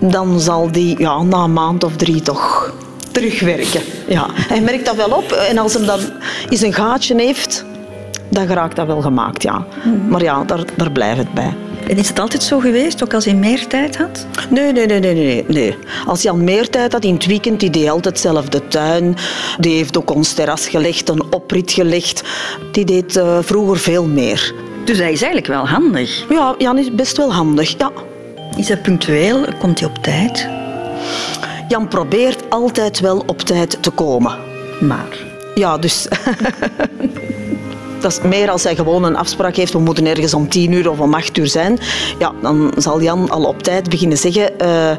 dan 0.00 0.40
zal 0.40 0.72
die 0.72 0.98
ja, 0.98 1.22
na 1.22 1.44
een 1.44 1.52
maand 1.52 1.84
of 1.84 1.96
drie 1.96 2.22
toch 2.22 2.74
terugwerken. 3.12 3.80
Ja, 4.08 4.26
hij 4.32 4.60
merkt 4.60 4.86
dat 4.86 4.96
wel 4.96 5.10
op. 5.10 5.32
En 5.32 5.58
als 5.58 5.74
hem 5.74 5.86
dan 5.86 6.00
eens 6.48 6.60
een 6.60 6.72
gaatje 6.72 7.14
heeft, 7.16 7.64
dan 8.28 8.46
geraakt 8.46 8.76
dat 8.76 8.86
wel 8.86 9.00
gemaakt, 9.00 9.42
ja. 9.42 9.66
Maar 10.08 10.22
ja, 10.22 10.44
daar, 10.44 10.64
daar 10.76 10.90
blijft 10.90 11.18
het 11.18 11.34
bij. 11.34 11.54
En 11.88 11.96
is 11.96 12.08
het 12.08 12.18
altijd 12.18 12.42
zo 12.42 12.58
geweest, 12.58 13.02
ook 13.02 13.14
als 13.14 13.24
hij 13.24 13.34
meer 13.34 13.66
tijd 13.66 13.96
had? 13.96 14.26
Nee, 14.50 14.72
nee, 14.72 14.86
nee, 14.86 15.00
nee, 15.00 15.14
nee, 15.14 15.44
nee. 15.48 15.76
Als 16.06 16.22
Jan 16.22 16.44
meer 16.44 16.70
tijd 16.70 16.92
had 16.92 17.04
in 17.04 17.14
het 17.14 17.26
weekend, 17.26 17.60
die 17.60 17.70
deed 17.70 17.88
altijd 17.88 18.18
zelf 18.18 18.48
de 18.48 18.68
tuin. 18.68 19.16
Die 19.58 19.76
heeft 19.76 19.98
ook 19.98 20.14
ons 20.14 20.32
terras 20.32 20.68
gelegd, 20.68 21.08
een 21.08 21.32
oprit 21.32 21.72
gelegd. 21.72 22.22
Die 22.72 22.84
deed 22.84 23.16
eh, 23.16 23.38
vroeger 23.40 23.78
veel 23.78 24.06
meer. 24.06 24.70
Dus 24.84 24.98
hij 24.98 25.12
is 25.12 25.22
eigenlijk 25.22 25.46
wel 25.46 25.68
handig. 25.68 26.24
Ja, 26.28 26.54
Jan 26.58 26.78
is 26.78 26.94
best 26.94 27.16
wel 27.16 27.32
handig, 27.32 27.78
ja. 27.78 27.90
Is 28.56 28.68
hij 28.68 28.76
punctueel? 28.76 29.44
Komt 29.58 29.80
hij 29.80 29.88
op 29.88 29.98
tijd? 29.98 30.48
Jan 31.68 31.88
probeert 31.88 32.50
altijd 32.50 33.00
wel 33.00 33.22
op 33.26 33.40
tijd 33.40 33.82
te 33.82 33.90
komen. 33.90 34.38
Maar... 34.80 35.18
Ja, 35.54 35.78
dus... 35.78 36.06
Dat 38.00 38.12
is 38.12 38.20
meer 38.20 38.50
als 38.50 38.64
hij 38.64 38.74
gewoon 38.74 39.04
een 39.04 39.16
afspraak 39.16 39.56
heeft, 39.56 39.72
we 39.72 39.78
moeten 39.78 40.06
ergens 40.06 40.34
om 40.34 40.48
tien 40.48 40.72
uur 40.72 40.90
of 40.90 41.00
om 41.00 41.14
acht 41.14 41.36
uur 41.36 41.46
zijn. 41.46 41.78
Ja, 42.18 42.32
dan 42.42 42.72
zal 42.76 43.02
Jan 43.02 43.30
al 43.30 43.44
op 43.44 43.62
tijd 43.62 43.90
beginnen 43.90 44.18
zeggen, 44.18 44.58
eh, 44.58 44.96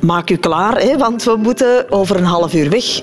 maak 0.00 0.30
u 0.30 0.36
klaar, 0.36 0.80
hè, 0.80 0.98
want 0.98 1.24
we 1.24 1.36
moeten 1.36 1.90
over 1.90 2.16
een 2.16 2.24
half 2.24 2.54
uur 2.54 2.70
weg. 2.70 3.02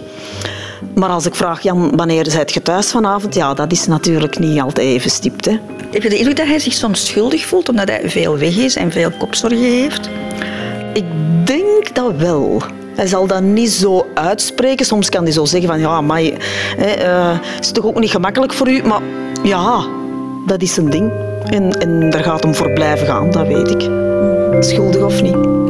Maar 0.95 1.09
als 1.09 1.25
ik 1.25 1.35
vraag, 1.35 1.61
Jan, 1.61 1.95
wanneer 1.95 2.31
zijt 2.31 2.53
je 2.53 2.61
thuis 2.61 2.91
vanavond? 2.91 3.35
Ja, 3.35 3.53
dat 3.53 3.71
is 3.71 3.87
natuurlijk 3.87 4.39
niet 4.39 4.61
altijd 4.61 4.87
even 4.87 5.09
stipt. 5.09 5.45
Hè. 5.45 5.59
Heb 5.91 6.03
je 6.03 6.09
de 6.09 6.17
indruk 6.17 6.37
dat 6.37 6.47
hij 6.47 6.59
zich 6.59 6.73
soms 6.73 7.05
schuldig 7.05 7.45
voelt 7.45 7.69
omdat 7.69 7.87
hij 7.87 8.09
veel 8.09 8.37
weg 8.37 8.57
is 8.57 8.75
en 8.75 8.91
veel 8.91 9.11
kopzorgen 9.11 9.57
heeft? 9.57 10.09
Ik 10.93 11.05
denk 11.43 11.95
dat 11.95 12.15
wel. 12.15 12.61
Hij 12.95 13.07
zal 13.07 13.27
dat 13.27 13.41
niet 13.41 13.71
zo 13.71 14.07
uitspreken. 14.13 14.85
Soms 14.85 15.09
kan 15.09 15.23
hij 15.23 15.31
zo 15.31 15.45
zeggen 15.45 15.69
van, 15.69 15.79
ja, 15.79 16.01
maar 16.01 16.21
het 16.21 17.59
is 17.59 17.71
toch 17.71 17.85
ook 17.85 17.99
niet 17.99 18.11
gemakkelijk 18.11 18.53
voor 18.53 18.69
u. 18.69 18.81
Maar 18.83 19.01
ja, 19.43 19.85
dat 20.45 20.61
is 20.61 20.77
een 20.77 20.89
ding. 20.89 21.11
En, 21.45 21.71
en 21.71 22.09
daar 22.09 22.23
gaat 22.23 22.43
hem 22.43 22.55
voor 22.55 22.71
blijven 22.71 23.07
gaan, 23.07 23.31
dat 23.31 23.47
weet 23.47 23.69
ik. 23.69 23.89
Schuldig 24.59 25.01
of 25.01 25.21
niet. 25.21 25.62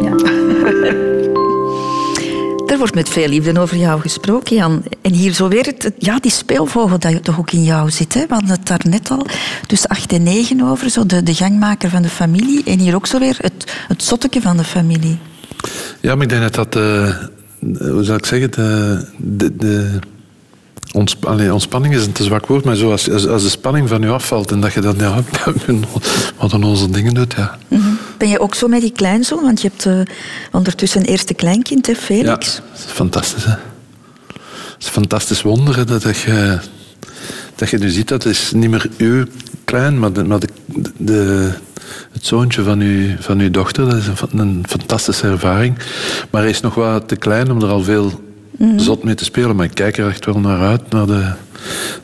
Er 2.73 2.79
wordt 2.79 2.95
met 2.95 3.09
veel 3.09 3.27
liefde 3.27 3.59
over 3.59 3.77
jou 3.77 4.01
gesproken, 4.01 4.55
Jan. 4.55 4.83
En 5.01 5.13
hier 5.13 5.33
zo 5.33 5.47
weer 5.47 5.65
het, 5.65 5.91
ja, 5.97 6.19
die 6.19 6.31
speelvogel 6.31 6.99
dat 6.99 7.23
toch 7.23 7.39
ook 7.39 7.51
in 7.51 7.63
jou 7.63 7.91
zit. 7.91 8.13
Hè? 8.13 8.19
We 8.27 8.33
hadden 8.33 8.49
het 8.49 8.67
daar 8.67 8.81
net 8.89 9.11
al 9.11 9.25
tussen 9.67 9.89
acht 9.89 10.13
en 10.13 10.23
negen 10.23 10.61
over, 10.61 10.89
zo 10.89 11.05
de, 11.05 11.23
de 11.23 11.33
gangmaker 11.33 11.89
van 11.89 12.01
de 12.01 12.09
familie. 12.09 12.63
En 12.63 12.79
hier 12.79 12.95
ook 12.95 13.07
zo 13.07 13.19
weer 13.19 13.37
het, 13.37 13.73
het 13.87 14.03
zotteke 14.03 14.41
van 14.41 14.57
de 14.57 14.63
familie. 14.63 15.17
Ja, 15.99 16.15
maar 16.15 16.23
ik 16.23 16.29
denk 16.29 16.41
dat 16.41 16.53
dat, 16.53 16.75
eh, 16.75 17.15
hoe 17.91 18.03
zou 18.03 18.17
ik 18.17 18.25
zeggen, 18.25 18.51
de, 19.17 19.55
de 19.55 19.99
ontsp 20.93 21.25
allee, 21.25 21.53
ontspanning 21.53 21.95
is 21.95 22.05
een 22.05 22.11
te 22.11 22.23
zwak 22.23 22.45
woord, 22.45 22.65
maar 22.65 22.75
zo 22.75 22.91
als, 22.91 23.11
als, 23.11 23.27
als 23.27 23.43
de 23.43 23.49
spanning 23.49 23.89
van 23.89 24.01
je 24.01 24.07
afvalt 24.07 24.51
en 24.51 24.61
dat 24.61 24.73
je 24.73 24.81
dan, 24.81 24.95
ja, 24.97 25.23
wat 26.37 26.51
dan 26.51 26.63
onze 26.63 26.89
dingen 26.89 27.13
doet, 27.13 27.33
ja. 27.37 27.57
Ben 28.17 28.29
je 28.29 28.39
ook 28.39 28.55
zo 28.55 28.67
met 28.67 28.81
die 28.81 28.91
kleinzoon? 28.91 29.41
Want 29.41 29.61
je 29.61 29.67
hebt 29.67 29.85
eh, 29.85 30.15
ondertussen 30.51 30.99
een 31.01 31.07
eerste 31.07 31.33
kleinkind, 31.33 31.85
hè, 31.85 31.91
Ja, 31.93 31.99
Felix? 31.99 32.55
dat 32.55 32.85
is 32.85 32.91
fantastisch, 32.91 33.43
hè. 33.45 33.51
Het 33.51 34.79
is 34.79 34.85
een 34.85 34.91
fantastisch 34.91 35.41
wonder, 35.41 35.75
hè, 35.75 35.85
dat, 35.85 36.01
dat, 36.01 36.17
je, 36.17 36.59
dat 37.55 37.69
je 37.69 37.77
nu 37.77 37.89
ziet, 37.89 38.07
dat 38.07 38.25
is 38.25 38.51
niet 38.51 38.69
meer 38.69 38.89
uw 38.97 39.25
klein, 39.65 39.99
maar, 39.99 40.13
de, 40.13 40.23
maar 40.23 40.39
de, 40.39 40.47
de, 40.97 41.51
het 42.11 42.25
zoontje 42.25 42.63
van 42.63 42.79
uw, 42.79 43.15
van 43.19 43.39
uw 43.39 43.51
dochter. 43.51 43.85
Dat 43.85 43.95
is 43.95 44.07
een, 44.07 44.39
een 44.39 44.63
fantastische 44.69 45.27
ervaring. 45.27 45.77
Maar 46.29 46.41
hij 46.41 46.49
is 46.49 46.61
nog 46.61 46.75
wat 46.75 47.07
te 47.07 47.15
klein 47.15 47.51
om 47.51 47.61
er 47.61 47.69
al 47.69 47.83
veel 47.83 48.21
zot 48.77 49.03
mee 49.03 49.15
te 49.15 49.23
spelen. 49.23 49.55
Maar 49.55 49.65
ik 49.65 49.73
kijk 49.73 49.97
er 49.97 50.07
echt 50.07 50.25
wel 50.25 50.39
naar 50.39 50.59
uit, 50.59 50.89
naar 50.89 51.05
de, 51.05 51.31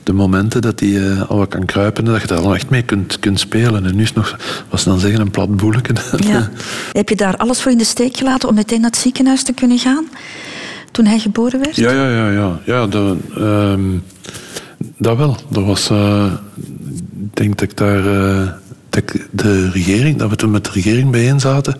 de 0.03 0.13
momenten 0.13 0.61
dat 0.61 0.79
hij 0.79 1.11
eh, 1.11 1.29
al 1.29 1.37
wat 1.37 1.47
kan 1.49 1.65
kruipen 1.65 2.05
en 2.05 2.11
dat 2.11 2.21
je 2.21 2.27
daar 2.27 2.39
al 2.39 2.55
echt 2.55 2.69
mee 2.69 2.81
kunt, 2.81 3.19
kunt 3.19 3.39
spelen. 3.39 3.85
En 3.85 3.95
nu 3.95 4.01
is 4.03 4.13
nog, 4.13 4.37
was 4.69 4.83
dan 4.83 4.99
zeggen, 4.99 5.19
een 5.21 5.31
plat 5.31 5.55
boeletje. 5.55 5.93
Ja. 6.27 6.49
Heb 6.91 7.09
je 7.09 7.15
daar 7.15 7.37
alles 7.37 7.61
voor 7.61 7.71
in 7.71 7.77
de 7.77 7.83
steek 7.83 8.17
gelaten 8.17 8.49
om 8.49 8.55
meteen 8.55 8.81
naar 8.81 8.89
het 8.89 8.99
ziekenhuis 8.99 9.43
te 9.43 9.53
kunnen 9.53 9.77
gaan? 9.77 10.05
Toen 10.91 11.05
hij 11.05 11.19
geboren 11.19 11.59
werd? 11.59 11.75
Ja, 11.75 11.91
ja, 11.91 12.09
ja. 12.09 12.31
ja. 12.31 12.59
ja 12.65 12.87
dat, 12.87 13.17
ehm, 13.37 13.97
dat 14.97 15.17
wel. 15.17 15.37
Dat 15.49 15.63
was... 15.65 15.89
eh, 15.89 16.25
ik 17.21 17.35
denk 17.35 17.57
dat 17.57 17.69
ik 17.69 17.77
daar... 17.77 18.05
eh, 18.39 18.47
dat 18.89 19.03
ik 19.03 19.27
de 19.31 19.69
regering, 19.69 20.17
dat 20.17 20.29
we 20.29 20.35
toen 20.35 20.51
met 20.51 20.65
de 20.65 20.71
regering 20.73 21.11
bijeen 21.11 21.39
zaten. 21.39 21.75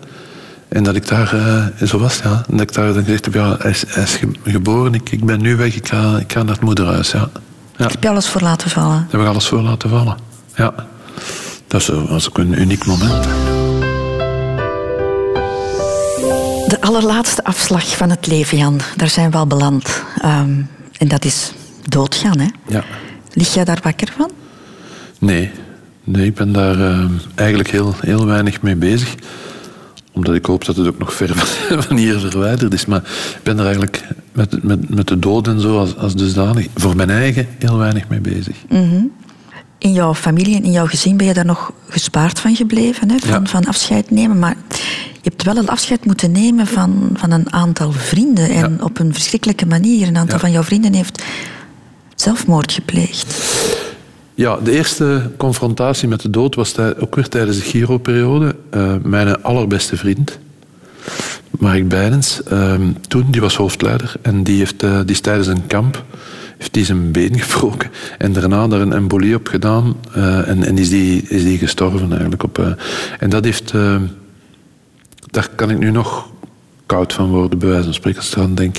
En 0.70 0.82
dat 0.82 0.94
ik 0.94 1.08
daar, 1.08 1.34
eh, 1.34 1.86
zo 1.86 1.98
was 1.98 2.20
ja. 2.24 2.44
En 2.50 2.56
dat 2.56 2.60
ik 2.60 2.72
daar 2.74 2.92
dan 2.94 3.04
gezegd 3.04 3.24
heb, 3.24 3.34
ja, 3.34 3.56
hij 3.58 3.70
is, 3.70 3.84
hij 3.88 4.02
is 4.02 4.14
ge- 4.14 4.50
geboren, 4.50 4.94
ik, 4.94 5.10
ik 5.10 5.24
ben 5.24 5.40
nu 5.40 5.56
weg, 5.56 5.74
ik 5.76 5.88
ga, 5.88 6.16
ik 6.18 6.32
ga 6.32 6.42
naar 6.42 6.54
het 6.54 6.60
moederhuis, 6.64 7.10
ja. 7.10 7.28
ja. 7.76 7.86
Heb 7.88 8.02
je 8.02 8.08
alles 8.08 8.28
voor 8.28 8.40
laten 8.40 8.70
vallen? 8.70 8.96
Daar 8.96 9.06
heb 9.10 9.20
ik 9.20 9.26
alles 9.26 9.46
voor 9.48 9.60
laten 9.60 9.88
vallen. 9.90 10.16
Ja. 10.54 10.74
Dat 11.66 11.86
was 11.86 12.28
ook 12.28 12.38
een 12.38 12.60
uniek 12.60 12.86
moment. 12.86 13.24
De 16.66 16.76
allerlaatste 16.80 17.44
afslag 17.44 17.96
van 17.96 18.10
het 18.10 18.26
leven, 18.26 18.58
Jan. 18.58 18.80
Daar 18.96 19.08
zijn 19.08 19.30
we 19.30 19.36
al 19.36 19.46
beland. 19.46 20.02
Ehm, 20.22 20.50
en 20.98 21.08
dat 21.08 21.24
is 21.24 21.52
doodgaan, 21.88 22.38
hè? 22.38 22.46
Ja. 22.68 22.84
Lig 23.32 23.54
jij 23.54 23.64
daar 23.64 23.80
wakker 23.82 24.12
van? 24.16 24.30
Nee, 25.18 25.50
nee 26.04 26.26
ik 26.26 26.34
ben 26.34 26.52
daar 26.52 26.80
eh, 26.80 27.04
eigenlijk 27.34 27.70
heel, 27.70 27.94
heel 28.00 28.26
weinig 28.26 28.62
mee 28.62 28.76
bezig. 28.76 29.14
Omdat 30.12 30.34
ik 30.34 30.46
hoop 30.46 30.64
dat 30.64 30.76
het 30.76 30.86
ook 30.86 30.98
nog 30.98 31.14
ver 31.14 31.30
van- 31.82 31.96
hier 31.96 32.18
verwijderd 32.18 32.72
is. 32.74 32.86
Maar 32.86 32.98
ik 33.36 33.40
ben 33.42 33.56
er 33.58 33.64
eigenlijk 33.64 34.02
met, 34.32 34.62
met, 34.62 34.94
met 34.94 35.06
de 35.08 35.18
dood 35.18 35.46
en 35.48 35.60
zo 35.60 35.78
als, 35.78 35.96
als 35.96 36.14
dusdanig 36.14 36.66
voor 36.74 36.96
mijn 36.96 37.10
eigen 37.10 37.46
heel 37.58 37.76
weinig 37.78 38.08
mee 38.08 38.20
bezig. 38.20 38.56
In 39.78 39.92
jouw 39.92 40.14
familie 40.14 40.56
en 40.56 40.62
in 40.64 40.70
jouw 40.70 40.86
gezin 40.86 41.16
ben 41.16 41.26
je 41.26 41.34
daar 41.34 41.44
nog 41.44 41.72
gespaard 41.88 42.40
van 42.40 42.56
gebleven, 42.56 43.10
hè? 43.10 43.18
Van, 43.18 43.40
Ja. 43.42 43.46
van 43.46 43.64
afscheid 43.64 44.10
nemen. 44.10 44.38
Maar 44.38 44.56
je 45.12 45.28
hebt 45.28 45.42
wel 45.42 45.56
een 45.56 45.68
afscheid 45.68 46.04
moeten 46.04 46.32
nemen 46.32 46.66
van, 46.66 47.10
van 47.14 47.30
een 47.30 47.52
aantal 47.52 47.92
vrienden. 47.92 48.50
En 48.50 48.76
Ja. 48.78 48.84
op 48.84 48.98
een 48.98 49.12
verschrikkelijke 49.14 49.66
manier. 49.66 50.06
Een 50.08 50.16
aantal 50.16 50.34
Ja. 50.34 50.40
van 50.40 50.50
jouw 50.50 50.62
vrienden 50.62 50.94
heeft 50.94 51.22
zelfmoord 52.14 52.72
gepleegd. 52.72 53.34
Ja, 54.40 54.56
de 54.56 54.70
eerste 54.70 55.30
confrontatie 55.36 56.08
met 56.08 56.20
de 56.20 56.30
dood 56.30 56.54
was 56.54 56.78
ook 56.78 57.14
weer 57.14 57.28
tijdens 57.28 57.56
de 57.56 57.62
Giro-periode. 57.62 58.54
Eh, 58.70 58.94
mijn 59.02 59.42
allerbeste 59.42 59.96
vriend, 59.96 60.38
Mark 61.50 61.88
Beidens, 61.88 62.42
ehm, 62.42 62.92
toen, 63.08 63.26
die 63.30 63.40
was 63.40 63.56
hoofdleider. 63.56 64.12
En 64.22 64.42
die, 64.42 64.58
heeft, 64.58 64.82
eh, 64.82 64.98
die 64.98 65.10
is 65.10 65.20
tijdens 65.20 65.46
een 65.46 65.66
kamp 65.66 66.04
heeft 66.58 66.72
die 66.72 66.84
zijn 66.84 67.12
been 67.12 67.40
gebroken. 67.40 67.90
En 68.18 68.32
daarna 68.32 68.68
daar 68.68 68.80
een 68.80 68.92
embolie 68.92 69.34
op 69.34 69.48
gedaan. 69.48 69.96
eh, 70.14 70.48
en 70.48 70.64
en 70.64 70.78
is, 70.78 70.88
die, 70.88 71.22
is 71.28 71.42
die 71.42 71.58
gestorven 71.58 72.10
eigenlijk. 72.10 72.42
Op, 72.42 72.76
en 73.18 73.30
dat 73.30 73.44
heeft... 73.44 73.72
daar 75.30 75.48
kan 75.54 75.70
ik 75.70 75.78
nu 75.78 75.90
nog 75.90 76.28
koud 76.86 77.12
van 77.12 77.28
worden, 77.28 77.58
bij 77.58 77.68
wijze 77.68 77.84
van 77.84 77.94
spreken, 77.94 78.20
als 78.20 78.34
ik 78.34 78.56
denk. 78.56 78.76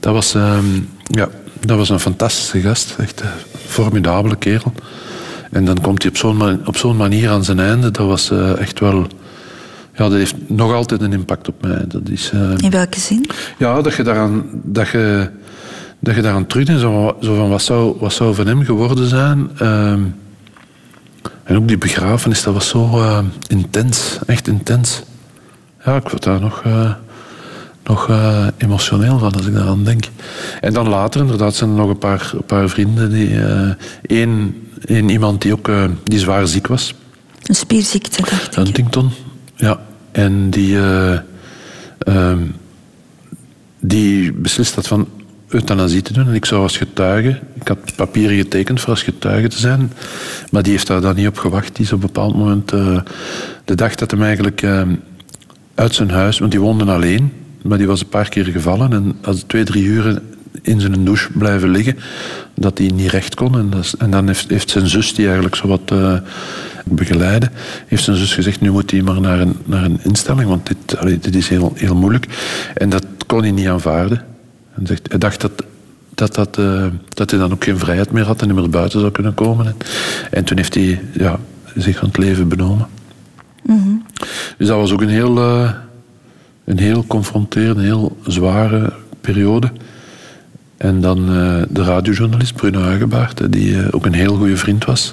Dat 0.00 0.12
was, 0.12 0.34
ehm, 0.34 0.66
ja, 1.02 1.28
dat 1.60 1.76
was 1.76 1.88
een 1.88 2.00
fantastische 2.00 2.60
gast. 2.60 2.94
Echt 2.98 3.20
een 3.20 3.28
formidabele 3.66 4.36
kerel. 4.36 4.72
En 5.50 5.64
dan 5.64 5.80
komt 5.80 6.02
hij 6.02 6.10
op 6.10 6.16
zo'n 6.16 6.36
ma- 6.36 6.58
op 6.64 6.76
zo'n 6.76 6.96
manier 6.96 7.30
aan 7.30 7.44
zijn 7.44 7.60
einde. 7.60 7.90
Dat 7.90 8.06
was 8.06 8.30
eh, 8.30 8.58
echt 8.60 8.80
wel... 8.80 9.06
Ja, 9.94 10.08
dat 10.08 10.18
heeft 10.18 10.34
nog 10.46 10.72
altijd 10.72 11.00
een 11.02 11.12
impact 11.12 11.48
op 11.48 11.62
mij. 11.62 11.84
Dat 11.88 12.08
is... 12.08 12.30
eh, 12.34 12.50
In 12.56 12.70
welke 12.70 13.00
zin? 13.00 13.26
ja, 13.58 13.82
dat 13.82 13.94
je 13.94 14.02
daaraan, 14.02 14.44
dat 14.52 14.88
je, 14.88 15.30
dat 15.98 16.14
je 16.14 16.22
daaraan 16.22 16.46
terugdenkt. 16.46 16.80
Zo, 16.80 17.16
zo 17.20 17.34
van, 17.34 17.48
wat 17.48 17.62
zou, 17.62 17.96
wat 18.00 18.12
zou 18.12 18.34
van 18.34 18.46
hem 18.46 18.64
geworden 18.64 19.06
zijn? 19.08 19.50
Ehm, 19.58 20.00
en 21.44 21.56
ook 21.56 21.68
die 21.68 21.78
begrafenis, 21.78 22.42
dat 22.42 22.54
was 22.54 22.68
zo 22.68 22.84
eh, 23.00 23.18
intens. 23.48 24.18
Echt 24.26 24.48
intens. 24.48 25.02
Ja, 25.84 25.96
ik 25.96 26.08
word 26.08 26.22
daar 26.22 26.40
nog, 26.40 26.62
nog 27.84 28.08
eh, 28.08 28.46
emotioneel 28.58 29.18
van 29.18 29.32
als 29.32 29.46
ik 29.46 29.54
daaraan 29.54 29.84
denk. 29.84 30.04
En 30.60 30.72
dan 30.72 30.88
later 30.88 31.20
inderdaad 31.20 31.54
zijn 31.54 31.70
er 31.70 31.76
nog 31.76 31.88
een 31.88 31.98
paar, 31.98 32.30
een 32.34 32.44
paar 32.44 32.68
vrienden. 32.68 33.10
Die, 33.10 33.40
eh, 33.40 33.70
één, 34.06 34.54
één 34.84 35.08
iemand 35.08 35.42
die 35.42 35.52
ook 35.52 35.68
eh, 35.68 35.84
die 36.04 36.18
zwaar 36.18 36.46
ziek 36.46 36.66
was. 36.66 36.94
Een 37.42 37.54
spierziekte, 37.54 38.22
dacht 38.22 38.46
ik. 38.46 38.54
Huntington. 38.54 39.10
Ja. 39.56 39.80
En 40.12 40.50
die, 40.50 40.76
eh, 40.78 41.18
ehm, 41.98 42.42
die 43.80 44.32
beslist 44.32 44.74
had 44.74 44.86
van 44.86 45.08
euthanasie 45.48 46.02
te 46.02 46.12
doen. 46.12 46.28
En 46.28 46.34
ik 46.34 46.44
zou 46.44 46.62
als 46.62 46.76
getuige, 46.76 47.38
ik 47.54 47.68
had 47.68 47.78
papieren 47.96 48.36
getekend 48.36 48.80
voor 48.80 48.90
als 48.90 49.02
getuige 49.02 49.48
te 49.48 49.58
zijn, 49.58 49.92
maar 50.50 50.62
die 50.62 50.72
heeft 50.72 50.86
daar 50.86 51.00
dan 51.00 51.16
niet 51.16 51.26
op 51.26 51.38
gewacht. 51.38 51.76
Die 51.76 51.84
is 51.84 51.92
op 51.92 52.00
een 52.00 52.06
bepaald 52.06 52.36
moment, 52.36 52.72
de 53.64 53.76
dag 53.76 53.94
dat 53.94 54.10
hem 54.10 54.22
eigenlijk 54.22 54.62
eh, 54.62 54.82
uit 55.74 55.94
zijn 55.94 56.10
huis, 56.10 56.38
want 56.38 56.50
die 56.50 56.60
woonde 56.60 56.84
alleen, 56.84 57.32
maar 57.62 57.78
die 57.78 57.86
was 57.86 58.00
een 58.00 58.08
paar 58.08 58.28
keer 58.28 58.44
gevallen 58.44 58.92
en 58.92 59.16
als 59.22 59.44
twee, 59.46 59.64
drie 59.64 59.84
uren 59.84 60.22
in 60.62 60.80
zijn 60.80 61.04
douche 61.04 61.28
blijven 61.32 61.70
liggen, 61.70 61.96
dat 62.54 62.78
hij 62.78 62.86
niet 62.86 63.10
recht 63.10 63.34
kon. 63.34 63.58
En, 63.58 63.70
dat 63.70 63.80
is- 63.84 63.96
en 63.96 64.10
dan 64.10 64.26
heeft, 64.26 64.50
heeft 64.50 64.70
zijn 64.70 64.88
zus, 64.88 65.14
die 65.14 65.24
eigenlijk 65.24 65.54
zo 65.54 65.68
wat 65.68 65.80
eh 65.86 66.14
begeleidde, 66.84 67.50
heeft 67.86 68.04
zijn 68.04 68.16
zus 68.16 68.34
gezegd, 68.34 68.60
nu 68.60 68.70
moet 68.70 68.90
hij 68.90 69.02
maar 69.02 69.20
naar 69.20 69.40
een, 69.40 69.56
naar 69.64 69.84
een 69.84 70.00
instelling, 70.02 70.48
want 70.48 70.66
dit, 70.66 70.98
allee, 70.98 71.18
dit 71.18 71.34
is 71.34 71.48
heel, 71.48 71.72
heel 71.76 71.94
moeilijk. 71.94 72.26
En 72.74 72.88
dat 72.88 73.06
kon 73.26 73.40
hij 73.42 73.50
niet 73.50 73.66
aanvaarden. 73.68 74.24
En 74.74 74.86
zegt, 74.86 75.06
hij 75.10 75.18
dacht 75.18 75.40
dat, 75.40 75.64
dat, 76.14 76.34
dat, 76.34 76.58
eh, 76.58 76.86
dat 77.08 77.30
hij 77.30 77.40
dan 77.40 77.52
ook 77.52 77.64
geen 77.64 77.78
vrijheid 77.78 78.10
meer 78.12 78.24
had 78.24 78.40
en 78.40 78.46
niet 78.48 78.56
meer 78.56 78.70
buiten 78.70 79.00
zou 79.00 79.12
kunnen 79.12 79.34
komen. 79.34 79.66
En, 79.66 79.76
en 80.30 80.44
toen 80.44 80.56
heeft 80.56 80.74
hij 80.74 81.00
ja, 81.12 81.38
zich 81.76 81.98
van 81.98 82.08
het 82.08 82.18
leven 82.18 82.48
benomen. 82.48 82.86
Dus 84.58 84.66
dat 84.68 84.76
was 84.76 84.92
ook 84.92 85.00
een 85.02 85.08
heel, 85.08 85.38
eh, 85.38 85.70
een 86.70 86.78
heel 86.78 87.04
confronterende, 87.06 87.82
heel 87.82 88.16
zware 88.26 88.92
periode. 89.20 89.72
En 90.76 91.00
dan 91.00 91.18
eh, 91.18 91.62
de 91.68 91.82
radiojournalist 91.84 92.54
Bruno 92.54 92.80
Huigebaard, 92.80 93.52
die 93.52 93.82
eh, 93.82 93.88
ook 93.90 94.06
een 94.06 94.12
heel 94.12 94.36
goede 94.36 94.56
vriend 94.56 94.84
was. 94.84 95.12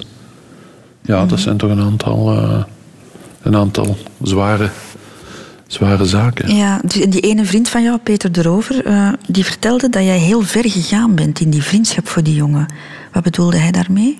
Ja, 1.02 1.26
dat 1.26 1.40
zijn 1.40 1.56
toch 1.56 1.70
een 1.70 1.80
aantal, 1.80 2.32
eh, 2.32 2.62
een 3.42 3.56
aantal 3.56 3.96
zware, 4.22 4.70
zware 5.66 6.04
zaken. 6.04 6.54
Ja, 6.54 6.80
die, 6.84 7.08
die 7.08 7.20
ene 7.20 7.44
vriend 7.44 7.68
van 7.68 7.82
jou, 7.82 7.98
Peter 7.98 8.32
de 8.32 8.42
Rover, 8.42 8.82
die 9.28 9.44
vertelde 9.44 9.88
dat 9.88 10.02
jij 10.02 10.18
heel 10.18 10.42
ver 10.42 10.70
gegaan 10.70 11.14
bent 11.14 11.40
in 11.40 11.50
die 11.50 11.62
vriendschap 11.62 12.08
voor 12.08 12.22
die 12.22 12.34
jongen. 12.34 12.66
Wat 13.12 13.22
bedoelde 13.22 13.56
hij 13.56 13.70
daarmee? 13.70 14.16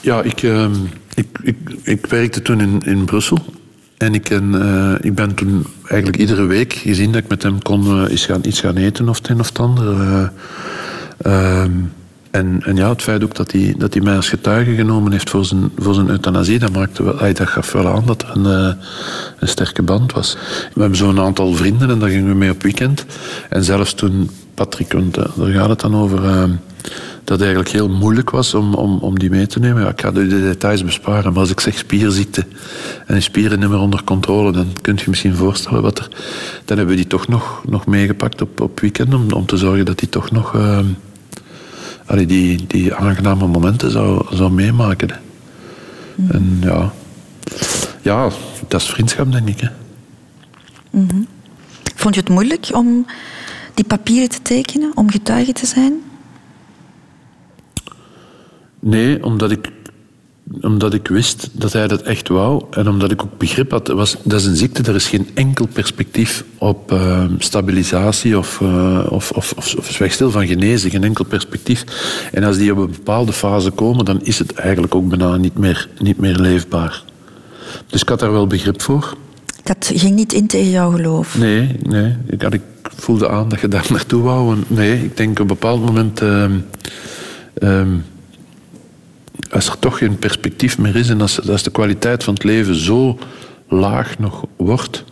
Ja, 0.00 0.22
ik, 0.22 0.42
ehm, 0.42 0.74
ik, 1.14 1.38
ik, 1.42 1.56
ik 1.82 2.06
werkte 2.06 2.42
toen 2.42 2.60
in, 2.60 2.80
in 2.84 3.04
Brussel. 3.04 3.38
En 4.04 4.14
ik, 4.14 4.22
ken, 4.22 4.62
eh, 4.62 4.94
ik 5.00 5.14
ben 5.14 5.34
toen 5.34 5.66
eigenlijk 5.86 6.16
iedere 6.20 6.44
week 6.44 6.72
gezien 6.72 7.12
dat 7.12 7.22
ik 7.22 7.28
met 7.28 7.42
hem 7.42 7.62
kon 7.62 7.84
eh, 7.84 8.10
eens 8.10 8.26
gaan, 8.26 8.40
iets 8.44 8.60
gaan 8.60 8.76
eten 8.76 9.08
of 9.08 9.16
het 9.16 9.28
een 9.28 9.40
of 9.40 9.48
het 9.48 9.58
ander. 9.58 10.00
eh. 10.00 10.28
Ehm, 11.18 11.72
en, 12.30 12.62
en 12.64 12.76
ja, 12.76 12.88
het 12.88 13.02
feit 13.02 13.24
ook 13.24 13.34
dat 13.34 13.52
hij, 13.52 13.74
dat 13.78 13.94
hij 13.94 14.02
mij 14.02 14.16
als 14.16 14.28
getuige 14.28 14.74
genomen 14.74 15.12
heeft 15.12 15.30
voor 15.30 15.44
zijn, 15.44 15.70
voor 15.78 15.94
zijn 15.94 16.08
euthanasie, 16.08 16.58
dat, 16.58 16.72
maakte 16.72 17.02
wel, 17.04 17.18
ay, 17.18 17.32
dat 17.32 17.48
gaf 17.48 17.72
wel 17.72 17.88
aan 17.88 18.02
dat 18.06 18.22
er 18.22 18.30
een, 18.34 18.76
een 19.38 19.48
sterke 19.48 19.82
band 19.82 20.12
was. 20.12 20.36
We 20.74 20.80
hebben 20.80 20.98
zo'n 20.98 21.20
aantal 21.20 21.54
vrienden 21.54 21.90
en 21.90 21.98
daar 21.98 22.08
gingen 22.08 22.28
we 22.28 22.34
mee 22.34 22.50
op 22.50 22.62
weekend. 22.62 23.04
En 23.48 23.64
zelfs 23.64 23.94
toen 23.94 24.30
Patrick, 24.54 24.92
want 24.92 25.14
daar 25.14 25.52
gaat 25.52 25.68
het 25.68 25.80
dan 25.80 25.96
over, 25.96 26.24
ehm, 26.24 26.50
dat 27.24 27.38
het 27.38 27.40
eigenlijk 27.40 27.68
heel 27.68 27.88
moeilijk 27.88 28.30
was 28.30 28.54
om, 28.54 28.74
om, 28.74 28.98
om 28.98 29.18
die 29.18 29.30
mee 29.30 29.46
te 29.46 29.58
nemen. 29.58 29.82
Ja, 29.82 29.88
ik 29.88 30.00
ga 30.00 30.10
de, 30.10 30.26
de 30.26 30.40
details 30.40 30.84
besparen, 30.84 31.32
maar 31.32 31.40
als 31.40 31.50
ik 31.50 31.60
zeg 31.60 31.78
spierziekte 31.78 32.46
en 33.06 33.22
spieren 33.22 33.58
niet 33.58 33.68
meer 33.68 33.78
onder 33.78 34.04
controle, 34.04 34.52
dan 34.52 34.66
kunt 34.80 35.00
je 35.00 35.10
misschien 35.10 35.34
voorstellen 35.34 35.82
wat 35.82 35.98
er... 35.98 36.08
Dan 36.64 36.76
hebben 36.76 36.96
we 36.96 37.00
die 37.02 37.10
toch 37.10 37.28
nog, 37.28 37.62
nog 37.66 37.86
meegepakt 37.86 38.42
op, 38.42 38.60
op 38.60 38.80
weekend 38.80 39.14
om, 39.14 39.32
om 39.32 39.46
te 39.46 39.56
zorgen 39.56 39.84
dat 39.84 39.98
die 39.98 40.08
toch 40.08 40.30
nog... 40.30 40.56
allee, 42.06 42.26
die, 42.26 42.64
die 42.66 42.94
aangename 42.94 43.46
momenten 43.46 43.90
zou, 43.90 44.26
zou 44.30 44.50
meemaken. 44.50 45.08
hè. 45.10 45.16
En 46.32 46.58
ja... 46.62 46.92
Ja, 48.04 48.30
dat 48.68 48.80
is 48.80 48.86
vriendschap, 48.86 49.32
denk 49.32 49.48
ik. 49.48 49.60
Hè. 49.60 49.68
Vond 51.94 52.14
je 52.14 52.20
het 52.20 52.28
moeilijk 52.28 52.68
om 52.72 53.06
die 53.74 53.84
papieren 53.84 54.28
te 54.28 54.42
tekenen, 54.42 54.92
om 54.94 55.10
getuige 55.10 55.52
te 55.52 55.66
zijn? 55.66 56.02
Nee, 58.84 59.24
omdat 59.24 59.50
ik, 59.50 59.70
omdat 60.60 60.94
ik 60.94 61.08
wist 61.08 61.48
dat 61.52 61.72
hij 61.72 61.88
dat 61.88 62.02
echt 62.02 62.28
wou. 62.28 62.64
En 62.70 62.88
omdat 62.88 63.10
ik 63.10 63.22
ook 63.22 63.38
begrip 63.38 63.70
had, 63.70 63.88
was, 63.88 64.16
dat 64.22 64.40
is 64.40 64.46
een 64.46 64.56
ziekte, 64.56 64.82
er 64.82 64.94
is 64.94 65.08
geen 65.08 65.28
enkel 65.34 65.66
perspectief 65.66 66.44
op 66.58 66.92
eh, 66.92 67.24
stabilisatie 67.38 68.38
of, 68.38 68.60
eh, 68.60 69.06
of, 69.08 69.30
of, 69.30 69.52
of, 69.56 69.74
of 69.74 69.98
wegstel 69.98 70.30
van 70.30 70.46
genezen. 70.46 70.90
Geen 70.90 71.04
enkel 71.04 71.24
perspectief. 71.24 71.84
En 72.32 72.44
als 72.44 72.56
die 72.56 72.72
op 72.72 72.78
een 72.78 72.90
bepaalde 72.90 73.32
fase 73.32 73.70
komen, 73.70 74.04
dan 74.04 74.22
is 74.22 74.38
het 74.38 74.52
eigenlijk 74.52 74.94
ook 74.94 75.08
bijna 75.08 75.36
niet 75.36 75.58
meer, 75.58 75.88
niet 75.98 76.18
meer 76.18 76.36
leefbaar. 76.36 77.02
Dus 77.86 78.02
ik 78.02 78.08
had 78.08 78.20
daar 78.20 78.32
wel 78.32 78.46
begrip 78.46 78.82
voor. 78.82 79.16
Dat 79.62 79.90
ging 79.94 80.14
niet 80.14 80.32
in 80.32 80.46
tegen 80.46 80.70
jouw 80.70 80.90
geloof? 80.90 81.38
Nee, 81.38 81.76
nee. 81.82 82.16
Ik, 82.26 82.42
had, 82.42 82.52
ik 82.54 82.62
voelde 82.82 83.28
aan 83.28 83.48
dat 83.48 83.60
je 83.60 83.68
daar 83.68 83.86
naartoe 83.92 84.22
wou. 84.22 84.54
En 84.54 84.64
nee, 84.66 85.04
ik 85.04 85.16
denk 85.16 85.30
op 85.30 85.38
een 85.38 85.46
bepaald 85.46 85.84
moment... 85.84 86.20
ehm, 86.20 86.52
ehm, 87.54 87.96
als 89.50 89.68
er 89.68 89.78
toch 89.78 89.98
geen 89.98 90.18
perspectief 90.18 90.78
meer 90.78 90.96
is 90.96 91.08
en 91.08 91.20
als, 91.20 91.48
als 91.48 91.62
de 91.62 91.70
kwaliteit 91.70 92.24
van 92.24 92.34
het 92.34 92.44
leven 92.44 92.74
zo 92.74 93.18
laag 93.68 94.18
nog 94.18 94.46
wordt, 94.56 95.04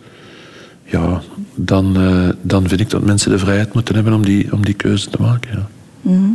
ja, 0.84 1.22
dan, 1.54 1.96
eh, 1.96 2.28
dan 2.42 2.68
vind 2.68 2.80
ik 2.80 2.90
dat 2.90 3.02
mensen 3.02 3.30
de 3.30 3.38
vrijheid 3.38 3.74
moeten 3.74 3.94
hebben 3.94 4.12
om 4.12 4.24
die, 4.24 4.52
om 4.52 4.64
die 4.64 4.74
keuze 4.74 5.10
te 5.10 5.18
maken. 5.20 5.50
Ja. 5.52 5.66
Mhm. 6.00 6.30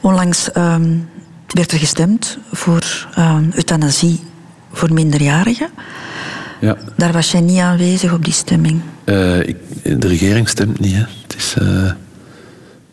Onlangs 0.00 0.52
ehm, 0.52 0.96
werd 1.46 1.72
er 1.72 1.78
gestemd 1.78 2.38
voor 2.52 3.08
ehm, 3.14 3.44
euthanasie 3.54 4.20
voor 4.72 4.92
minderjarigen. 4.92 5.68
Ja. 6.60 6.76
Daar 6.96 7.12
was 7.12 7.30
jij 7.30 7.40
niet 7.40 7.58
aanwezig 7.58 8.12
op 8.12 8.24
die 8.24 8.32
stemming. 8.32 8.80
Eh, 9.04 9.40
ik, 9.40 9.56
de 9.82 10.08
regering 10.08 10.48
stemt 10.48 10.80
niet. 10.80 10.94
Hè. 10.94 11.04
Het 11.22 11.34
is, 11.36 11.54
eh, 11.58 11.90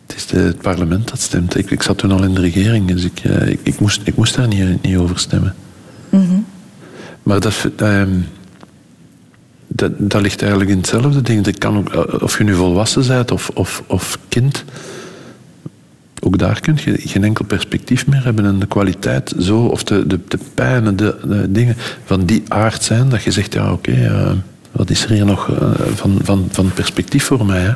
het, 0.08 0.16
is 0.16 0.26
de, 0.26 0.38
het 0.38 0.62
parlement 0.62 1.10
dat 1.10 1.20
stemt. 1.20 1.58
Ik, 1.58 1.72
ik 1.72 1.82
zat 1.82 1.97
toen 1.97 2.12
al 2.12 2.24
in 2.24 2.34
de 2.34 2.41
regering, 2.41 2.88
dus 2.88 3.03
ik, 3.03 3.20
eh, 3.20 3.47
ik, 3.47 3.60
ik, 3.64 3.80
moest, 3.80 4.01
ik 4.03 4.16
moest 4.16 4.36
daar 4.36 4.47
niet, 4.47 4.82
niet 4.82 4.97
over 4.97 5.20
stemmen. 5.20 5.56
Mhm. 6.10 6.39
Maar 7.24 7.39
dat, 7.39 7.70
ehm, 7.76 8.20
dat, 9.68 9.91
dat 9.97 10.22
ligt 10.22 10.41
eigenlijk 10.41 10.72
in 10.72 10.78
hetzelfde 10.78 11.22
ding. 11.22 11.43
Dat 11.43 11.58
kan 11.58 11.78
ook, 11.78 11.93
eh, 11.93 12.22
of 12.22 12.38
je 12.38 12.43
nu 12.43 12.53
volwassen 12.53 13.08
bent 13.08 13.32
of, 13.32 13.49
of, 13.53 13.84
of 13.88 14.20
kind, 14.30 14.64
ook 16.22 16.38
daar 16.38 16.60
kun 16.60 16.78
je 16.84 16.97
geen 16.97 17.24
enkel 17.24 17.45
perspectief 17.45 18.08
meer 18.08 18.24
hebben. 18.24 18.45
En 18.45 18.60
de 18.60 18.66
kwaliteit 18.66 19.34
zo, 19.39 19.66
of 19.66 19.84
de, 19.84 20.08
de, 20.08 20.20
de 20.28 20.39
pijn 20.53 20.86
en 20.86 20.95
de, 20.95 21.18
de 21.28 21.51
dingen 21.51 21.76
van 22.06 22.26
die 22.26 22.43
aard 22.47 22.84
zijn, 22.84 23.10
dat 23.10 23.24
je 23.24 23.32
zegt, 23.32 23.53
ja 23.53 23.72
oké, 23.72 23.91
eh, 23.91 24.32
wat 24.72 24.89
is 24.89 25.03
er 25.03 25.12
hier 25.12 25.26
nog 25.26 25.49
van, 25.95 26.20
van, 26.24 26.47
van 26.51 26.72
perspectief 26.74 27.24
voor 27.24 27.45
mij? 27.45 27.62
Hè? 27.62 27.74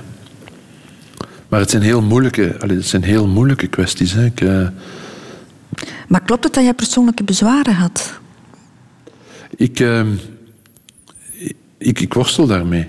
Maar 1.49 1.59
het 1.59 1.69
zijn 1.69 1.83
heel 1.83 2.01
moeilijke, 2.01 2.55
allee, 2.59 2.77
het 2.77 2.85
zijn 2.85 3.03
heel 3.03 3.27
moeilijke 3.27 3.67
kwesties. 3.67 4.11
Hè. 4.11 4.25
Ik, 4.25 4.41
eh, 4.41 4.67
Maar 6.07 6.21
klopt 6.21 6.43
het 6.43 6.53
dat 6.53 6.63
jij 6.63 6.73
persoonlijke 6.73 7.23
bezwaren 7.23 7.73
had? 7.73 8.19
Ik, 9.55 9.79
ehm, 9.79 10.07
ik, 11.77 11.99
ik 11.99 12.13
worstel 12.13 12.47
daarmee. 12.47 12.87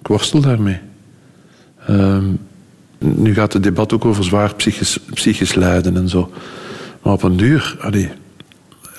Ik 0.00 0.06
worstel 0.06 0.40
daarmee. 0.40 0.78
Ehm, 1.86 2.24
nu 2.98 3.34
gaat 3.34 3.52
het 3.52 3.62
debat 3.62 3.92
ook 3.92 4.04
over 4.04 4.24
zwaar 4.24 4.54
psychisch, 4.54 4.98
psychisch 5.14 5.54
lijden 5.54 5.96
en 5.96 6.08
zo. 6.08 6.32
Maar 7.02 7.12
op 7.12 7.22
een 7.22 7.36
duur, 7.36 7.76
allee, 7.80 8.10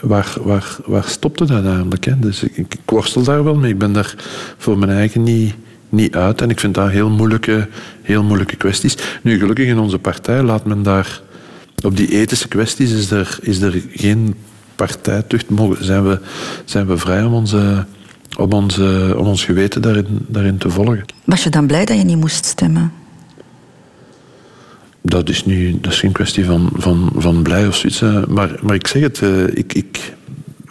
waar, 0.02 0.36
waar, 0.42 0.78
waar 0.86 1.04
stopte 1.04 1.46
dat 1.46 1.66
eigenlijk? 1.66 2.06
Hè? 2.06 2.20
Dus 2.20 2.44
ik, 2.44 2.58
ik 2.58 2.80
worstel 2.86 3.24
daar 3.24 3.44
wel 3.44 3.56
mee. 3.56 3.72
Ik 3.72 3.78
ben 3.78 3.94
daar 3.94 4.16
voor 4.58 4.78
mijn 4.78 4.92
eigen 4.92 5.24
niet, 5.24 5.54
niet 5.90 6.16
uit. 6.16 6.42
En 6.42 6.50
ik 6.50 6.60
vind 6.60 6.74
dat 6.74 6.90
heel 6.90 7.10
moeilijke, 7.10 7.68
heel 8.02 8.24
moeilijke 8.24 8.56
kwesties. 8.56 8.98
Nu, 9.22 9.40
gelukkig 9.40 9.68
in 9.68 9.80
onze 9.80 10.00
partij 10.00 10.42
laat 10.42 10.66
men 10.66 10.84
daar... 10.84 11.22
Op 11.84 11.98
die 11.98 12.12
ethische 12.12 12.48
kwesties 12.48 12.92
is 12.92 13.12
er, 13.12 13.38
is 13.42 13.62
er 13.62 13.84
geen 13.90 14.36
partijtucht. 14.76 15.50
Mogen, 15.50 15.86
zijn, 15.86 16.04
we, 16.08 16.20
zijn 16.66 16.88
we 16.88 16.98
vrij 16.98 17.24
om, 17.24 17.34
onze, 17.34 17.86
om, 18.38 18.52
onze, 18.52 19.16
om 19.18 19.28
ons 19.28 19.46
geweten 19.46 19.82
daarin, 19.82 20.26
daarin 20.28 20.58
te 20.58 20.70
volgen. 20.70 21.06
Was 21.24 21.44
je 21.44 21.50
dan 21.50 21.68
blij 21.68 21.86
dat 21.86 21.98
je 21.98 22.04
niet 22.04 22.18
moest 22.18 22.46
stemmen? 22.46 22.92
Dat 25.02 25.30
is, 25.30 25.46
nu, 25.46 25.78
dat 25.82 25.92
is 25.92 26.00
geen 26.00 26.12
kwestie 26.12 26.46
van, 26.46 26.70
van, 26.74 27.12
van 27.16 27.42
blij 27.42 27.68
of 27.68 27.76
zoiets. 27.76 28.00
hè. 28.00 28.28
Maar, 28.28 28.60
maar 28.62 28.76
ik 28.76 28.88
zeg 28.88 29.02
het, 29.02 29.22
eh, 29.22 29.48
ik, 29.48 29.74
ik, 29.74 30.14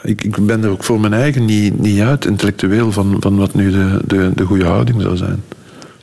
ik, 0.03 0.25
ik 0.25 0.47
ben 0.47 0.65
er 0.65 0.71
ook 0.71 0.85
voor 0.85 1.01
mijn 1.01 1.13
eigen 1.13 1.45
niet, 1.45 1.79
niet 1.79 2.01
uit, 2.01 2.25
intellectueel, 2.25 2.93
van, 2.93 3.17
van 3.21 3.37
wat 3.37 3.55
nu 3.55 3.71
de, 3.71 4.01
de, 4.07 4.31
de 4.35 4.45
goede 4.45 4.65
houding 4.65 5.03
zou 5.03 5.17
zijn. 5.17 5.43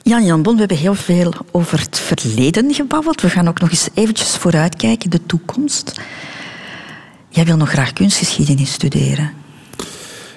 Jan 0.04 0.26
Jan 0.26 0.42
Bon, 0.42 0.54
we 0.54 0.60
hebben 0.60 0.78
heel 0.78 0.96
veel 0.96 1.34
over 1.52 1.80
het 1.80 2.00
verleden 2.00 2.74
gebabbeld. 2.74 3.22
We 3.22 3.30
gaan 3.30 3.48
ook 3.48 3.60
nog 3.60 3.70
eens 3.70 3.90
eventjes 3.94 4.38
vooruitkijken, 4.38 5.10
de 5.10 5.20
toekomst. 5.26 6.02
Jij 7.30 7.46
wil 7.46 7.58
nog 7.58 7.70
graag 7.70 7.94
kunstgeschiedenis 7.94 8.72
studeren. 8.72 9.32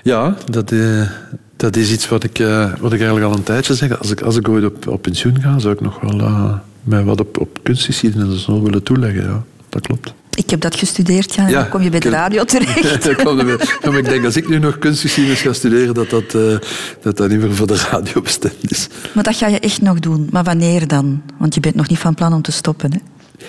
Ja, 0.02 0.36
dat, 0.50 0.72
eh, 0.72 1.10
dat 1.56 1.76
is 1.76 1.92
iets 1.92 2.08
wat 2.08 2.24
ik, 2.24 2.38
eh, 2.38 2.72
wat 2.80 2.92
ik 2.92 3.00
eigenlijk 3.00 3.30
al 3.30 3.36
een 3.36 3.42
tijdje 3.42 3.74
zeg. 3.74 3.98
Als 3.98 4.10
ik, 4.10 4.20
als 4.20 4.36
ik 4.36 4.48
ooit 4.48 4.64
op, 4.64 4.86
op 4.86 5.02
pensioen 5.02 5.40
ga, 5.40 5.58
zou 5.58 5.74
ik 5.74 5.80
nog 5.80 6.00
wel 6.00 6.20
eh, 6.20 6.54
mij 6.82 7.04
wat 7.04 7.20
op, 7.20 7.38
op 7.38 7.58
kunstgeschiedenis 7.62 8.44
zo 8.44 8.62
willen 8.62 8.82
toeleggen. 8.82 9.22
Ja, 9.22 9.44
dat 9.68 9.86
klopt. 9.86 10.14
Ik 10.38 10.50
heb 10.50 10.60
dat 10.60 10.76
gestudeerd, 10.76 11.34
Ja, 11.34 11.48
dan 11.48 11.68
kom 11.68 11.82
je 11.82 11.90
bij 11.90 12.00
de 12.00 12.08
radio 12.08 12.44
terecht. 12.44 13.14
Komt 13.24 13.40
er. 13.40 13.78
Ja, 13.82 13.90
maar 13.90 13.98
ik 13.98 14.04
denk 14.04 14.24
als 14.24 14.36
ik 14.36 14.48
nu 14.48 14.58
nog 14.58 14.78
kunstgeschiedenis 14.78 15.40
ga 15.40 15.52
studeren, 15.52 15.94
dat 15.94 16.10
dat, 16.10 16.34
eh, 16.34 16.56
dat, 17.02 17.16
dat 17.16 17.28
niet 17.28 17.40
meer 17.40 17.54
voor 17.54 17.66
de 17.66 17.86
radio 17.90 18.20
bestemd 18.20 18.70
is. 18.70 18.88
Maar 19.14 19.24
dat 19.24 19.36
ga 19.36 19.46
je 19.46 19.58
echt 19.58 19.82
nog 19.82 19.98
doen. 19.98 20.28
Maar 20.30 20.44
wanneer 20.44 20.86
dan? 20.88 21.22
Want 21.38 21.54
je 21.54 21.60
bent 21.60 21.74
nog 21.74 21.88
niet 21.88 21.98
van 21.98 22.14
plan 22.14 22.32
om 22.32 22.42
te 22.42 22.52
stoppen. 22.52 22.92
Hè? 22.92 22.98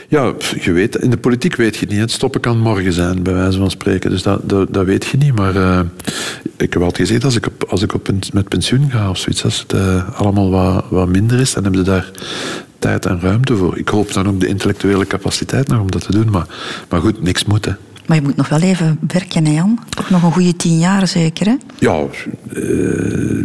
Ja, 0.07 0.33
je 0.61 0.71
weet, 0.71 0.95
in 0.95 1.09
de 1.09 1.17
politiek 1.17 1.55
weet 1.55 1.73
je 1.75 1.79
het 1.79 1.89
niet. 1.89 1.99
Het 1.99 2.11
stoppen 2.11 2.41
kan 2.41 2.59
morgen 2.59 2.93
zijn, 2.93 3.23
bij 3.23 3.33
wijze 3.33 3.57
van 3.57 3.71
spreken. 3.71 4.09
Dus 4.09 4.23
dat, 4.23 4.49
dat, 4.49 4.73
dat 4.73 4.85
weet 4.85 5.05
je 5.05 5.17
niet. 5.17 5.35
Maar 5.35 5.55
eh, 5.55 5.79
ik 6.57 6.73
heb 6.73 6.81
altijd 6.81 7.07
gezegd, 7.07 7.23
als 7.23 7.35
ik, 7.35 7.45
op, 7.45 7.63
als 7.63 7.81
ik 7.81 7.93
op, 7.93 8.09
met 8.33 8.47
pensioen 8.47 8.89
ga 8.91 9.09
of 9.09 9.17
zoiets, 9.17 9.43
als 9.43 9.59
het 9.59 9.73
eh, 9.73 10.19
allemaal 10.19 10.49
wat, 10.49 10.85
wat 10.89 11.07
minder 11.07 11.39
is, 11.39 11.53
dan 11.53 11.63
hebben 11.63 11.85
ze 11.85 11.91
daar 11.91 12.11
tijd 12.79 13.05
en 13.05 13.19
ruimte 13.21 13.55
voor. 13.55 13.77
Ik 13.77 13.89
hoop 13.89 14.13
dan 14.13 14.27
ook 14.27 14.39
de 14.39 14.47
intellectuele 14.47 15.07
capaciteit 15.07 15.67
nog 15.67 15.79
om 15.79 15.91
dat 15.91 16.01
te 16.05 16.11
doen. 16.11 16.29
Maar, 16.31 16.45
maar 16.89 17.01
goed, 17.01 17.21
niks 17.21 17.45
moet. 17.45 17.65
Hè. 17.65 17.71
Maar 18.05 18.17
je 18.17 18.23
moet 18.23 18.35
nog 18.35 18.49
wel 18.49 18.61
even 18.61 18.99
werken, 19.07 19.45
hè, 19.45 19.51
Jan? 19.53 19.79
Ook 19.99 20.09
nog 20.09 20.23
een 20.23 20.31
goede 20.31 20.55
tien 20.55 20.79
jaar 20.79 21.07
zeker, 21.07 21.45
hè? 21.45 21.55
Ja, 21.79 22.05
eh, 22.53 23.39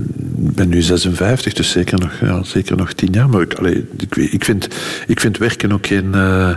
ik 0.47 0.55
ben 0.55 0.69
nu 0.69 0.83
56, 0.83 1.53
dus 1.53 1.71
zeker 1.71 1.99
nog, 1.99 2.13
ja, 2.21 2.43
zeker 2.43 2.77
nog 2.77 2.93
tien 2.93 3.13
jaar. 3.13 3.29
Maar 3.29 3.41
ik, 3.41 3.55
allee, 3.55 3.87
ik, 3.99 4.17
ik, 4.17 4.45
vind, 4.45 4.69
ik 5.07 5.21
vind 5.21 5.39
werken 5.39 5.73
ook 5.73 5.87
geen... 5.87 6.15
eh, 6.15 6.55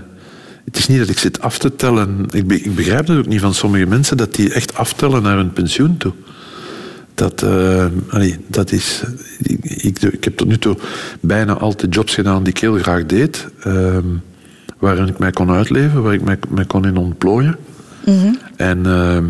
het 0.66 0.78
is 0.78 0.88
niet 0.88 0.98
dat 1.00 1.10
ik 1.10 1.18
zit 1.18 1.42
af 1.42 1.58
te 1.58 1.76
tellen. 1.76 2.26
Ik, 2.32 2.48
be- 2.48 2.62
ik 2.62 2.76
begrijp 2.76 3.06
dat 3.06 3.18
ook 3.18 3.28
niet 3.28 3.40
van 3.42 3.54
sommige 3.54 3.86
mensen, 3.86 4.18
dat 4.18 4.36
die 4.36 4.54
echt 4.54 4.76
aftellen 4.76 5.24
naar 5.24 5.36
hun 5.38 5.52
pensioen 5.54 5.98
toe. 5.98 6.14
Dat, 7.18 7.44
eh, 7.44 7.86
allee, 8.10 8.38
dat 8.48 8.72
is... 8.72 9.04
Ik, 9.38 9.60
ik, 9.66 10.02
ik 10.02 10.24
heb 10.24 10.38
tot 10.38 10.48
nu 10.48 10.58
toe 10.58 10.78
bijna 11.20 11.54
altijd 11.54 11.94
jobs 11.94 12.14
gedaan 12.14 12.44
die 12.44 12.54
ik 12.54 12.60
heel 12.60 12.78
graag 12.78 13.06
deed. 13.06 13.48
ehm, 13.64 14.06
waarin 14.80 15.08
ik 15.08 15.18
mij 15.20 15.32
kon 15.32 15.52
uitleven, 15.52 16.04
waar 16.04 16.14
ik 16.14 16.22
mij, 16.22 16.38
mij 16.50 16.66
kon 16.66 16.86
in 16.86 16.98
ontplooien. 16.98 17.56
En 18.56 18.86
ehm, 18.86 19.26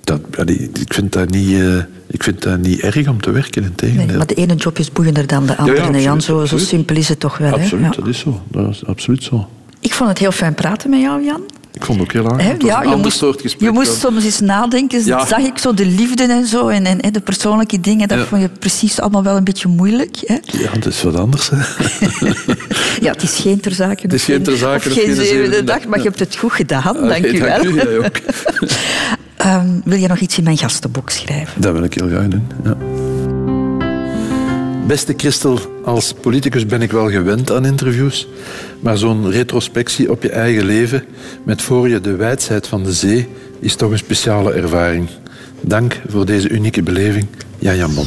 dat, 0.00 0.20
allee, 0.38 0.70
ik, 0.80 0.94
vind 0.94 1.12
dat 1.12 1.30
niet, 1.30 1.60
eh, 1.60 1.76
ik 2.06 2.22
vind 2.22 2.42
dat 2.42 2.58
niet 2.58 2.80
erg 2.80 3.08
om 3.08 3.20
te 3.20 3.30
werken, 3.30 3.62
in 3.62 3.74
tegendeel. 3.74 4.06
Nee, 4.06 4.16
maar 4.16 4.26
de 4.26 4.34
ene 4.34 4.54
job 4.54 4.78
is 4.78 4.92
boeiender 4.92 5.26
dan 5.26 5.46
de 5.46 5.56
andere, 5.56 5.76
hè, 5.76 5.82
absoluut, 5.82 6.02
Jan. 6.04 6.20
Zo, 6.22 6.44
zo 6.44 6.58
simpel 6.58 6.96
is 6.96 7.08
het 7.08 7.20
toch 7.20 7.38
wel, 7.38 7.48
hè? 7.50 7.54
Absoluut, 7.62 7.84
Ja. 7.94 8.00
dat 8.00 8.06
is 8.08 8.18
zo. 8.18 8.42
Dat 8.50 8.68
is 8.70 8.86
absoluut 8.86 9.22
zo. 9.22 9.48
Ik 9.80 9.92
vond 9.94 10.08
het 10.08 10.18
heel 10.18 10.32
fijn 10.32 10.54
praten 10.54 10.90
met 10.90 11.00
jou, 11.00 11.24
Jan. 11.24 11.42
Ik 11.72 11.84
vond 11.84 11.98
het 11.98 12.06
ook 12.08 12.12
heel 12.12 12.22
was 12.22 12.42
ja, 12.42 12.56
je 12.58 12.72
ander 12.72 12.98
moest, 12.98 13.16
soort 13.18 13.54
je 13.58 13.70
moest 13.70 14.00
soms 14.00 14.24
eens 14.24 14.40
nadenken. 14.40 15.04
Ja. 15.04 15.26
Zag 15.26 15.38
ik 15.38 15.58
zo 15.58 15.74
de 15.74 15.86
liefde 15.86 16.22
en 16.24 16.46
zo 16.46 16.68
en, 16.68 16.86
en, 16.86 17.00
en 17.00 17.12
de 17.12 17.20
persoonlijke 17.20 17.80
dingen. 17.80 18.08
Dat 18.08 18.18
Ja. 18.18 18.24
vond 18.24 18.42
je 18.42 18.48
precies 18.48 19.00
allemaal 19.00 19.22
wel 19.22 19.36
een 19.36 19.44
beetje 19.44 19.68
moeilijk. 19.68 20.16
Hè? 20.26 20.36
Ja, 20.58 20.70
dat 20.72 20.86
is 20.86 21.02
wat 21.02 21.16
anders. 21.16 21.50
Hè. 21.50 21.56
Ja, 23.00 23.12
het 23.12 23.22
is 23.22 23.34
geen 23.36 23.60
ter 23.60 23.72
zake. 23.72 24.02
Het 24.02 24.12
is 24.12 24.24
geen 24.24 24.42
ter 24.42 24.56
zake 24.56 24.90
geen 24.90 25.04
geen 25.04 25.14
zevende 25.14 25.64
dag, 25.64 25.86
maar 25.86 25.98
je 25.98 26.04
hebt 26.04 26.18
het 26.18 26.36
goed 26.36 26.52
gedaan. 26.52 26.96
Oké, 26.96 27.08
dank 27.08 27.24
u 27.26 27.40
wel. 27.40 27.48
dank 27.48 27.64
u, 27.64 27.74
jij 27.74 27.98
ook. 27.98 28.16
Ehm, 29.36 29.68
wil 29.84 29.98
je 29.98 30.08
nog 30.08 30.18
iets 30.18 30.38
in 30.38 30.44
mijn 30.44 30.58
gastenboek 30.58 31.10
schrijven? 31.10 31.60
Dat 31.60 31.72
wil 31.72 31.82
ik 31.82 31.94
heel 31.94 32.08
graag 32.08 32.28
doen. 32.28 32.46
Ja. 32.64 32.76
Beste 34.86 35.14
Christel, 35.16 35.58
als 35.84 36.12
politicus 36.12 36.66
ben 36.66 36.82
ik 36.82 36.92
wel 36.92 37.10
gewend 37.10 37.52
aan 37.52 37.64
interviews, 37.64 38.28
maar 38.80 38.98
zo'n 38.98 39.30
retrospectie 39.30 40.10
op 40.10 40.22
je 40.22 40.30
eigen 40.30 40.64
leven 40.64 41.04
met 41.44 41.62
voor 41.62 41.88
je 41.88 42.00
de 42.00 42.16
wijdheid 42.16 42.66
van 42.66 42.82
de 42.82 42.92
zee 42.92 43.28
is 43.60 43.74
toch 43.74 43.90
een 43.90 43.98
speciale 43.98 44.52
ervaring. 44.52 45.08
Dank 45.60 46.00
voor 46.08 46.26
deze 46.26 46.48
unieke 46.48 46.82
beleving, 46.82 47.26
Jan 47.58 47.94
Bon. 47.94 48.06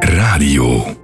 Radio. 0.00 0.96